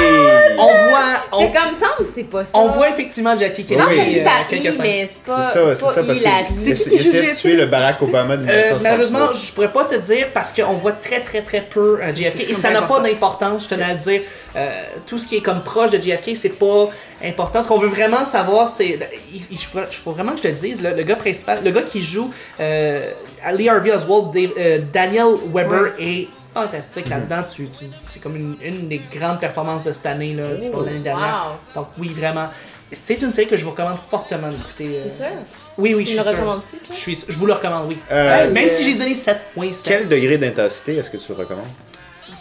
On 0.59 0.65
voit, 0.67 1.01
on, 1.33 1.39
C'est 1.39 1.53
comme 1.53 1.73
ça, 1.79 1.87
mais 2.01 2.07
c'est 2.15 2.25
pas 2.25 2.45
ça. 2.45 2.51
on 2.55 2.69
voit 2.69 2.89
effectivement 2.91 3.37
Jackie 3.37 3.63
Non, 3.77 3.87
Kennedy. 3.87 4.01
finit 4.09 4.21
euh, 4.21 4.25
par 4.25 4.47
quelques 4.49 4.65
I, 4.65 4.73
scènes. 4.73 4.83
mais 4.87 5.07
c'est 5.13 5.23
pas, 5.23 5.43
C'est 5.43 5.53
ça, 5.53 5.67
c'est 5.67 5.75
c'est 5.77 5.95
ça, 5.95 6.03
parce 6.05 6.21
Hilary. 6.21 6.45
qu'il 6.49 6.65
C'est 6.65 6.71
essa- 6.73 6.91
qui 6.91 6.97
il 6.97 7.01
qui 7.03 7.09
essaie 7.09 7.27
de 7.31 7.37
tuer 7.41 7.55
le 7.57 7.67
Barack 7.67 8.03
Obama 8.03 8.37
de 8.37 8.43
Euh, 8.43 8.47
1963. 8.47 8.91
malheureusement, 8.91 9.33
je 9.33 9.53
pourrais 9.53 9.73
pas 9.73 9.85
te 9.85 9.95
dire 9.95 10.27
parce 10.35 10.53
qu'on 10.53 10.73
voit 10.75 10.93
très 10.93 11.21
très 11.21 11.43
très 11.43 11.61
peu 11.61 12.01
euh, 12.03 12.13
JFK 12.15 12.41
et 12.41 12.47
C'est 12.49 12.55
ça 12.55 12.71
n'a 12.71 12.83
pas 12.83 12.99
d'importance, 13.01 13.65
je 13.65 13.69
tenais 13.69 13.85
à 13.85 13.93
le 13.93 13.99
dire. 13.99 14.23
Euh, 14.57 14.69
tout 15.07 15.19
ce 15.21 15.29
qui 15.29 15.37
est 15.37 15.43
comme 15.43 15.63
proche 15.63 15.91
de 15.91 15.99
JFK, 16.03 16.35
c'est 16.35 16.59
pas 16.59 16.89
important. 17.25 17.63
Ce 17.63 17.69
qu'on 17.69 17.79
veut 17.79 17.89
vraiment 17.89 18.25
savoir, 18.25 18.69
c'est. 18.69 18.99
Il, 19.33 19.43
il 19.51 19.59
faut, 19.59 19.81
faut 19.91 20.13
vraiment 20.13 20.33
que 20.33 20.39
je 20.39 20.43
te 20.45 20.49
le 20.49 20.55
dise, 20.55 20.81
le, 20.81 20.95
le 20.95 21.03
gars 21.03 21.17
principal, 21.17 21.63
le 21.65 21.71
gars 21.71 21.83
qui 21.83 22.03
joue 22.03 22.31
euh, 22.61 23.11
Lee 23.53 23.69
Harvey 23.69 23.93
Oswald, 23.93 24.33
Dave- 24.33 24.53
euh, 24.59 24.79
Daniel 24.93 25.35
Weber 25.53 25.93
est 25.99 26.29
fantastique 26.55 27.09
là-dedans. 27.09 27.43
Tu, 27.55 27.69
tu- 27.69 27.85
c'est 27.95 28.21
comme 28.23 28.37
une, 28.37 28.57
une 28.63 28.89
des 28.89 29.01
grandes 29.15 29.41
performances 29.41 29.83
de 29.83 29.93
cette 29.93 30.07
année, 30.07 30.35
là, 30.35 30.45
c'est 30.61 30.71
pas 30.71 30.83
l'année 30.85 31.01
dernière. 31.01 31.57
Wow. 31.75 31.81
Donc 31.83 31.89
oui, 31.99 32.09
vraiment. 32.17 32.49
C'est 32.93 33.21
une 33.21 33.33
série 33.33 33.49
que 33.49 33.57
je 33.57 33.65
vous 33.65 33.73
recommande 33.73 33.99
fortement 34.09 34.49
d'écouter. 34.49 34.87
euh. 35.01 35.05
C'est 35.11 35.17
sûr? 35.25 35.33
Oui, 35.77 35.93
oui, 35.95 36.05
Tu 36.05 36.13
je 36.13 36.19
me 36.19 36.23
suis 36.23 36.31
le 36.33 36.37
sûr. 36.37 36.63
Je, 36.93 36.95
suis, 36.97 37.25
je 37.29 37.37
vous 37.37 37.45
le 37.47 37.53
recommande, 37.53 37.89
oui. 37.89 37.99
Euh, 38.13 38.51
Même 38.53 38.65
euh, 38.65 38.69
si 38.69 38.85
j'ai 38.85 38.95
donné 38.95 39.13
7.7. 39.13 39.75
Quel 39.85 40.09
degré 40.09 40.39
d'intensité 40.39 40.97
est-ce 40.97 41.11
que 41.11 41.17
tu 41.17 41.33
le 41.33 41.39
recommandes? 41.39 41.67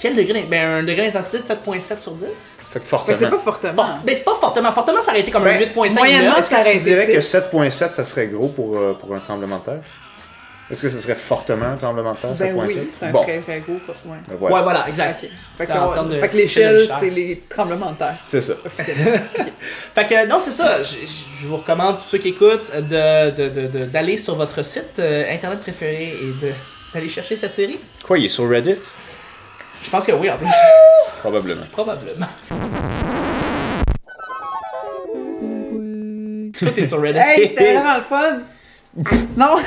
Quel 0.01 0.15
degré? 0.15 0.45
Ben, 0.49 0.79
un 0.79 0.83
degré 0.83 1.07
d'intensité 1.11 1.39
de 1.39 1.43
7.7 1.43 1.99
sur 1.99 2.11
10. 2.13 2.25
Fait 2.25 2.27
que 2.27 2.69
Fait 2.73 2.79
que 2.79 2.85
fortement. 2.85 3.17
c'est 3.19 3.29
pas 3.29 3.39
fortement. 3.39 3.73
Fort- 3.73 3.99
Ben, 4.05 4.15
c'est 4.15 4.23
pas 4.23 4.35
fortement. 4.39 4.71
Fortement, 4.71 5.01
ça 5.01 5.11
aurait 5.11 5.21
été 5.21 5.31
comme 5.31 5.43
Ben, 5.43 5.55
un 5.55 5.59
8.5. 5.59 5.93
moyennement. 5.97 6.37
Est-ce 6.37 6.49
ça 6.49 6.55
que 6.57 6.61
tu 6.61 6.67
aurait 6.67 6.75
été 6.77 6.83
dirais 6.83 7.07
que 7.07 7.21
six. 7.21 7.37
7.7 7.37 7.93
ça 7.93 8.03
serait 8.03 8.27
gros 8.27 8.49
pour, 8.49 8.77
euh, 8.77 8.93
pour 8.99 9.15
un 9.15 9.19
tremblement 9.19 9.59
de 9.59 9.63
terre? 9.65 9.79
Est-ce 10.69 10.81
que 10.81 10.89
ce 10.89 10.99
serait 10.99 11.13
fortement 11.15 11.65
un 11.67 11.75
tremblement 11.77 12.13
de 12.13 12.17
terre, 12.17 12.31
Ben 12.31 12.55
7.7? 12.55 12.67
oui, 12.67 12.89
c'est 12.99 13.05
un 13.05 13.11
bon, 13.11 13.21
très 13.21 13.37
très 13.39 13.59
gros. 13.59 13.73
Ouais. 13.73 14.17
ben 14.27 14.35
voilà. 14.35 14.55
Ouais, 14.55 14.63
voilà, 14.63 14.89
exact. 14.89 15.23
Ok. 15.23 15.29
Fait 15.59 15.65
que, 15.67 16.09
de- 16.15 16.19
fait 16.19 16.29
que 16.29 16.37
l'échelle, 16.37 16.77
de 16.77 16.87
c'est 16.99 17.09
les 17.11 17.43
tremblements 17.47 17.91
de 17.91 17.97
terre. 17.97 18.17
C'est 18.27 18.41
ça. 18.41 18.53
officiellement. 18.65 19.11
Fait 19.95 20.07
que, 20.07 20.27
non, 20.27 20.37
c'est 20.41 20.51
ça. 20.51 20.81
Je, 20.81 20.95
je- 21.05 21.45
vous 21.47 21.57
recommande, 21.57 21.99
tous 21.99 22.05
ceux 22.05 22.17
qui 22.17 22.29
écoutent, 22.29 22.71
de, 22.75 23.29
de- 23.29 23.49
de- 23.49 23.67
de- 23.67 23.85
d'aller 23.85 24.17
sur 24.17 24.35
votre 24.35 24.63
site 24.65 24.97
euh, 24.99 25.31
internet 25.31 25.59
préféré 25.59 26.15
et 26.19 26.45
de, 26.45 26.51
d'aller 26.93 27.09
chercher 27.09 27.35
cette 27.35 27.53
série. 27.53 27.77
Quoi, 28.03 28.17
il 28.17 28.25
est 28.25 28.29
sur 28.29 28.49
Reddit? 28.49 28.77
Je 29.85 29.89
pense 29.91 30.05
que 30.07 30.11
oui, 30.13 30.29
en 30.31 30.37
plus. 30.37 30.47
Probablement. 31.19 31.61
Probablement. 31.71 32.25
Tout 36.57 36.79
est 36.79 36.87
sur 36.87 37.01
Reddit. 37.01 37.19
Hey, 37.19 37.49
c'était 37.49 37.73
vraiment 37.75 37.95
le 37.95 38.01
fun! 38.01 38.39
non! 39.37 39.57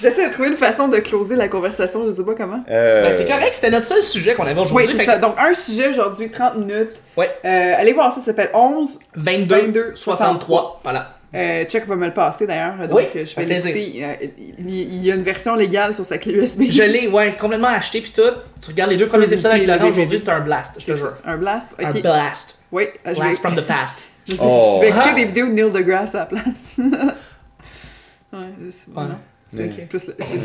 J'essaie 0.00 0.28
de 0.28 0.32
trouver 0.32 0.48
une 0.50 0.56
façon 0.56 0.86
de 0.88 0.98
closer 0.98 1.34
la 1.34 1.48
conversation, 1.48 2.06
je 2.06 2.12
sais 2.12 2.22
pas 2.24 2.34
comment. 2.36 2.62
Euh, 2.70 3.02
Ben, 3.02 3.16
c'est 3.16 3.26
correct, 3.26 3.50
c'était 3.54 3.70
notre 3.70 3.86
seul 3.86 4.02
sujet 4.02 4.34
qu'on 4.34 4.44
avait 4.46 4.54
Oui, 4.54 4.66
aujourd'hui. 4.66 4.86
c'est 4.92 4.98
fait 5.04 5.10
ça. 5.10 5.16
que 5.16 5.20
Donc, 5.22 5.34
un 5.38 5.52
sujet 5.52 5.88
aujourd'hui, 5.88 6.30
30 6.30 6.56
minutes. 6.56 7.02
Ouais. 7.16 7.30
Euh, 7.44 7.74
allez 7.76 7.92
voir 7.92 8.12
ça, 8.12 8.20
ça 8.20 8.26
s'appelle 8.26 8.50
11. 8.54 9.00
22, 9.16 9.54
22, 9.54 9.92
63. 9.96 10.80
Voilà. 10.84 11.16
Euh, 11.34 11.64
Chuck 11.64 11.86
va 11.86 11.96
me 11.96 12.06
le 12.06 12.12
passer 12.14 12.46
d'ailleurs. 12.46 12.76
Donc, 12.88 12.96
Oui, 12.96 13.04
euh, 13.16 13.24
je 13.26 13.34
vais 13.34 13.44
l'écouter. 13.44 14.04
Euh, 14.04 14.14
Il 14.58 14.70
il 14.70 15.04
y 15.04 15.10
a 15.10 15.14
une 15.16 15.22
version 15.22 15.56
légale 15.56 15.92
sur 15.94 16.06
sa 16.06 16.16
clé 16.18 16.34
USB. 16.34 16.62
Je 16.70 16.82
l'ai, 16.84 17.08
ouais, 17.08 17.34
complètement 17.38 17.68
acheté 17.68 18.00
puis 18.00 18.12
tout. 18.12 18.22
Tu 18.62 18.70
regardes 18.70 18.90
les 18.92 18.96
deux 18.96 19.06
premiers 19.08 19.32
épisodes 19.32 19.50
avec 19.52 19.66
Laurent, 19.66 19.88
aujourd'hui, 19.88 20.22
t'as 20.22 20.36
un 20.36 20.40
blast, 20.40 20.74
je 20.78 20.86
te 20.86 20.94
jure. 20.96 21.16
Un 21.24 21.36
blast? 21.36 21.68
Un 21.82 21.90
blast. 21.90 22.58
Oui, 22.70 22.84
je 23.04 23.10
vais, 23.10 23.14
Blast 23.16 23.40
from 23.40 23.56
the 23.56 23.66
past. 23.66 24.06
je 24.28 24.32
vais- 24.34 24.38
Oh. 24.42 24.76
je 24.76 24.80
vais 24.82 24.88
écouter 24.90 25.08
Ah. 25.10 25.14
des 25.14 25.24
vidéos 25.24 25.46
de 25.48 25.52
Neil 25.52 25.70
deGrasse 25.72 26.14
à 26.14 26.18
la 26.20 26.26
place. 26.26 26.74
ouais, 26.78 28.38
c'est 28.70 28.88
Ouais. 28.90 29.02
non. 29.04 29.18
C'est 29.52 29.88
plus 29.88 30.06
le- 30.06 30.16
c'est. 30.18 30.40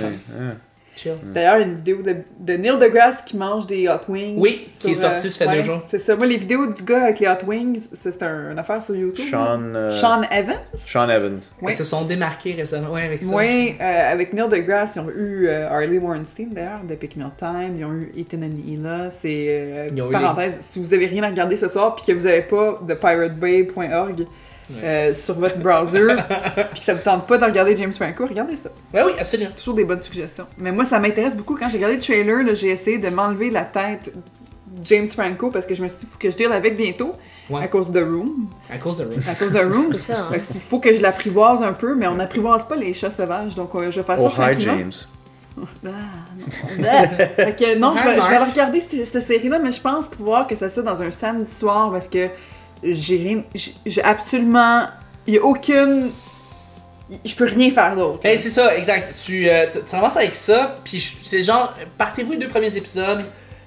Chill. 0.96 1.14
D'ailleurs, 1.24 1.58
une 1.60 1.76
vidéo 1.76 2.02
de, 2.02 2.16
de 2.40 2.54
Neil 2.54 2.78
deGrasse 2.80 3.22
qui 3.26 3.38
mange 3.38 3.66
des 3.68 3.88
hot 3.88 4.02
wings. 4.10 4.36
Oui, 4.38 4.68
qui 4.80 4.92
est 4.92 4.96
sortie, 4.96 5.30
ça 5.30 5.46
fait 5.50 5.58
deux 5.58 5.64
jours. 5.64 5.82
C'est 5.88 6.00
ça. 6.00 6.16
Moi, 6.16 6.26
les 6.26 6.36
vidéos 6.38 6.68
du 6.68 6.84
gars 6.84 7.04
avec 7.06 7.20
les 7.20 7.28
hot 7.28 7.46
wings, 7.48 7.80
c'est 7.94 8.22
un- 8.22 8.52
une 8.52 8.60
affaire 8.60 8.84
sur 8.84 8.96
YouTube. 8.96 9.26
Sean, 9.32 9.62
euh, 9.76 9.90
Sean 9.90 10.22
Evans? 10.32 10.58
Sean 10.74 11.08
Evans. 11.10 11.40
Oui. 11.62 11.72
Ils 11.74 11.78
se 11.78 11.84
sont 11.86 12.04
démarqués 12.04 12.54
récemment, 12.54 12.92
ouais, 12.92 13.04
avec 13.04 13.24
ça. 13.24 13.34
Oui, 13.34 13.76
euh, 13.80 14.12
avec 14.12 14.34
Neil 14.34 14.50
deGrasse, 14.50 14.96
ils 14.96 15.00
ont 15.00 15.10
eu 15.10 15.48
euh, 15.48 15.70
Harley 15.70 15.98
Warrenstein 15.98 16.50
d'ailleurs, 16.52 16.82
de 16.84 16.96
Pick 16.96 17.16
Me 17.16 17.24
Up 17.26 17.32
Time, 17.38 17.74
ils 17.78 17.86
ont 17.86 17.94
eu 17.94 18.12
Ethan 18.18 18.42
and 18.44 18.58
Hila, 18.68 19.10
c'est 19.10 19.48
euh, 19.50 20.12
parenthèse, 20.12 20.58
si 20.62 20.80
vous 20.80 20.94
avez 20.94 21.06
rien 21.06 21.24
à 21.24 21.30
regarder 21.30 21.56
ce 21.56 21.70
soir 21.70 21.96
puis 21.96 22.06
que 22.06 22.12
vous 22.20 22.26
avez 22.26 22.42
pas 22.42 22.76
de 22.82 22.94
piratebay.org 22.94 24.26
euh, 24.84 25.14
sur 25.14 25.36
votre 25.36 25.58
browser 25.58 26.08
puis 26.72 26.80
que 26.80 26.86
ça 26.86 26.94
vous 26.94 27.02
tente 27.04 27.26
pas 27.28 27.38
de 27.38 27.46
regarder 27.46 27.76
James 27.78 27.94
Franco, 27.94 28.26
regardez 28.26 28.56
ça. 28.56 28.70
Ouais, 28.94 29.04
oui, 29.04 29.12
absolument. 29.20 29.52
Toujours 29.58 29.74
des 29.74 29.84
bonnes 29.86 30.02
suggestions. 30.02 30.46
Mais 30.58 30.72
moi 30.72 30.86
ça 30.86 31.00
m'intéresse 31.00 31.36
beaucoup 31.36 31.56
quand 31.56 31.70
j'ai 31.70 31.78
regardé 31.78 31.96
le 31.98 32.02
trailer, 32.02 32.44
là, 32.44 32.54
j'ai 32.54 32.68
essayé 32.70 32.98
de 32.98 33.10
m'enlever 33.10 33.50
la 33.50 33.64
tête 33.64 34.14
James 34.84 35.08
Franco 35.08 35.50
parce 35.50 35.66
que 35.66 35.74
je 35.76 35.82
me 35.84 35.90
suis 35.90 35.98
dit, 36.00 36.06
faut 36.10 36.18
que 36.20 36.30
je 36.32 36.38
deal 36.38 36.52
avec 36.52 36.76
bientôt 36.78 37.14
Ouais. 37.50 37.64
à 37.64 37.68
cause 37.68 37.90
de 37.90 38.00
Room. 38.00 38.46
À 38.72 38.78
cause 38.78 38.98
de 38.98 39.06
Room. 39.06 39.20
À 39.28 39.34
cause 39.34 39.52
de 39.52 39.58
Room. 39.60 39.88
C'est 39.94 40.14
ça. 40.14 40.20
hein. 40.20 40.28
Fait 40.32 40.44
faut, 40.70 40.80
que 40.80 40.96
je 40.96 41.02
l'apprivoise 41.02 41.64
un 41.64 41.74
peu, 41.74 41.96
mais 41.96 42.06
on 42.08 42.14
n'apprivoise 42.14 42.64
pas 42.68 42.76
les 42.76 42.94
chats 42.94 43.10
sauvages, 43.10 43.56
donc 43.56 43.74
euh, 43.74 43.90
je 43.90 44.00
vais 44.02 44.06
faire 44.06 44.18
ça 44.20 44.24
Oh, 44.24 44.30
hi 44.30 44.36
tranquillement. 44.36 44.78
James. 44.78 44.92
Ah, 45.86 45.90
non. 46.78 46.86
Ah. 46.88 47.08
fait 47.08 47.56
que 47.60 47.78
non, 47.78 47.94
je 47.98 48.04
vais, 48.08 48.22
je 48.22 48.30
vais 48.30 48.38
regarder 48.38 48.80
cette, 48.80 49.06
cette 49.06 49.24
série-là, 49.24 49.60
mais 49.60 49.72
je 49.74 49.82
pense 49.82 50.06
pouvoir 50.06 50.48
que 50.48 50.56
ça 50.56 50.70
soit 50.70 50.84
dans 50.84 51.02
un 51.02 51.12
samedi 51.12 51.50
soir 51.52 51.92
parce 51.92 52.08
que 52.08 52.28
j'ai 52.84 53.18
rien. 53.18 53.44
j'ai- 53.54 53.74
J'ai 53.86 54.04
absolument. 54.04 54.84
Il 55.28 55.34
n'y 55.34 55.40
a 55.40 55.44
aucune. 55.44 56.12
Je 57.26 57.34
peux 57.34 57.46
rien 57.46 57.72
faire 57.72 57.96
d'autre. 57.96 58.20
Ben, 58.24 58.38
c'est 58.38 58.50
ça, 58.50 58.76
exact. 58.78 59.16
Tu, 59.26 59.50
euh, 59.50 59.66
avec 60.16 60.36
ça, 60.36 60.76
puis 60.84 61.04
c'est 61.24 61.42
genre, 61.42 61.74
partez-vous 61.98 62.34
les 62.34 62.38
deux 62.38 62.48
premiers 62.48 62.76
épisodes, 62.78 63.24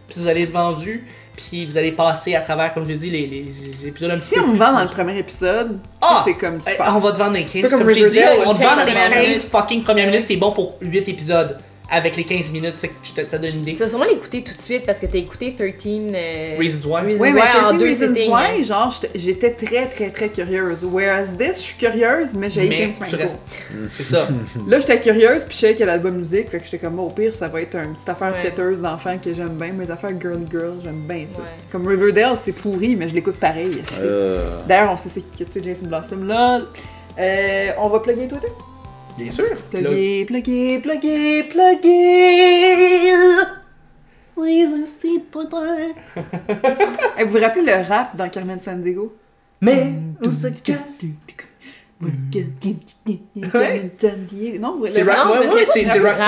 puis 0.08 0.20
vous 0.20 0.28
allez 0.28 0.42
être 0.42 0.52
vendu, 0.52 1.04
puis 1.36 1.66
vous 1.66 1.76
allez 1.76 1.90
passer 1.90 2.36
à 2.36 2.40
travers, 2.40 2.72
comme 2.72 2.86
je 2.88 2.92
dit, 2.94 3.10
les, 3.10 3.26
les, 3.26 3.42
les 3.42 3.86
épisodes 3.88 4.12
un 4.12 4.16
petit 4.16 4.26
si 4.28 4.34
peu 4.36 4.42
on 4.42 4.46
me 4.48 4.58
vend 4.58 4.72
dans 4.72 4.82
le 4.82 4.88
premier 4.88 5.18
épisode, 5.18 5.80
Ah! 6.00 6.22
c'est 6.24 6.34
comme 6.34 6.60
super. 6.60 6.94
on 6.94 7.00
va 7.00 7.10
te 7.12 7.18
vendre 7.18 7.32
les 7.32 7.42
15, 7.44 7.50
C'est 7.52 7.62
comme 7.70 7.80
comme, 7.80 7.88
je 7.88 7.94
t'ai 7.94 8.10
dit, 8.10 8.20
on 8.46 8.54
te 8.54 8.58
vend 8.62 8.76
dans 8.76 8.84
les 8.84 8.92
15 8.92 9.08
15 9.10 9.22
minutes. 9.26 9.48
fucking 9.50 9.82
premières 9.82 10.06
minutes, 10.10 10.26
t'es 10.28 10.36
bon 10.36 10.52
pour 10.52 10.76
8 10.80 11.08
épisodes. 11.08 11.56
Avec 11.94 12.16
les 12.16 12.24
15 12.24 12.50
minutes, 12.52 12.74
je 13.04 13.12
te- 13.12 13.26
ça 13.26 13.36
donne 13.36 13.52
une 13.52 13.60
idée. 13.60 13.74
Tu 13.74 13.80
vas 13.80 13.88
sûrement 13.88 14.06
l'écouter 14.06 14.42
tout 14.42 14.54
de 14.56 14.60
suite 14.62 14.86
parce 14.86 14.98
que 14.98 15.04
t'as 15.04 15.18
écouté 15.18 15.54
13 15.54 15.76
euh, 16.14 16.56
Reasons 16.58 16.88
why. 16.88 17.02
Reasons 17.02 17.22
Oui, 17.22 17.32
mais 17.34 17.40
en 17.42 17.66
13 17.68 17.78
deux 17.78 17.84
Reasons 17.84 18.14
sittings. 18.14 18.32
Why, 18.32 18.64
genre, 18.64 19.00
j'étais- 19.14 19.50
très, 19.50 19.86
très, 19.88 20.08
très 20.08 20.28
curieuse. 20.30 20.78
Whereas 20.82 21.26
this, 21.38 21.56
je 21.58 21.62
suis 21.62 21.76
curieuse, 21.76 22.28
mais 22.34 22.48
j'ai 22.48 22.74
James 22.74 22.92
restes- 22.98 23.36
C'est 23.90 24.04
ça. 24.04 24.26
Là, 24.68 24.80
j'étais 24.80 25.00
curieuse, 25.00 25.44
puis 25.44 25.54
je 25.54 25.60
savais 25.60 25.72
qu'il 25.74 25.80
y 25.80 25.82
a 25.82 25.86
l'album 25.92 26.16
musique, 26.16 26.48
fait 26.48 26.58
que 26.58 26.64
j'étais 26.64 26.78
comme, 26.78 26.96
bon, 26.96 27.08
au 27.08 27.10
pire, 27.10 27.34
ça 27.34 27.48
va 27.48 27.60
être 27.60 27.76
une 27.76 27.92
petite 27.92 28.08
affaire 28.08 28.32
Ouais. 28.32 28.42
têteuse 28.42 28.80
d'enfants 28.80 29.18
que 29.22 29.34
j'aime 29.34 29.56
bien. 29.60 29.72
Mes 29.72 29.90
affaires 29.90 30.18
girly 30.18 30.46
girl, 30.50 30.76
j'aime 30.82 31.02
bien 31.06 31.26
ça. 31.30 31.40
Ouais. 31.40 31.44
Comme 31.70 31.86
Riverdale, 31.86 32.36
c'est 32.42 32.52
pourri, 32.52 32.96
mais 32.96 33.08
je 33.10 33.14
l'écoute 33.14 33.36
pareil. 33.36 33.82
Euh, 34.00 34.58
D'ailleurs, 34.66 34.92
on 34.92 34.96
sait 34.96 35.10
c'est 35.12 35.20
qui 35.20 35.30
qui 35.30 35.42
a 35.42 35.46
tué 35.46 35.60
Jason 35.62 35.86
Blossom, 35.88 36.26
là. 36.26 36.58
Euh, 37.18 37.70
on 37.78 37.88
va 37.90 37.98
plugger 38.00 38.26
Twitter? 38.28 38.48
Bien 39.18 39.30
sûr. 39.30 39.44
Plugger, 39.70 40.24
plugger, 40.24 40.78
plugger, 40.80 41.42
plugger! 41.44 43.12
Oui, 44.36 44.64
c'est 44.86 45.30
Twitter. 45.30 45.92
Eh, 47.18 47.24
vous 47.24 47.30
vous 47.32 47.38
rappelez 47.40 47.62
le 47.64 47.88
rap 47.88 48.16
dans 48.16 48.28
Carmen 48.28 48.60
Sandiego? 48.60 49.14
Mais, 49.60 49.92
Où. 50.24 50.32
Non, 54.58 54.76
vous- 54.78 54.86
c'est 54.86 55.04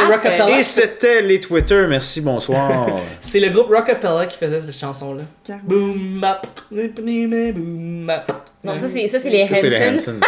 Rockapella. 0.06 0.58
Et 0.58 0.62
c'était 0.62 1.22
les 1.22 1.40
Twitter. 1.40 1.84
Merci, 1.88 2.20
bonsoir. 2.20 2.94
C'est 3.20 3.40
le 3.40 3.50
groupe 3.50 3.68
Rockapella 3.74 4.26
qui 4.26 4.38
faisait 4.38 4.60
cette 4.60 4.78
chanson-là. 4.78 5.24
Boom 5.64 6.20
bap, 6.20 6.46
boom 6.70 8.06
bap. 8.06 8.50
Non, 8.62 8.76
ça 8.78 8.86
c'est 8.86 9.08
ça, 9.08 9.18
c'est 9.18 9.30
les 9.30 9.44
Ça, 9.46 9.54
c'est 9.56 9.70
les 9.70 9.88
Hanson. 9.96 10.20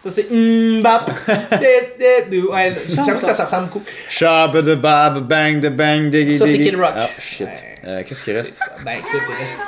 Ça 0.00 0.10
c'est 0.10 0.26
bap. 0.80 1.10
dip, 1.52 1.98
dip, 1.98 2.30
dou. 2.30 2.52
Ouais, 2.52 2.72
j'avoue 2.88 3.18
que 3.18 3.24
ça, 3.24 3.34
ça 3.34 3.44
ressemble 3.44 3.64
beaucoup. 3.66 3.82
Shab 4.08 4.56
de 4.56 4.74
bab, 4.76 5.18
bang 5.26 5.60
de 5.60 5.68
bang, 5.68 6.08
diggy 6.08 6.38
Ça, 6.38 6.46
c'est. 6.46 6.58
Kid 6.58 6.76
Rock. 6.76 6.92
Ah, 6.94 7.08
shit. 7.18 7.46
Ouais. 7.46 7.78
Euh, 7.84 8.02
Qu'est-ce 8.06 8.22
qui 8.22 8.32
reste? 8.32 8.60
Ben 8.84 8.92
écoute, 8.98 9.22
il 9.28 9.34
reste. 9.34 9.58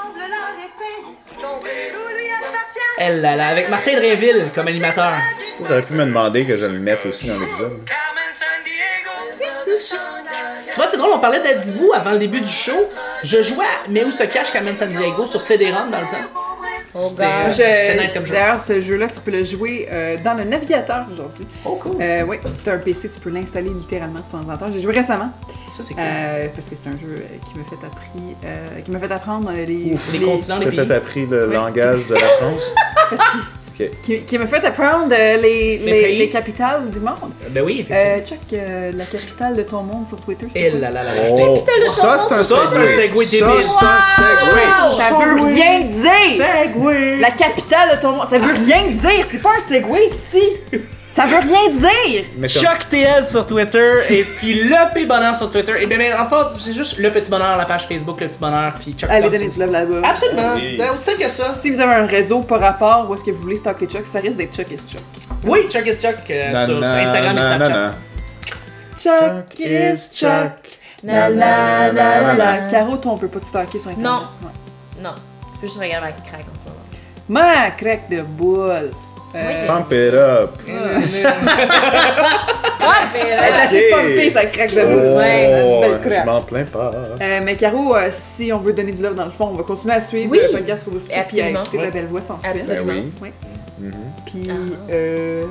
Elle 2.98 3.22
là, 3.22 3.34
là, 3.34 3.48
avec 3.48 3.70
Martin 3.70 3.94
Dréville 3.96 4.50
comme 4.54 4.68
animateur. 4.68 5.14
T'aurais 5.66 5.82
pu 5.82 5.94
me 5.94 6.04
demander 6.04 6.44
que 6.44 6.54
je 6.56 6.66
le 6.66 6.78
mette 6.78 7.04
aussi 7.06 7.28
dans 7.28 7.38
l'épisode. 7.38 7.80
Tu 10.68 10.76
vois, 10.76 10.86
c'est 10.86 10.98
drôle, 10.98 11.10
on 11.14 11.18
parlait 11.18 11.40
d'Adibou 11.40 11.92
avant 11.94 12.12
le 12.12 12.18
début 12.18 12.40
du 12.40 12.50
show. 12.50 12.88
Je 13.24 13.42
jouais 13.42 13.64
à 13.64 13.88
Mais 13.88 14.04
où 14.04 14.10
se 14.10 14.22
cache 14.24 14.52
Carmen 14.52 14.76
San 14.76 14.90
Diego 14.90 15.26
sur 15.26 15.40
CD-ROM 15.40 15.90
dans 15.90 16.00
le 16.00 16.06
temps. 16.06 16.49
Oh 16.94 17.08
C'était 17.50 18.02
nice 18.02 18.12
comme 18.12 18.26
jeu. 18.26 18.34
D'ailleurs, 18.34 18.60
ce 18.60 18.80
jeu-là, 18.80 19.06
tu 19.08 19.20
peux 19.20 19.30
le 19.30 19.44
jouer 19.44 19.88
euh, 19.92 20.16
dans 20.24 20.34
le 20.34 20.44
navigateur 20.44 21.06
aujourd'hui. 21.12 21.46
Oh 21.64 21.76
cool. 21.80 21.96
Euh, 22.00 22.24
oui, 22.26 22.36
c'est 22.64 22.70
un 22.70 22.78
PC, 22.78 23.10
tu 23.14 23.20
peux 23.20 23.30
l'installer 23.30 23.68
littéralement 23.70 24.18
sur 24.18 24.28
ton 24.28 24.36
ordinateur. 24.38 24.68
J'ai 24.72 24.80
joué 24.80 24.92
récemment 24.94 25.30
Ça 25.76 25.82
c'est 25.84 25.94
cool. 25.94 26.02
euh, 26.02 26.46
parce 26.54 26.68
que 26.68 26.74
c'est 26.82 26.88
un 26.90 26.98
jeu 26.98 27.14
qui 27.46 27.58
m'a 27.58 27.64
fait, 27.64 27.86
appris, 27.86 28.36
euh, 28.44 28.80
qui 28.84 28.90
m'a 28.90 28.98
fait 28.98 29.12
apprendre 29.12 29.50
les, 29.52 29.66
Les 29.66 30.18
continents, 30.20 30.58
les 30.58 30.64
T'as 30.66 30.70
pays. 30.72 30.86
fait 30.86 30.94
appris 30.94 31.26
le 31.26 31.46
langage 31.52 32.06
de 32.08 32.14
la 32.14 32.26
France. 32.26 32.74
qui, 34.02 34.22
qui 34.22 34.38
m'a 34.38 34.46
fait 34.46 34.64
apprendre 34.64 35.12
euh, 35.12 35.36
les, 35.36 35.78
les, 36.16 36.28
capitales 36.28 36.90
du 36.90 37.00
monde. 37.00 37.32
Ben 37.50 37.62
oui, 37.64 37.80
effectivement. 37.80 38.16
Euh, 38.16 38.26
check 38.26 38.38
euh, 38.52 38.92
la 38.94 39.04
capitale 39.04 39.56
de 39.56 39.62
ton 39.62 39.82
monde 39.82 40.06
sur 40.08 40.20
Twitter. 40.20 40.46
c'est 40.52 40.60
Et 40.60 40.70
quoi? 40.70 40.80
là 40.80 40.90
là 40.90 41.02
là. 41.02 41.14
là. 41.14 41.22
Oh, 41.30 41.56
putain, 41.58 41.72
le 41.80 41.86
ça 41.86 42.26
c'est 42.28 42.34
un 42.34 42.44
Ça, 42.44 42.56
c'est 42.72 42.78
un 42.78 42.86
segway 42.86 43.24
Ça 43.26 43.30
débile. 43.30 43.64
c'est 43.64 43.86
un 43.86 44.00
segway. 44.16 44.96
Ça 44.96 45.14
veut 45.18 45.42
rien 45.44 45.80
dire! 45.80 46.46
Segway. 46.66 47.16
La 47.16 47.30
capitale 47.30 47.96
de 47.96 48.02
ton 48.02 48.12
monde, 48.12 48.26
ça 48.30 48.38
veut 48.38 48.52
rien 48.66 48.82
dire! 48.88 49.26
C'est 49.30 49.42
pas 49.42 49.50
un 49.56 49.72
segway, 49.72 50.10
si! 50.32 50.78
Ça 51.14 51.26
veut 51.26 51.38
rien 51.38 51.70
dire! 51.70 52.48
Chuck 52.48 52.88
TL 52.88 53.24
sur 53.24 53.44
Twitter 53.44 53.94
et 54.08 54.22
puis 54.22 54.62
le 54.62 54.94
P 54.94 55.06
Bonheur 55.06 55.34
sur 55.34 55.50
Twitter. 55.50 55.72
Et 55.80 55.86
bien, 55.86 55.98
mais 55.98 56.12
en 56.14 56.28
fait, 56.28 56.58
c'est 56.58 56.72
juste 56.72 56.98
le 56.98 57.10
petit 57.10 57.30
bonheur, 57.30 57.56
la 57.56 57.64
page 57.64 57.86
Facebook, 57.88 58.20
le 58.20 58.28
petit 58.28 58.38
bonheur, 58.38 58.72
puis 58.80 58.94
Chuck 58.96 59.10
Allez, 59.10 59.28
donnez 59.28 59.48
du 59.48 59.58
love 59.58 59.72
là-bas. 59.72 60.08
Absolument. 60.08 60.54
Oui. 60.54 60.76
Ben, 60.78 60.90
aussi 60.92 61.04
simple 61.04 61.18
que 61.18 61.28
ça. 61.28 61.54
Si 61.60 61.70
vous 61.70 61.80
avez 61.80 61.94
un 61.94 62.06
réseau 62.06 62.40
par 62.40 62.60
rapport 62.60 63.10
où 63.10 63.14
est-ce 63.14 63.24
que 63.24 63.32
vous 63.32 63.42
voulez 63.42 63.56
stalker 63.56 63.86
Chuck, 63.86 64.04
ça 64.10 64.20
risque 64.20 64.36
d'être 64.36 64.54
Chuck 64.54 64.70
is 64.70 64.76
Chuck. 64.76 65.02
Oui, 65.44 65.66
Chuck 65.68 65.86
is 65.86 65.98
Chuck 66.00 66.16
euh, 66.30 66.52
Na, 66.52 66.66
sur, 66.66 66.74
sur 66.74 66.80
na, 66.80 67.02
Instagram 67.02 67.36
et 67.36 67.40
na, 67.40 67.58
na, 67.58 67.66
Snapchat. 67.66 67.76
na. 67.76 69.42
Chuck 69.42 69.60
is 69.60 70.14
Chuck. 70.14 70.78
La 71.02 71.28
la 71.28 71.92
la 71.92 72.20
la 72.20 72.34
la. 72.34 72.58
Caro, 72.70 72.96
toi, 72.98 73.12
on 73.12 73.18
peut 73.18 73.28
pas 73.28 73.40
te 73.40 73.46
stalker 73.46 73.78
sur 73.78 73.90
Internet. 73.90 74.10
Non. 74.10 74.18
Ouais. 74.42 75.02
Non, 75.02 75.14
tu 75.52 75.58
peux 75.58 75.66
juste 75.66 75.80
regarder 75.80 76.08
ma 76.08 76.12
craque 76.12 76.40
en 76.40 76.58
ce 76.64 76.70
moment. 76.70 76.84
Ma 77.28 77.70
craque 77.70 78.08
de 78.10 78.22
boule. 78.22 78.90
Euh. 79.34 79.66
Pump 79.66 79.92
it 79.92 80.14
up. 80.14 80.50
Mais 80.66 80.72
Elle 83.14 83.26
est 83.26 83.36
là, 83.36 83.62
assez 83.64 83.84
Ok. 83.92 83.98
pumpée, 84.00 84.30
sa 84.30 84.46
craque 84.46 84.74
de 84.74 84.80
Oh, 84.82 84.86
boule. 84.86 85.18
Ouais. 85.18 85.66
Belle 85.80 86.00
craque. 86.00 86.20
je 86.22 86.26
m'en 86.26 86.40
plains 86.42 86.64
pas. 86.64 86.90
Euh, 87.20 87.40
mais 87.44 87.54
Caro, 87.56 87.94
euh, 87.96 88.08
si 88.36 88.52
on 88.52 88.58
veut 88.58 88.72
donner 88.72 88.92
du 88.92 89.02
love 89.02 89.14
dans 89.14 89.24
le 89.26 89.30
fond, 89.30 89.48
on 89.52 89.54
va 89.56 89.62
continuer 89.62 89.94
à 89.94 90.00
suivre 90.00 90.30
Oui. 90.30 90.40
le 90.42 90.56
podcast 90.58 90.84
Robust 90.86 91.06
puis 91.06 91.14
à 91.14 91.20
Absolument. 91.20 91.62
écouter 91.62 91.78
ta 91.78 91.90
belle 91.90 92.06
voix 92.06 92.20
sensuelle. 92.22 92.56
Absolument. 92.56 92.86
Ben 92.92 93.02
oui. 93.22 93.30
Oui. 93.80 93.86
Mhm. 93.86 93.92
Puis, 94.26 94.48
Ah. 94.50 94.54
euh, 94.92 95.44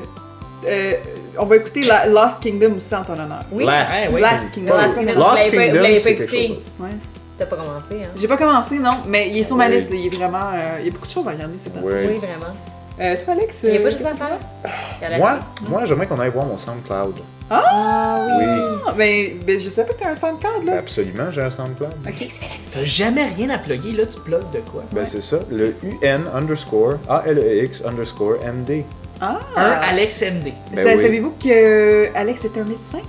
euh, 0.68 0.94
on 1.38 1.46
va 1.46 1.56
écouter 1.58 1.82
la 1.84 2.06
Lost 2.08 2.40
Kingdom 2.42 2.74
aussi 2.78 2.96
en 2.96 3.04
ton 3.04 3.14
honneur. 3.14 3.44
Oui. 3.52 3.66
Last. 3.66 3.94
Ouais, 4.08 4.14
ouais. 4.16 4.22
Last 4.22 4.52
Kingdom. 4.54 4.76
Last 4.78 4.96
Kingdom. 4.96 5.14
Lost 5.14 5.22
Vous 5.22 5.56
pas- 5.56 5.64
Kingdom, 5.66 5.80
vous 5.80 5.84
pas 5.94 5.98
c'est 6.00 6.16
quelque 6.16 6.22
écouté? 6.34 6.48
chose. 6.48 6.58
Ouais. 6.80 6.90
T'as 7.38 7.46
pas 7.46 7.56
commencé, 7.56 8.04
hein? 8.04 8.08
J'ai 8.20 8.28
pas 8.28 8.38
commencé, 8.38 8.76
non, 8.80 8.98
mais 9.08 9.30
il 9.30 9.38
est 9.40 9.44
sur 9.46 9.56
ma 9.56 9.70
liste, 9.70 9.90
là, 9.90 9.96
il 9.96 10.08
est 10.08 10.16
vraiment. 10.18 10.50
euh, 10.54 10.78
il 10.82 10.86
y 10.88 10.90
a 10.90 10.92
beaucoup 10.92 11.08
de 11.08 11.12
choses 11.12 11.26
à 11.28 11.32
regarder 11.32 11.56
ces 11.64 11.70
temps-ci. 11.70 11.86
Oui. 11.86 11.94
Oui, 12.08 12.16
vraiment. 12.18 12.54
Euh, 13.00 13.16
toi, 13.24 13.34
Alex 13.34 13.56
Il 13.64 13.70
y 13.70 13.78
a 13.78 13.80
euh, 13.80 13.84
pas 13.84 13.90
juste 13.90 14.02
y 14.04 15.06
a 15.06 15.10
la 15.10 15.18
Moi, 15.18 15.40
moi 15.70 15.86
j'aimerais 15.86 16.06
qu'on 16.08 16.20
aille 16.20 16.32
voir 16.32 16.46
mon 16.46 16.58
SoundCloud. 16.58 17.20
Ah 17.50 18.28
oui. 18.38 18.46
Oui. 18.46 18.80
Ah, 18.86 18.94
ben, 18.96 19.40
ben, 19.46 19.60
je 19.60 19.70
sais 19.70 19.84
pas 19.84 19.94
que 19.94 20.00
t'as 20.00 20.10
un 20.10 20.16
SoundCloud, 20.16 20.66
là. 20.66 20.78
Absolument, 20.78 21.32
j'ai 21.32 21.42
un 21.42 21.50
SoundCloud. 21.50 21.94
Ok. 22.08 22.28
T'as 22.72 22.84
jamais 22.84 23.26
rien 23.26 23.50
à 23.52 23.58
plugger, 23.58 23.94
là, 23.94 24.06
tu 24.06 24.20
plugues 24.20 24.52
de 24.54 24.60
quoi? 24.70 24.84
Ben 24.92 25.06
c'est 25.06 25.22
ça, 25.22 25.40
le 25.50 25.74
UN 25.84 26.26
underscore 26.34 26.98
A-L-E-X 27.08 27.84
underscore 27.86 28.36
M-D. 28.44 28.86
Ah! 29.22 29.40
Un 29.56 29.72
Alex 29.90 30.22
MD. 30.22 30.54
Ben 30.74 30.86
oui. 30.86 31.04
Savez-vous 31.04 31.34
que 31.42 32.16
Alex 32.16 32.46
est 32.46 32.58
un 32.58 32.64
médecin? 32.64 33.02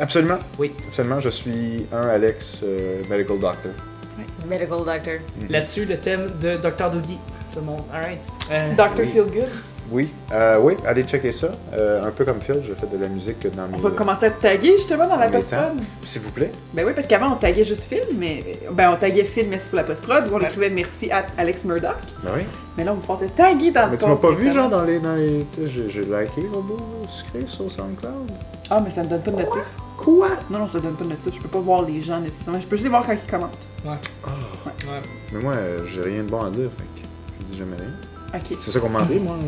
Absolument. 0.00 0.38
Oui. 0.58 0.72
Absolument, 0.88 1.20
je 1.20 1.28
suis 1.28 1.86
un 1.92 2.08
Alex 2.08 2.60
euh, 2.62 3.02
Medical 3.08 3.38
Doctor. 3.38 3.72
Medical 4.46 4.84
doctor. 4.84 5.14
Là-dessus, 5.50 5.84
le 5.84 5.96
thème 5.96 6.30
de 6.40 6.54
Dr. 6.54 6.90
Doogie. 6.90 7.18
Tout 7.56 7.62
le 7.62 7.66
monde. 7.68 7.82
Alright. 7.90 8.20
Euh, 8.52 8.74
Dr. 8.74 8.98
oui. 8.98 9.04
Feelgood. 9.08 9.48
Oui, 9.90 10.12
euh, 10.32 10.58
oui, 10.60 10.74
allez 10.86 11.04
checker 11.04 11.32
ça. 11.32 11.48
Euh, 11.72 12.02
un 12.04 12.10
peu 12.10 12.24
comme 12.26 12.40
Phil, 12.40 12.60
je 12.66 12.74
fais 12.74 12.86
de 12.88 13.00
la 13.00 13.08
musique 13.08 13.40
dans 13.56 13.66
mes... 13.68 13.76
On 13.76 13.78
va 13.78 13.90
commencer 13.92 14.26
à 14.26 14.30
te 14.30 14.42
taguer 14.42 14.72
justement 14.76 15.06
dans 15.06 15.16
la 15.16 15.28
post-prod. 15.28 15.78
S'il 16.04 16.20
vous 16.22 16.32
plaît. 16.32 16.50
Ben 16.74 16.84
oui, 16.84 16.92
parce 16.94 17.06
qu'avant 17.06 17.32
on 17.32 17.36
taguait 17.36 17.64
juste 17.64 17.84
Phil, 17.84 18.02
mais. 18.18 18.44
Ben 18.72 18.90
on 18.92 18.96
taguait 18.96 19.22
Phil, 19.24 19.46
merci 19.48 19.68
pour 19.68 19.76
la 19.76 19.84
post-prod, 19.84 20.24
ou 20.28 20.34
on 20.34 20.38
Ouais. 20.40 20.46
écrivait 20.46 20.70
merci 20.70 21.10
à 21.10 21.24
Alex 21.38 21.64
Murdoch. 21.64 21.92
Ben 22.24 22.32
oui. 22.36 22.42
Mais 22.76 22.82
là, 22.84 22.90
on 22.92 22.94
va 22.96 23.00
pouvoir 23.00 23.20
te 23.20 23.24
taguer 23.26 23.70
dans 23.70 23.86
Mais 23.86 23.92
le 23.92 23.98
tu 23.98 24.06
m'as 24.08 24.16
pas 24.16 24.32
vu, 24.32 24.50
genre, 24.52 24.68
dans 24.68 24.82
les... 24.82 24.98
Dans 24.98 25.14
les 25.14 25.46
tu 25.54 25.62
sais, 25.62 25.68
j'ai, 25.72 25.88
j'ai 25.88 26.00
liké 26.00 26.42
Robot 26.52 26.78
Sucré 27.08 27.44
sur 27.46 27.70
SoundCloud. 27.70 28.32
Ah, 28.68 28.82
mais 28.84 28.90
ça 28.90 29.02
me 29.04 29.08
donne 29.08 29.22
pas 29.22 29.30
de 29.30 29.36
notif. 29.36 29.62
Quoi? 29.96 30.28
Non, 30.50 30.58
non, 30.58 30.66
ça 30.66 30.80
donne 30.80 30.94
pas 30.96 31.04
de 31.04 31.10
notif. 31.10 31.32
Je 31.32 31.40
peux 31.40 31.48
pas 31.48 31.60
voir 31.60 31.82
les 31.82 32.02
gens 32.02 32.18
nécessairement. 32.20 32.60
Je 32.60 32.66
peux 32.66 32.74
juste 32.76 32.84
les 32.84 32.90
voir 32.90 33.06
quand 33.06 33.12
ils 33.12 33.30
commentent. 33.30 33.56
ouais. 33.84 33.92
Mais 35.32 35.38
moi, 35.40 35.52
euh, 35.54 35.84
j'ai 35.94 36.00
rien 36.02 36.24
de 36.24 36.28
bon 36.28 36.42
à 36.44 36.50
dire, 36.50 36.68
fait 36.76 36.95
je 37.40 37.44
dis 37.52 37.58
jamais 37.58 37.76
rien. 37.76 37.92
Ok. 38.34 38.56
C'est 38.62 38.70
ça 38.70 38.80
qu'on 38.80 38.88
m'a 38.88 39.02
dit, 39.04 39.18
moi, 39.18 39.34
en. 39.34 39.44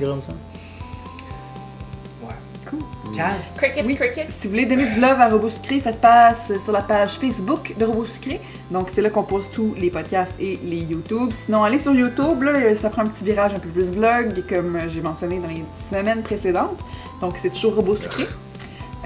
Ouais. 2.27 2.35
Cool. 2.69 2.79
Casse. 3.17 3.55
Cricket, 3.57 3.85
Oui. 3.87 3.97
cricket. 3.97 4.27
Si 4.31 4.47
vous 4.47 4.53
voulez 4.55 4.67
donner 4.67 4.85
du 4.87 5.01
love 5.01 5.21
à 5.21 5.29
Robot 5.29 5.49
Sucré, 5.49 5.81
ça 5.81 5.93
se 5.93 5.99
passe 5.99 6.53
sur 6.63 6.73
la 6.73 6.83
page 6.83 7.19
Facebook 7.19 7.75
de 7.79 7.85
Robot 7.85 8.05
Sucré. 8.05 8.41
Donc 8.71 8.91
c'est 8.95 9.01
là 9.01 9.11
qu'on 9.11 9.23
poste 9.23 9.49
tous 9.53 9.75
les 9.79 9.91
podcasts 9.91 10.35
et 10.39 10.59
les 10.65 10.79
YouTube. 10.79 11.33
Sinon, 11.33 11.65
allez 11.65 11.79
sur 11.79 11.95
YouTube, 11.95 12.43
là, 12.43 12.53
ça 12.81 12.91
prend 12.91 13.03
un 13.03 13.07
petit 13.07 13.25
virage 13.25 13.53
un 13.55 13.59
peu 13.59 13.69
plus 13.69 13.85
vlog, 13.91 14.43
comme 14.49 14.79
j'ai 14.89 15.01
mentionné 15.01 15.39
dans 15.39 15.49
les 15.49 15.65
semaines 15.91 16.23
précédentes. 16.23 16.79
Donc 17.21 17.37
c'est 17.41 17.51
toujours 17.51 17.75
Robot 17.77 17.97
Sucré. 17.97 18.27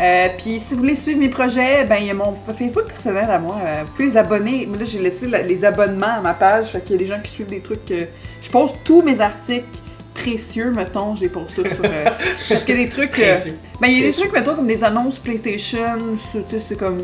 Euh, 0.01 0.29
Puis 0.39 0.59
si 0.61 0.75
vous 0.75 0.79
voulez 0.79 0.97
suivre 0.97 1.19
mes 1.21 1.29
projets, 1.29 1.85
ben 1.85 1.97
il 2.01 2.07
y 2.07 2.11
a 2.11 2.15
mon 2.15 2.35
Facebook 2.59 2.87
personnel 2.87 3.31
à 3.31 3.39
moi. 3.39 3.57
Euh, 3.65 3.83
vous 3.85 3.93
pouvez 3.93 4.09
vous 4.09 4.17
abonner. 4.17 4.67
Mais 4.71 4.79
là, 4.79 4.85
j'ai 4.85 4.99
laissé 4.99 5.27
la- 5.27 5.43
les 5.43 5.65
abonnements 5.65 6.19
à 6.19 6.21
ma 6.21 6.35
page. 6.35 6.67
Fait 6.73 6.81
qu'il 6.81 6.93
y 6.93 6.95
a 6.95 6.99
des 6.99 7.07
gens 7.07 7.21
qui 7.23 7.31
suivent 7.31 7.47
des 7.51 7.61
trucs. 7.61 7.91
euh, 7.91 8.05
je 8.43 8.51
poste 8.51 8.77
tous 8.85 9.03
mes 9.03 9.21
articles 9.21 9.67
précieux, 10.15 10.71
mettons, 10.71 11.15
je 11.17 11.23
les 11.23 11.29
poste 11.29 11.55
tous 11.55 11.63
sur. 11.63 11.85
euh, 11.85 12.05
parce 12.49 12.65
qu'il 12.65 12.77
y 12.79 12.81
a 12.81 12.85
des 12.85 12.89
trucs. 12.91 13.19
ben 13.81 13.89
il 13.89 13.99
y 13.99 14.03
a 14.03 14.07
des 14.07 14.13
trucs, 14.13 14.33
mettons, 14.33 14.55
comme 14.55 14.67
des 14.67 14.83
annonces 14.85 15.19
PlayStation. 15.19 15.97
sur- 16.31 16.47
Tu 16.49 16.57
sais, 16.57 16.63
c'est 16.71 16.77
comme. 16.79 16.99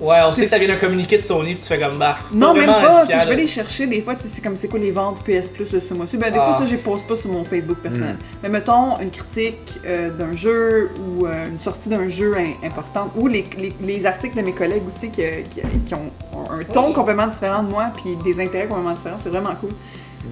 Ouais, 0.00 0.18
on 0.24 0.32
sait 0.32 0.44
que 0.44 0.50
ça 0.50 0.58
vient 0.58 0.68
d'un 0.68 0.76
communiqué 0.76 1.18
de 1.18 1.22
Sony, 1.22 1.54
puis 1.54 1.62
tu 1.62 1.68
fais 1.68 1.78
comme 1.78 1.98
bah. 1.98 2.16
Non, 2.32 2.54
même 2.54 2.66
pas. 2.66 3.04
Je 3.10 3.28
vais 3.28 3.36
les 3.36 3.48
chercher 3.48 3.86
des 3.86 4.00
fois. 4.00 4.14
tu 4.14 4.22
sais, 4.22 4.28
C'est 4.36 4.40
comme 4.40 4.56
c'est 4.56 4.68
quoi 4.68 4.78
les 4.78 4.92
ventes 4.92 5.18
PS 5.24 5.48
Plus 5.48 5.70
de 5.70 5.80
ce 5.80 5.92
mois-ci? 5.94 6.16
Ben, 6.16 6.32
des 6.32 6.38
Ah. 6.40 6.44
fois, 6.44 6.58
ça, 6.60 6.66
je 6.66 6.72
les 6.72 6.76
poste 6.78 7.06
pas 7.08 7.16
sur 7.16 7.30
mon 7.30 7.44
Facebook 7.44 7.78
personnel. 7.78 8.16
Mais 8.42 8.48
mettons 8.48 8.98
une 9.00 9.10
critique 9.10 9.78
euh, 9.86 10.10
d'un 10.10 10.36
jeu 10.36 10.90
ou 11.00 11.26
euh, 11.26 11.46
une 11.46 11.58
sortie 11.58 11.88
d'un 11.88 12.08
jeu 12.08 12.36
im- 12.36 12.66
importante 12.66 13.10
ou 13.16 13.26
les, 13.26 13.44
les- 13.58 13.74
les 13.82 14.06
articles 14.06 14.36
de 14.36 14.42
mes 14.42 14.52
collègues 14.52 14.82
aussi 14.94 15.10
qui, 15.10 15.22
qui- 15.50 15.62
qui 15.86 15.94
ont, 15.94 16.10
ont 16.32 16.50
un 16.52 16.62
ton 16.64 16.88
Oui. 16.88 16.92
complètement 16.94 17.26
différent 17.26 17.62
de 17.64 17.68
moi 17.70 17.86
puis 17.96 18.14
des 18.24 18.40
intérêts 18.42 18.66
complètement 18.66 18.92
différents. 18.94 19.18
C'est 19.22 19.30
vraiment 19.30 19.54
cool. 19.60 19.70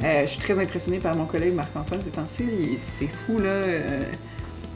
Euh, 0.04 0.22
je 0.26 0.30
suis 0.30 0.40
très 0.40 0.58
impressionnée 0.58 0.98
par 0.98 1.16
mon 1.16 1.24
collègue 1.24 1.54
Marc-Antoine 1.54 2.00
ces 2.04 2.10
temps-ci. 2.10 2.44
Il- 2.44 2.78
C'est 2.98 3.08
fou, 3.08 3.38
là. 3.40 3.48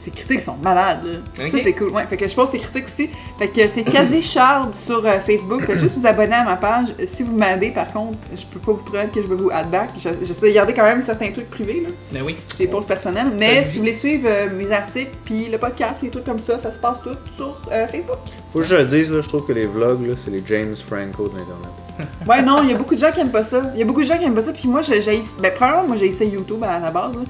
Ses 0.03 0.11
critiques 0.11 0.41
sont 0.41 0.55
malades, 0.63 0.99
là. 1.05 1.45
Ça, 1.51 1.57
c'est 1.63 1.73
cool. 1.73 1.89
Ouais, 1.91 2.05
fait 2.07 2.17
que 2.17 2.27
je 2.27 2.33
pose 2.35 2.49
ses 2.49 2.57
critiques 2.59 2.85
aussi. 2.85 3.09
Fait 3.37 3.47
que 3.47 3.61
c'est 3.73 3.83
quasi 3.83 4.21
Charles 4.33 4.69
sur 4.75 5.05
euh, 5.05 5.19
Facebook. 5.19 5.63
Faites 5.65 5.79
juste 5.79 5.97
vous 5.97 6.07
abonner 6.07 6.33
à 6.35 6.43
ma 6.43 6.55
page. 6.55 6.89
Euh, 6.99 7.05
Si 7.05 7.23
vous 7.23 7.35
m'aidez, 7.35 7.69
par 7.71 7.87
contre, 7.93 8.17
je 8.35 8.43
peux 8.45 8.59
pas 8.59 8.71
vous 8.71 8.83
promettre 8.83 9.13
que 9.13 9.21
je 9.21 9.27
vais 9.27 9.35
vous 9.35 9.49
add 9.51 9.69
back. 9.69 9.89
Je- 9.99 10.25
J'essaie 10.25 10.49
de 10.49 10.53
garder 10.53 10.73
quand 10.73 10.83
même 10.83 11.01
certains 11.03 11.31
trucs 11.31 11.49
privés, 11.49 11.83
là. 11.85 11.89
Ben 12.11 12.23
oui. 12.25 12.35
J'ai 12.57 12.65
des 12.65 12.71
posts 12.71 12.87
personnels. 12.87 13.27
Mais 13.39 13.63
si 13.65 13.73
vous 13.73 13.79
voulez 13.79 13.93
suivre 13.93 14.27
euh, 14.29 14.47
mes 14.57 14.71
articles, 14.71 15.11
puis 15.25 15.47
le 15.51 15.57
podcast, 15.57 15.95
les 16.01 16.09
trucs 16.09 16.25
comme 16.25 16.39
ça, 16.45 16.57
ça 16.57 16.71
se 16.71 16.79
passe 16.79 16.97
tout 17.03 17.15
sur 17.37 17.61
euh, 17.71 17.87
Facebook. 17.87 18.17
Faut 18.51 18.59
que 18.59 18.65
je 18.65 18.75
le 18.75 18.85
dise, 18.85 19.11
là, 19.11 19.21
je 19.21 19.27
trouve 19.27 19.45
que 19.45 19.53
les 19.53 19.65
vlogs, 19.65 20.05
là, 20.07 20.13
c'est 20.17 20.31
les 20.31 20.43
James 20.47 20.75
Franco 20.75 21.27
de 21.29 21.37
l'Internet. 21.37 21.69
Ouais, 22.27 22.41
non, 22.41 22.63
il 22.63 22.69
y 22.71 22.73
a 22.73 22.77
beaucoup 22.77 22.95
de 22.95 22.99
gens 22.99 23.11
qui 23.11 23.19
aiment 23.19 23.29
pas 23.31 23.43
ça. 23.43 23.61
Il 23.75 23.79
y 23.79 23.83
a 23.83 23.85
beaucoup 23.85 24.01
de 24.01 24.07
gens 24.07 24.17
qui 24.17 24.23
aiment 24.23 24.33
pas 24.33 24.41
ça. 24.43 24.51
Puis 24.53 24.67
moi, 24.67 24.81
j'ai 24.81 25.01
j'ai- 25.01 25.21
ben, 25.39 25.51
premièrement, 25.55 25.83
moi, 25.87 25.97
j'ai 25.97 26.07
essayé 26.07 26.31
YouTube 26.31 26.63
à 26.63 26.79
la 26.79 26.89
base, 26.89 27.13
là, 27.13 27.21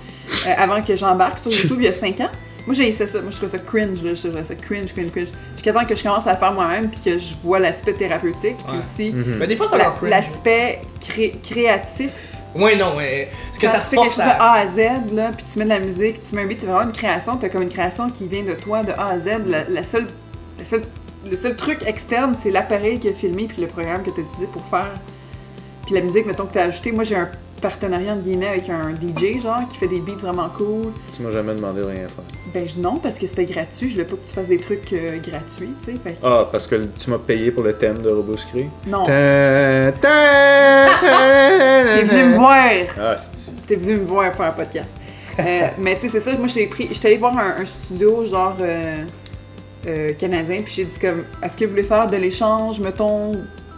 euh, 0.48 0.54
avant 0.58 0.82
que 0.82 0.96
j'embarque 0.96 1.40
sur 1.40 1.52
YouTube 1.52 1.78
il 1.80 1.86
y 1.86 1.88
a 1.90 1.94
5 1.94 2.22
ans. 2.22 2.30
Moi, 2.68 2.76
j'ai 2.76 2.90
essayé 2.90 3.08
ça. 3.10 3.22
Moi, 3.22 3.32
je 3.32 3.38
trouvais 3.38 3.58
ça 3.58 3.64
cringe, 3.64 4.02
là. 4.04 4.14
Je 4.14 4.28
trouvais 4.28 4.44
ça 4.44 4.56
cringe, 4.56 4.94
cringe, 4.94 5.12
cringe. 5.12 5.28
Jusqu'à 5.56 5.74
temps 5.74 5.86
que 5.86 5.96
je 5.96 6.04
commence 6.04 6.28
à 6.28 6.34
le 6.34 6.38
faire 6.40 6.54
moi-même, 6.54 6.90
puis 6.90 7.00
que 7.14 7.18
je 7.18 7.34
vois 7.44 7.60
l'aspect 7.60 7.94
thérapeutique, 7.94 8.58
puis 8.58 8.78
aussi 8.80 9.14
Mhm. 9.14 9.38
Ben 9.40 9.48
des 9.48 9.56
fois, 9.56 9.68
c'est 9.72 9.78
la- 9.78 9.86
encore 9.90 9.98
cringe. 10.00 10.10
l'aspect 10.12 10.82
cré- 11.02 11.34
créatif. 11.44 12.12
Ouais, 12.56 12.76
non, 12.76 12.96
mais. 12.98 13.30
Ce 13.54 13.60
que 13.60 13.66
Quand 13.66 13.72
ça 13.72 13.80
tu 13.80 13.90
te 13.90 13.96
force 13.96 14.08
chose 14.10 14.18
de 14.18 14.22
à. 14.22 14.52
A 14.54 14.60
à 14.62 14.68
Z, 14.68 15.14
là, 15.14 15.32
puis 15.36 15.46
tu 15.52 15.58
mets 15.60 15.64
de 15.66 15.70
la 15.70 15.80
musique, 15.80 16.16
tu 16.30 16.36
mets 16.36 16.42
un 16.44 16.48
beat, 16.48 16.60
t'as 16.60 16.68
vraiment 16.68 16.84
une 16.90 16.92
création, 16.96 17.38
t'as 17.38 17.50
comme 17.50 17.62
une 17.64 17.70
création 17.70 18.10
qui 18.10 18.28
vient 18.28 18.44
de 18.44 18.54
toi, 18.54 18.84
de 18.84 18.92
A 18.92 19.06
à 19.12 19.20
Z. 19.20 19.28
La, 19.48 19.64
la 19.70 19.84
seule, 19.84 20.06
la 20.60 20.66
seule- 20.66 20.84
le 21.30 21.38
seul 21.38 21.56
truc 21.56 21.80
externe, 21.86 22.36
c'est 22.44 22.52
l'appareil 22.52 23.00
qui 23.00 23.08
a 23.10 23.14
filmé, 23.14 23.46
puis 23.48 23.62
le 23.62 23.68
programme 23.68 24.04
que 24.04 24.10
t'as 24.10 24.22
utilisé 24.22 24.48
pour 24.52 24.66
faire. 24.66 24.92
Puis 25.86 25.96
la 25.96 26.02
musique, 26.02 26.26
mettons, 26.26 26.46
que 26.46 26.54
t'as 26.54 26.66
ajouté. 26.66 26.92
Moi, 26.92 27.04
j'ai 27.06 27.16
un 27.16 27.30
partenariat, 27.62 28.14
entre 28.14 28.24
guillemets, 28.24 28.48
avec 28.48 28.70
un 28.70 28.90
DJ, 29.00 29.40
genre, 29.42 29.60
qui 29.72 29.78
fait 29.78 29.88
des 29.88 30.00
beats 30.00 30.16
vraiment 30.20 30.50
cool. 30.58 30.92
Tu 31.16 31.22
m'as 31.22 31.32
jamais 31.32 31.54
demandé 31.56 31.82
de 31.82 31.86
rien 31.86 32.08
faire. 32.08 32.26
Ben, 32.54 32.68
je- 32.68 32.80
non, 32.82 32.98
parce 32.98 33.16
que 33.16 33.28
c'était 33.28 33.46
gratuit. 33.46 33.88
Je 33.90 33.94
voulais 33.94 34.06
pas 34.06 34.16
que 34.16 34.28
tu 34.28 34.34
fasses 34.34 34.48
des 34.48 34.58
trucs 34.58 34.92
euh, 34.94 35.18
gratuits, 35.20 35.74
tu 35.86 35.92
sais. 35.94 35.98
Fait 36.04 36.18
Ah, 36.24 36.48
parce 36.52 36.68
que 36.68 36.76
tu 37.00 37.10
m'as 37.10 37.18
payé 37.18 37.52
pour 37.52 37.64
le 37.64 37.74
thème 37.74 38.02
de 38.02 38.10
Roboscrit. 38.10 38.68
non. 38.88 39.06
Ta- 39.06 39.92
ta- 40.02 41.96
T'es 41.96 42.04
venu 42.04 42.24
me 42.26 42.36
voir! 42.36 42.70
Ah, 43.00 43.16
c'est 43.18 43.66
T'es 43.68 43.76
venu 43.76 43.98
me 43.98 44.06
voir 44.06 44.34
faire 44.36 44.48
un 44.48 44.52
podcast. 44.52 44.90
Euh, 45.40 45.44
mais 45.80 45.96
tu 45.96 46.02
sais, 46.02 46.10
c'est 46.20 46.30
ça, 46.32 46.38
moi 46.38 46.48
j'ai 46.48 46.68
pris. 46.68 46.90
J'étais 46.92 47.08
allée 47.10 47.18
voir 47.18 47.38
un, 47.38 47.62
un 47.62 47.66
studio 47.66 48.26
genre 48.26 48.56
euh, 48.62 49.04
euh, 49.88 50.10
canadien, 50.20 50.62
puis 50.64 50.74
j'ai 50.76 50.84
dit 50.86 51.00
comme 51.00 51.24
est-ce 51.42 51.56
que 51.56 51.64
vous 51.66 51.72
voulez 51.72 51.84
faire 51.84 52.08
de 52.08 52.18
l'échange, 52.18 52.80
mettons? 52.80 53.34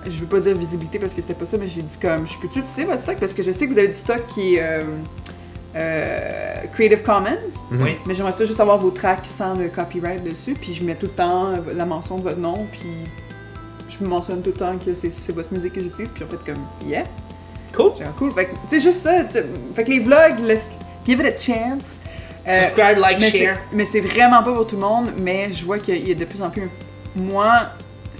Je 0.05 0.19
veux 0.19 0.26
pas 0.26 0.39
dire 0.39 0.55
visibilité 0.57 0.99
parce 0.99 1.13
que 1.13 1.21
c'était 1.21 1.34
pas 1.36 1.45
ça, 1.45 1.57
mais 1.57 1.67
j'ai 1.74 1.82
dit 1.82 1.97
comme 2.01 2.28
je 2.28 2.34
peux-tu 2.41 2.59
utiliser 2.59 2.86
votre 2.86 3.03
stock? 3.03 3.17
Parce 3.19 3.34
que 3.34 3.43
je 3.43 3.51
sais 3.51 3.67
que 3.67 3.71
vous 3.74 3.80
avez 3.80 3.88
du 3.89 3.93
stock 3.97 4.21
qui 4.34 4.55
est 4.55 4.80
euh, 5.76 6.19
Creative 6.74 7.01
Commons, 7.03 7.38
Oui. 7.71 7.97
mais 8.05 8.13
j'aimerais 8.15 8.32
ça 8.32 8.45
juste 8.45 8.59
avoir 8.59 8.78
vos 8.78 8.91
tracks 8.91 9.26
sans 9.26 9.55
le 9.55 9.69
copyright 9.69 10.24
dessus, 10.24 10.53
puis 10.59 10.74
je 10.74 10.86
mets 10.86 10.95
tout 10.95 11.07
le 11.07 11.11
temps 11.11 11.49
la 11.76 11.86
mention 11.86 12.17
de 12.17 12.24
votre 12.24 12.38
nom, 12.39 12.65
puis 12.71 12.89
je 13.89 13.97
vous 13.99 14.05
mentionne 14.09 14.41
tout 14.41 14.49
le 14.53 14.55
temps 14.59 14.74
que 14.78 14.91
c'est 14.99 15.11
c'est 15.11 15.34
votre 15.36 15.51
musique 15.53 15.74
que 15.74 15.82
j'utilise, 15.82 16.09
puis 16.13 16.24
en 16.24 16.28
fait 16.28 16.51
comme 16.51 16.61
yeah. 16.89 17.03
Cool. 17.76 17.91
Cool. 18.19 18.32
Fait 18.34 18.45
que, 18.45 18.51
sais, 18.69 18.80
juste 18.80 19.01
ça. 19.01 19.11
Fait 19.76 19.84
que 19.84 19.89
les 19.89 19.99
vlogs, 19.99 20.39
laisse- 20.43 20.59
give 21.07 21.19
it 21.19 21.26
a 21.26 21.32
chance. 21.39 21.97
Euh, 22.47 22.67
Subscribe, 22.67 22.97
like, 22.99 23.19
mais 23.19 23.32
c'est- 23.32 23.39
share. 23.45 23.57
mais 23.71 23.88
c'est 23.91 24.01
vraiment 24.01 24.43
pas 24.43 24.53
pour 24.53 24.67
tout 24.67 24.76
le 24.76 24.82
monde, 24.82 25.07
mais 25.17 25.51
je 25.53 25.65
vois 25.65 25.80
qu'il 25.80 26.07
y 26.07 26.11
a 26.11 26.13
de 26.15 26.26
plus 26.26 26.41
en 26.43 26.51
plus. 26.51 26.69
Moi, 27.15 27.51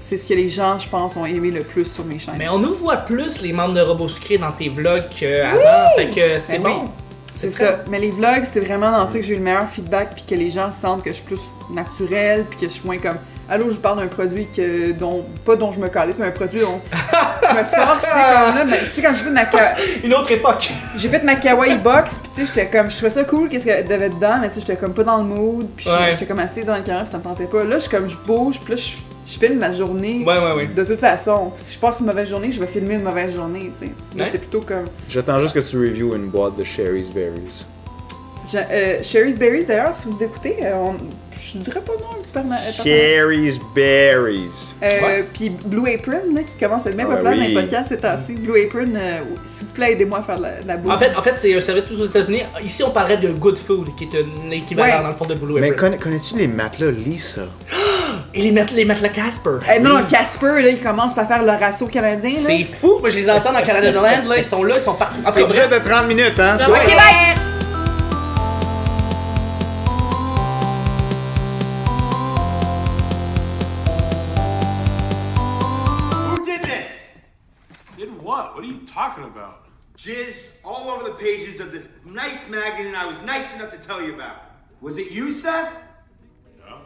c'est 0.08 0.18
ce 0.18 0.26
que 0.26 0.34
les 0.34 0.48
gens, 0.50 0.78
je 0.78 0.88
pense, 0.88 1.14
ont 1.16 1.24
aimé 1.24 1.50
le 1.52 1.60
plus 1.60 1.84
sur 1.84 2.04
mes 2.04 2.18
chaînes. 2.18 2.34
Mais 2.36 2.48
on 2.48 2.58
nous 2.58 2.74
voit 2.74 2.96
plus 2.96 3.42
les 3.42 3.52
membres 3.52 3.74
de 3.74 3.80
Robot 3.80 4.08
Sucré 4.08 4.38
dans 4.38 4.50
tes 4.52 4.68
vlogs 4.68 5.04
qu'avant. 5.08 5.94
Fait 5.96 6.08
que 6.10 6.38
c'est 6.40 6.58
Ben 6.58 6.62
bon. 6.72 6.80
oui. 6.84 6.88
C'est 7.36 7.52
ça. 7.52 7.80
Mais 7.90 7.98
les 7.98 8.10
vlogs, 8.10 8.44
c'est 8.52 8.60
vraiment 8.60 8.90
dans 8.90 9.06
ça 9.06 9.14
que 9.18 9.22
j'ai 9.22 9.34
eu 9.34 9.38
le 9.38 9.42
meilleur 9.42 9.68
feedback, 9.68 10.14
puis 10.14 10.24
que 10.28 10.34
les 10.34 10.50
gens 10.50 10.70
sentent 10.72 11.02
que 11.02 11.10
je 11.10 11.16
suis 11.16 11.24
plus 11.24 11.40
naturelle, 11.70 12.44
puis 12.48 12.58
que 12.60 12.66
je 12.66 12.72
suis 12.72 12.86
moins 12.86 12.98
comme. 12.98 13.16
Allô, 13.50 13.66
je 13.68 13.74
vous 13.74 13.80
parle 13.80 13.98
d'un 13.98 14.06
produit 14.06 14.46
que 14.56 14.92
dont 14.92 15.22
pas 15.44 15.54
dont 15.56 15.70
je 15.70 15.78
me 15.78 15.88
calisse, 15.88 16.16
mais 16.18 16.26
un 16.26 16.30
produit 16.30 16.60
dont 16.60 16.80
je 16.90 17.54
me 17.54 17.64
force, 17.64 18.00
tu 18.00 18.06
sais, 18.06 18.12
comme 18.12 18.54
là, 18.56 18.64
mais 18.66 18.78
tu 18.78 18.86
sais, 18.94 19.02
quand 19.02 19.12
j'ai 19.14 19.24
fait 19.24 19.30
ma 19.30 19.44
Une 20.04 20.14
autre 20.14 20.30
époque. 20.32 20.70
j'ai 20.96 21.08
fait 21.10 21.22
ma 21.22 21.34
kawaii 21.34 21.76
box, 21.76 22.14
puis 22.22 22.30
tu 22.34 22.40
sais, 22.40 22.46
j'étais 22.54 22.66
comme, 22.74 22.90
je 22.90 22.96
trouvais 22.96 23.10
ça 23.10 23.24
cool, 23.24 23.50
qu'est-ce 23.50 23.64
qu'il 23.64 23.72
y 23.74 23.92
avait 23.92 24.08
dedans, 24.08 24.38
mais 24.40 24.48
tu 24.48 24.54
sais, 24.54 24.60
j'étais 24.60 24.76
comme 24.76 24.94
pas 24.94 25.04
dans 25.04 25.18
le 25.18 25.24
mood, 25.24 25.66
puis 25.76 25.90
Ouais. 25.90 26.10
j'étais 26.12 26.24
comme 26.24 26.38
assise 26.38 26.64
dans 26.64 26.76
le 26.76 26.82
caméra, 26.82 27.02
puis 27.04 27.12
ça 27.12 27.18
me 27.18 27.22
tentait 27.22 27.44
pas. 27.44 27.64
Là, 27.64 27.76
je 27.76 27.80
suis 27.80 27.90
comme, 27.90 28.08
je 28.08 28.16
bouge, 28.16 28.58
puis 28.64 28.76
là, 28.76 28.80
je, 28.80 28.92
je 29.34 29.38
filme 29.46 29.58
ma 29.58 29.72
journée. 29.72 30.22
Ouais, 30.26 30.38
ouais, 30.38 30.52
ouais. 30.54 30.66
De 30.66 30.84
toute 30.84 31.00
façon, 31.00 31.52
si 31.58 31.74
je 31.74 31.78
passe 31.78 32.00
une 32.00 32.06
mauvaise 32.06 32.28
journée, 32.28 32.52
je 32.52 32.60
vais 32.60 32.66
filmer 32.66 32.94
une 32.94 33.02
mauvaise 33.02 33.34
journée, 33.34 33.70
tu 33.80 33.86
sais. 33.86 33.92
Là, 34.16 34.24
Ouais. 34.24 34.28
c'est 34.32 34.38
plutôt 34.38 34.60
comme. 34.60 34.84
J'attends 35.08 35.40
juste 35.40 35.54
que 35.54 35.60
tu 35.60 35.76
reviews 35.78 36.14
une 36.14 36.26
boîte 36.28 36.56
de 36.56 36.64
Sherry's 36.64 37.10
Berries. 37.10 37.64
Je- 38.52 38.58
euh, 38.58 39.02
Sherry's 39.02 39.36
Berries, 39.36 39.64
d'ailleurs, 39.64 39.94
si 39.96 40.06
vous 40.08 40.22
écoutez, 40.22 40.56
euh, 40.64 40.74
on- 40.76 40.94
je 41.52 41.58
dirais 41.58 41.80
pas 41.80 41.92
non, 41.92 42.18
un 42.18 42.22
petit 42.22 42.32
parna- 42.32 42.56
euh, 42.56 42.72
partenaire. 42.76 42.84
Sherry's 42.84 43.58
Berries. 43.74 44.74
Euh. 44.82 45.22
Puis 45.34 45.50
Blue 45.66 45.88
Apron, 45.92 46.20
là, 46.34 46.40
qui 46.42 46.58
commence 46.58 46.86
à 46.86 46.90
être 46.90 46.96
bien 46.96 47.06
Ah, 47.10 47.14
populaire 47.16 47.32
oui. 47.34 47.40
dans 47.40 47.46
les 47.48 47.54
podcasts 47.66 47.88
ces 47.90 47.98
temps-ci. 47.98 48.32
Blue 48.34 48.64
Apron, 48.64 48.86
euh, 48.94 49.18
s'il 49.56 49.66
vous 49.66 49.72
plaît, 49.74 49.92
aidez-moi 49.92 50.18
à 50.20 50.22
faire 50.22 50.38
de 50.38 50.42
la, 50.42 50.60
de 50.62 50.68
la 50.68 50.76
bouffe. 50.76 50.92
En 50.92 50.98
fait, 50.98 51.12
en 51.16 51.22
fait 51.22 51.34
c'est 51.38 51.54
un 51.54 51.60
service 51.60 51.84
plus 51.84 52.00
aux 52.00 52.06
États-Unis. 52.06 52.42
Ici, 52.64 52.82
on 52.82 52.90
parlerait 52.90 53.18
de 53.18 53.28
Good 53.28 53.58
Food, 53.58 53.88
qui 53.96 54.04
est 54.04 54.16
un 54.18 54.50
équivalent 54.50 54.96
Ouais. 54.96 55.02
dans 55.02 55.08
le 55.08 55.14
fond 55.14 55.26
de 55.26 55.34
Blue 55.34 55.54
Mais 55.60 55.68
Apron. 55.70 55.80
connais- 55.80 55.98
connais-tu 55.98 56.36
les 56.36 56.48
matelas 56.48 56.90
Lisa? 56.90 57.42
Et 58.34 58.42
les 58.42 58.84
matelas 58.84 59.08
Casper. 59.08 59.58
Eh, 59.74 59.80
non, 59.80 59.90
non, 59.98 60.04
Casper, 60.04 60.60
là, 60.62 60.68
il 60.68 60.80
commence 60.80 61.16
à 61.18 61.24
faire 61.26 61.42
le 61.42 61.50
ratio 61.52 61.86
canadien. 61.86 62.30
C'est 62.30 62.64
fou. 62.64 62.98
Moi, 63.00 63.08
je 63.10 63.16
les 63.18 63.30
entends 63.30 63.52
dans 63.52 63.62
Canada 63.62 63.92
Land, 63.92 64.28
là. 64.28 64.38
Ils 64.38 64.44
sont 64.44 64.62
là, 64.64 64.74
ils 64.76 64.82
sont 64.82 64.94
partout. 64.94 65.20
En 65.24 65.30
tout 65.32 65.46
cas, 65.46 65.66
de 65.68 65.78
30 65.84 66.08
minutes, 66.08 66.38
hein? 66.38 66.56
Talking 79.14 79.30
about? 79.30 79.66
Jizzed 79.96 80.50
all 80.64 80.90
over 80.90 81.04
the 81.04 81.14
pages 81.14 81.60
of 81.60 81.70
this 81.70 81.88
nice 82.04 82.48
magazine 82.48 82.94
I 82.96 83.06
was 83.06 83.20
nice 83.22 83.54
enough 83.54 83.70
to 83.70 83.78
tell 83.78 84.02
you 84.02 84.14
about. 84.14 84.42
Was 84.80 84.98
it 84.98 85.12
you, 85.12 85.30
Seth? 85.30 85.72
No. 86.66 86.80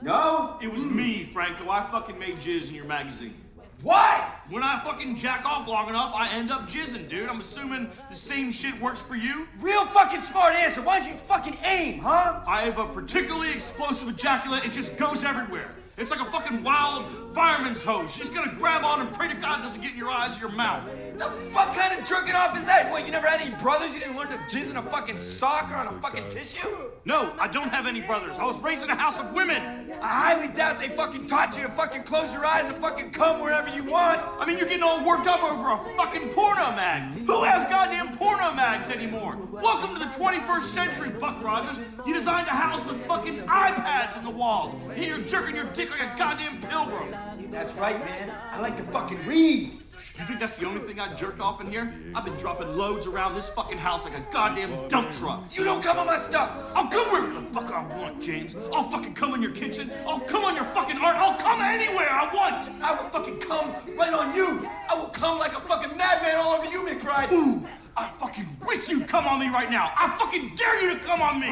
No? 0.00 0.58
It 0.62 0.72
was 0.72 0.84
me, 0.84 1.24
Franco. 1.24 1.68
I 1.68 1.90
fucking 1.90 2.18
made 2.18 2.36
jizz 2.36 2.70
in 2.70 2.74
your 2.74 2.86
magazine. 2.86 3.41
Why? 3.82 4.32
When 4.48 4.62
I 4.62 4.80
fucking 4.84 5.16
jack 5.16 5.44
off 5.44 5.66
long 5.66 5.88
enough, 5.88 6.14
I 6.14 6.32
end 6.32 6.52
up 6.52 6.68
jizzing, 6.68 7.08
dude. 7.08 7.28
I'm 7.28 7.40
assuming 7.40 7.90
the 8.08 8.14
same 8.14 8.52
shit 8.52 8.80
works 8.80 9.02
for 9.02 9.16
you. 9.16 9.48
Real 9.60 9.84
fucking 9.86 10.22
smart 10.22 10.54
answer. 10.54 10.82
Why 10.82 11.00
don't 11.00 11.08
you 11.08 11.18
fucking 11.18 11.56
aim, 11.64 11.98
huh? 11.98 12.42
I 12.46 12.62
have 12.62 12.78
a 12.78 12.86
particularly 12.86 13.52
explosive 13.52 14.08
ejaculate. 14.08 14.64
It 14.64 14.72
just 14.72 14.96
goes 14.96 15.24
everywhere. 15.24 15.74
It's 15.98 16.10
like 16.10 16.20
a 16.20 16.24
fucking 16.24 16.62
wild 16.62 17.32
fireman's 17.34 17.82
hose. 17.82 18.16
You 18.16 18.24
just 18.24 18.34
gotta 18.34 18.56
grab 18.56 18.82
on 18.82 19.00
and 19.02 19.14
pray 19.14 19.28
to 19.28 19.36
God 19.36 19.60
it 19.60 19.62
doesn't 19.62 19.82
get 19.82 19.92
in 19.92 19.98
your 19.98 20.10
eyes 20.10 20.38
or 20.38 20.40
your 20.40 20.50
mouth. 20.50 20.90
The 21.18 21.24
fuck 21.24 21.74
kind 21.76 21.98
of 21.98 22.08
jerking 22.08 22.34
off 22.34 22.56
is 22.56 22.64
that? 22.64 22.90
What, 22.90 23.04
you 23.04 23.12
never 23.12 23.26
had 23.26 23.40
any 23.40 23.54
brothers? 23.62 23.92
You 23.92 24.00
didn't 24.00 24.16
learn 24.16 24.28
to 24.28 24.36
jizz 24.48 24.70
in 24.70 24.76
a 24.76 24.82
fucking 24.82 25.18
sock 25.18 25.70
or 25.70 25.74
on 25.74 25.88
a 25.88 26.00
fucking 26.00 26.30
tissue? 26.30 26.66
No, 27.04 27.34
I 27.38 27.46
don't 27.46 27.68
have 27.68 27.86
any 27.86 28.00
brothers. 28.00 28.38
I 28.38 28.44
was 28.44 28.60
raised 28.62 28.84
in 28.84 28.90
a 28.90 28.96
house 28.96 29.18
of 29.18 29.32
women. 29.32 29.92
I 30.00 30.34
highly 30.34 30.48
doubt 30.54 30.80
they 30.80 30.88
fucking 30.88 31.26
taught 31.26 31.56
you 31.56 31.64
to 31.64 31.70
fucking 31.70 32.04
close 32.04 32.32
your 32.32 32.46
eyes 32.46 32.70
and 32.70 32.80
fucking 32.80 33.10
come 33.10 33.40
wherever 33.40 33.68
you 33.68 33.71
want. 33.80 34.20
I 34.38 34.46
mean, 34.46 34.58
you're 34.58 34.68
getting 34.68 34.82
all 34.82 35.04
worked 35.04 35.26
up 35.26 35.42
over 35.42 35.72
a 35.72 35.96
fucking 35.96 36.28
porno 36.30 36.70
mag. 36.72 37.18
Who 37.26 37.44
has 37.44 37.64
goddamn 37.68 38.16
porno 38.16 38.52
mags 38.52 38.90
anymore? 38.90 39.38
Welcome 39.50 39.94
to 39.94 40.00
the 40.00 40.06
21st 40.06 40.62
century, 40.62 41.10
Buck 41.10 41.42
Rogers. 41.42 41.78
You 42.06 42.14
designed 42.14 42.48
a 42.48 42.50
house 42.50 42.84
with 42.86 43.04
fucking 43.06 43.38
iPads 43.42 44.18
in 44.18 44.24
the 44.24 44.30
walls. 44.30 44.74
Here 44.94 45.16
you're 45.16 45.26
jerking 45.26 45.56
your 45.56 45.64
dick 45.72 45.90
like 45.90 46.00
a 46.00 46.14
goddamn 46.16 46.60
pilgrim. 46.60 47.14
That's 47.50 47.74
right, 47.74 47.98
man. 47.98 48.32
I 48.50 48.60
like 48.60 48.76
to 48.76 48.82
fucking 48.84 49.26
read. 49.26 49.81
You 50.18 50.26
think 50.26 50.40
that's 50.40 50.58
the 50.58 50.66
only 50.66 50.80
thing 50.82 51.00
I 51.00 51.14
jerk 51.14 51.40
off 51.40 51.62
in 51.62 51.70
here? 51.70 51.94
I've 52.14 52.26
been 52.26 52.36
dropping 52.36 52.76
loads 52.76 53.06
around 53.06 53.34
this 53.34 53.48
fucking 53.48 53.78
house 53.78 54.04
like 54.04 54.16
a 54.16 54.24
goddamn 54.30 54.86
dump 54.88 55.10
truck. 55.10 55.44
You 55.56 55.64
don't 55.64 55.82
come 55.82 55.98
on 55.98 56.06
my 56.06 56.18
stuff! 56.18 56.70
I'll 56.74 56.88
come 56.88 57.08
wherever 57.08 57.40
the 57.40 57.46
fuck 57.52 57.70
I 57.70 57.82
want, 57.96 58.22
James. 58.22 58.54
I'll 58.74 58.90
fucking 58.90 59.14
come 59.14 59.34
in 59.34 59.40
your 59.40 59.52
kitchen. 59.52 59.90
I'll 60.06 60.20
come 60.20 60.44
on 60.44 60.54
your 60.54 60.66
fucking 60.66 60.98
art. 60.98 61.16
I'll 61.16 61.38
come 61.38 61.62
anywhere 61.62 62.10
I 62.10 62.30
want. 62.34 62.70
I 62.82 62.94
will 62.94 63.08
fucking 63.08 63.38
come 63.38 63.74
right 63.96 64.12
on 64.12 64.34
you! 64.34 64.68
I 64.90 64.94
will 64.94 65.08
come 65.08 65.38
like 65.38 65.56
a 65.56 65.60
fucking 65.60 65.96
madman 65.96 66.36
all 66.36 66.52
over 66.52 66.66
you, 66.66 66.82
McBride! 66.82 67.32
Ooh, 67.32 67.66
I 67.96 68.08
fucking 68.18 68.48
wish 68.66 68.88
you'd 68.88 69.06
come 69.06 69.26
on 69.26 69.38
me 69.40 69.48
right 69.48 69.70
now. 69.70 69.90
I 69.96 70.16
fucking 70.18 70.54
dare 70.56 70.82
you 70.82 70.94
to 70.94 71.00
come 71.00 71.20
on 71.20 71.40
me. 71.40 71.48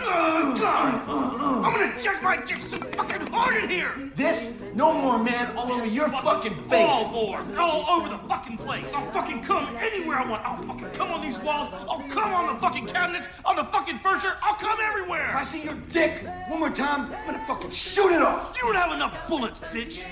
I'm 0.00 1.72
gonna 1.72 2.02
jack 2.02 2.22
my 2.22 2.36
dick 2.36 2.60
so 2.60 2.78
fucking 2.78 3.26
hard 3.28 3.62
in 3.62 3.68
here. 3.70 4.10
This? 4.16 4.52
No 4.74 4.92
more, 4.92 5.22
man, 5.22 5.56
all 5.56 5.70
over 5.70 5.86
your 5.86 6.08
fucking 6.08 6.52
All 6.54 6.68
face! 6.68 7.14
over, 7.14 7.60
all 7.60 8.00
over 8.00 8.08
the 8.08 8.18
fucking 8.28 8.56
place. 8.56 8.92
I'll 8.94 9.10
fucking 9.12 9.42
come 9.42 9.76
anywhere 9.76 10.16
I 10.18 10.28
want. 10.28 10.44
I'll 10.44 10.62
fucking 10.62 10.90
come 10.90 11.10
on 11.12 11.20
these 11.20 11.38
walls. 11.40 11.68
I'll 11.88 12.02
come 12.08 12.32
on 12.32 12.54
the 12.54 12.60
fucking 12.60 12.86
cabinets, 12.86 13.28
on 13.44 13.56
the 13.56 13.64
fucking 13.64 13.98
furniture. 13.98 14.36
I'll 14.42 14.54
come 14.54 14.78
If 14.80 14.88
everywhere. 14.88 15.36
I 15.36 15.44
see 15.44 15.62
your 15.64 15.74
dick 15.92 16.26
one 16.48 16.60
more 16.60 16.70
time, 16.70 17.12
I'm 17.12 17.26
gonna 17.26 17.46
fucking 17.46 17.70
shoot 17.70 18.10
it 18.10 18.22
off! 18.22 18.56
You 18.56 18.62
don't 18.72 18.76
have 18.76 18.92
enough 18.92 19.28
bullets, 19.28 19.60
bitch. 19.72 20.04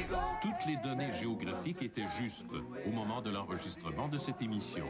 Toutes 0.42 0.66
les 0.66 0.76
données 0.76 1.12
géographiques 1.18 1.82
étaient 1.82 2.06
justes 2.20 2.44
au 2.86 2.90
moment 2.90 3.20
de 3.22 3.30
l'enregistrement 3.30 4.08
de 4.08 4.18
cette 4.18 4.40
émission. 4.42 4.86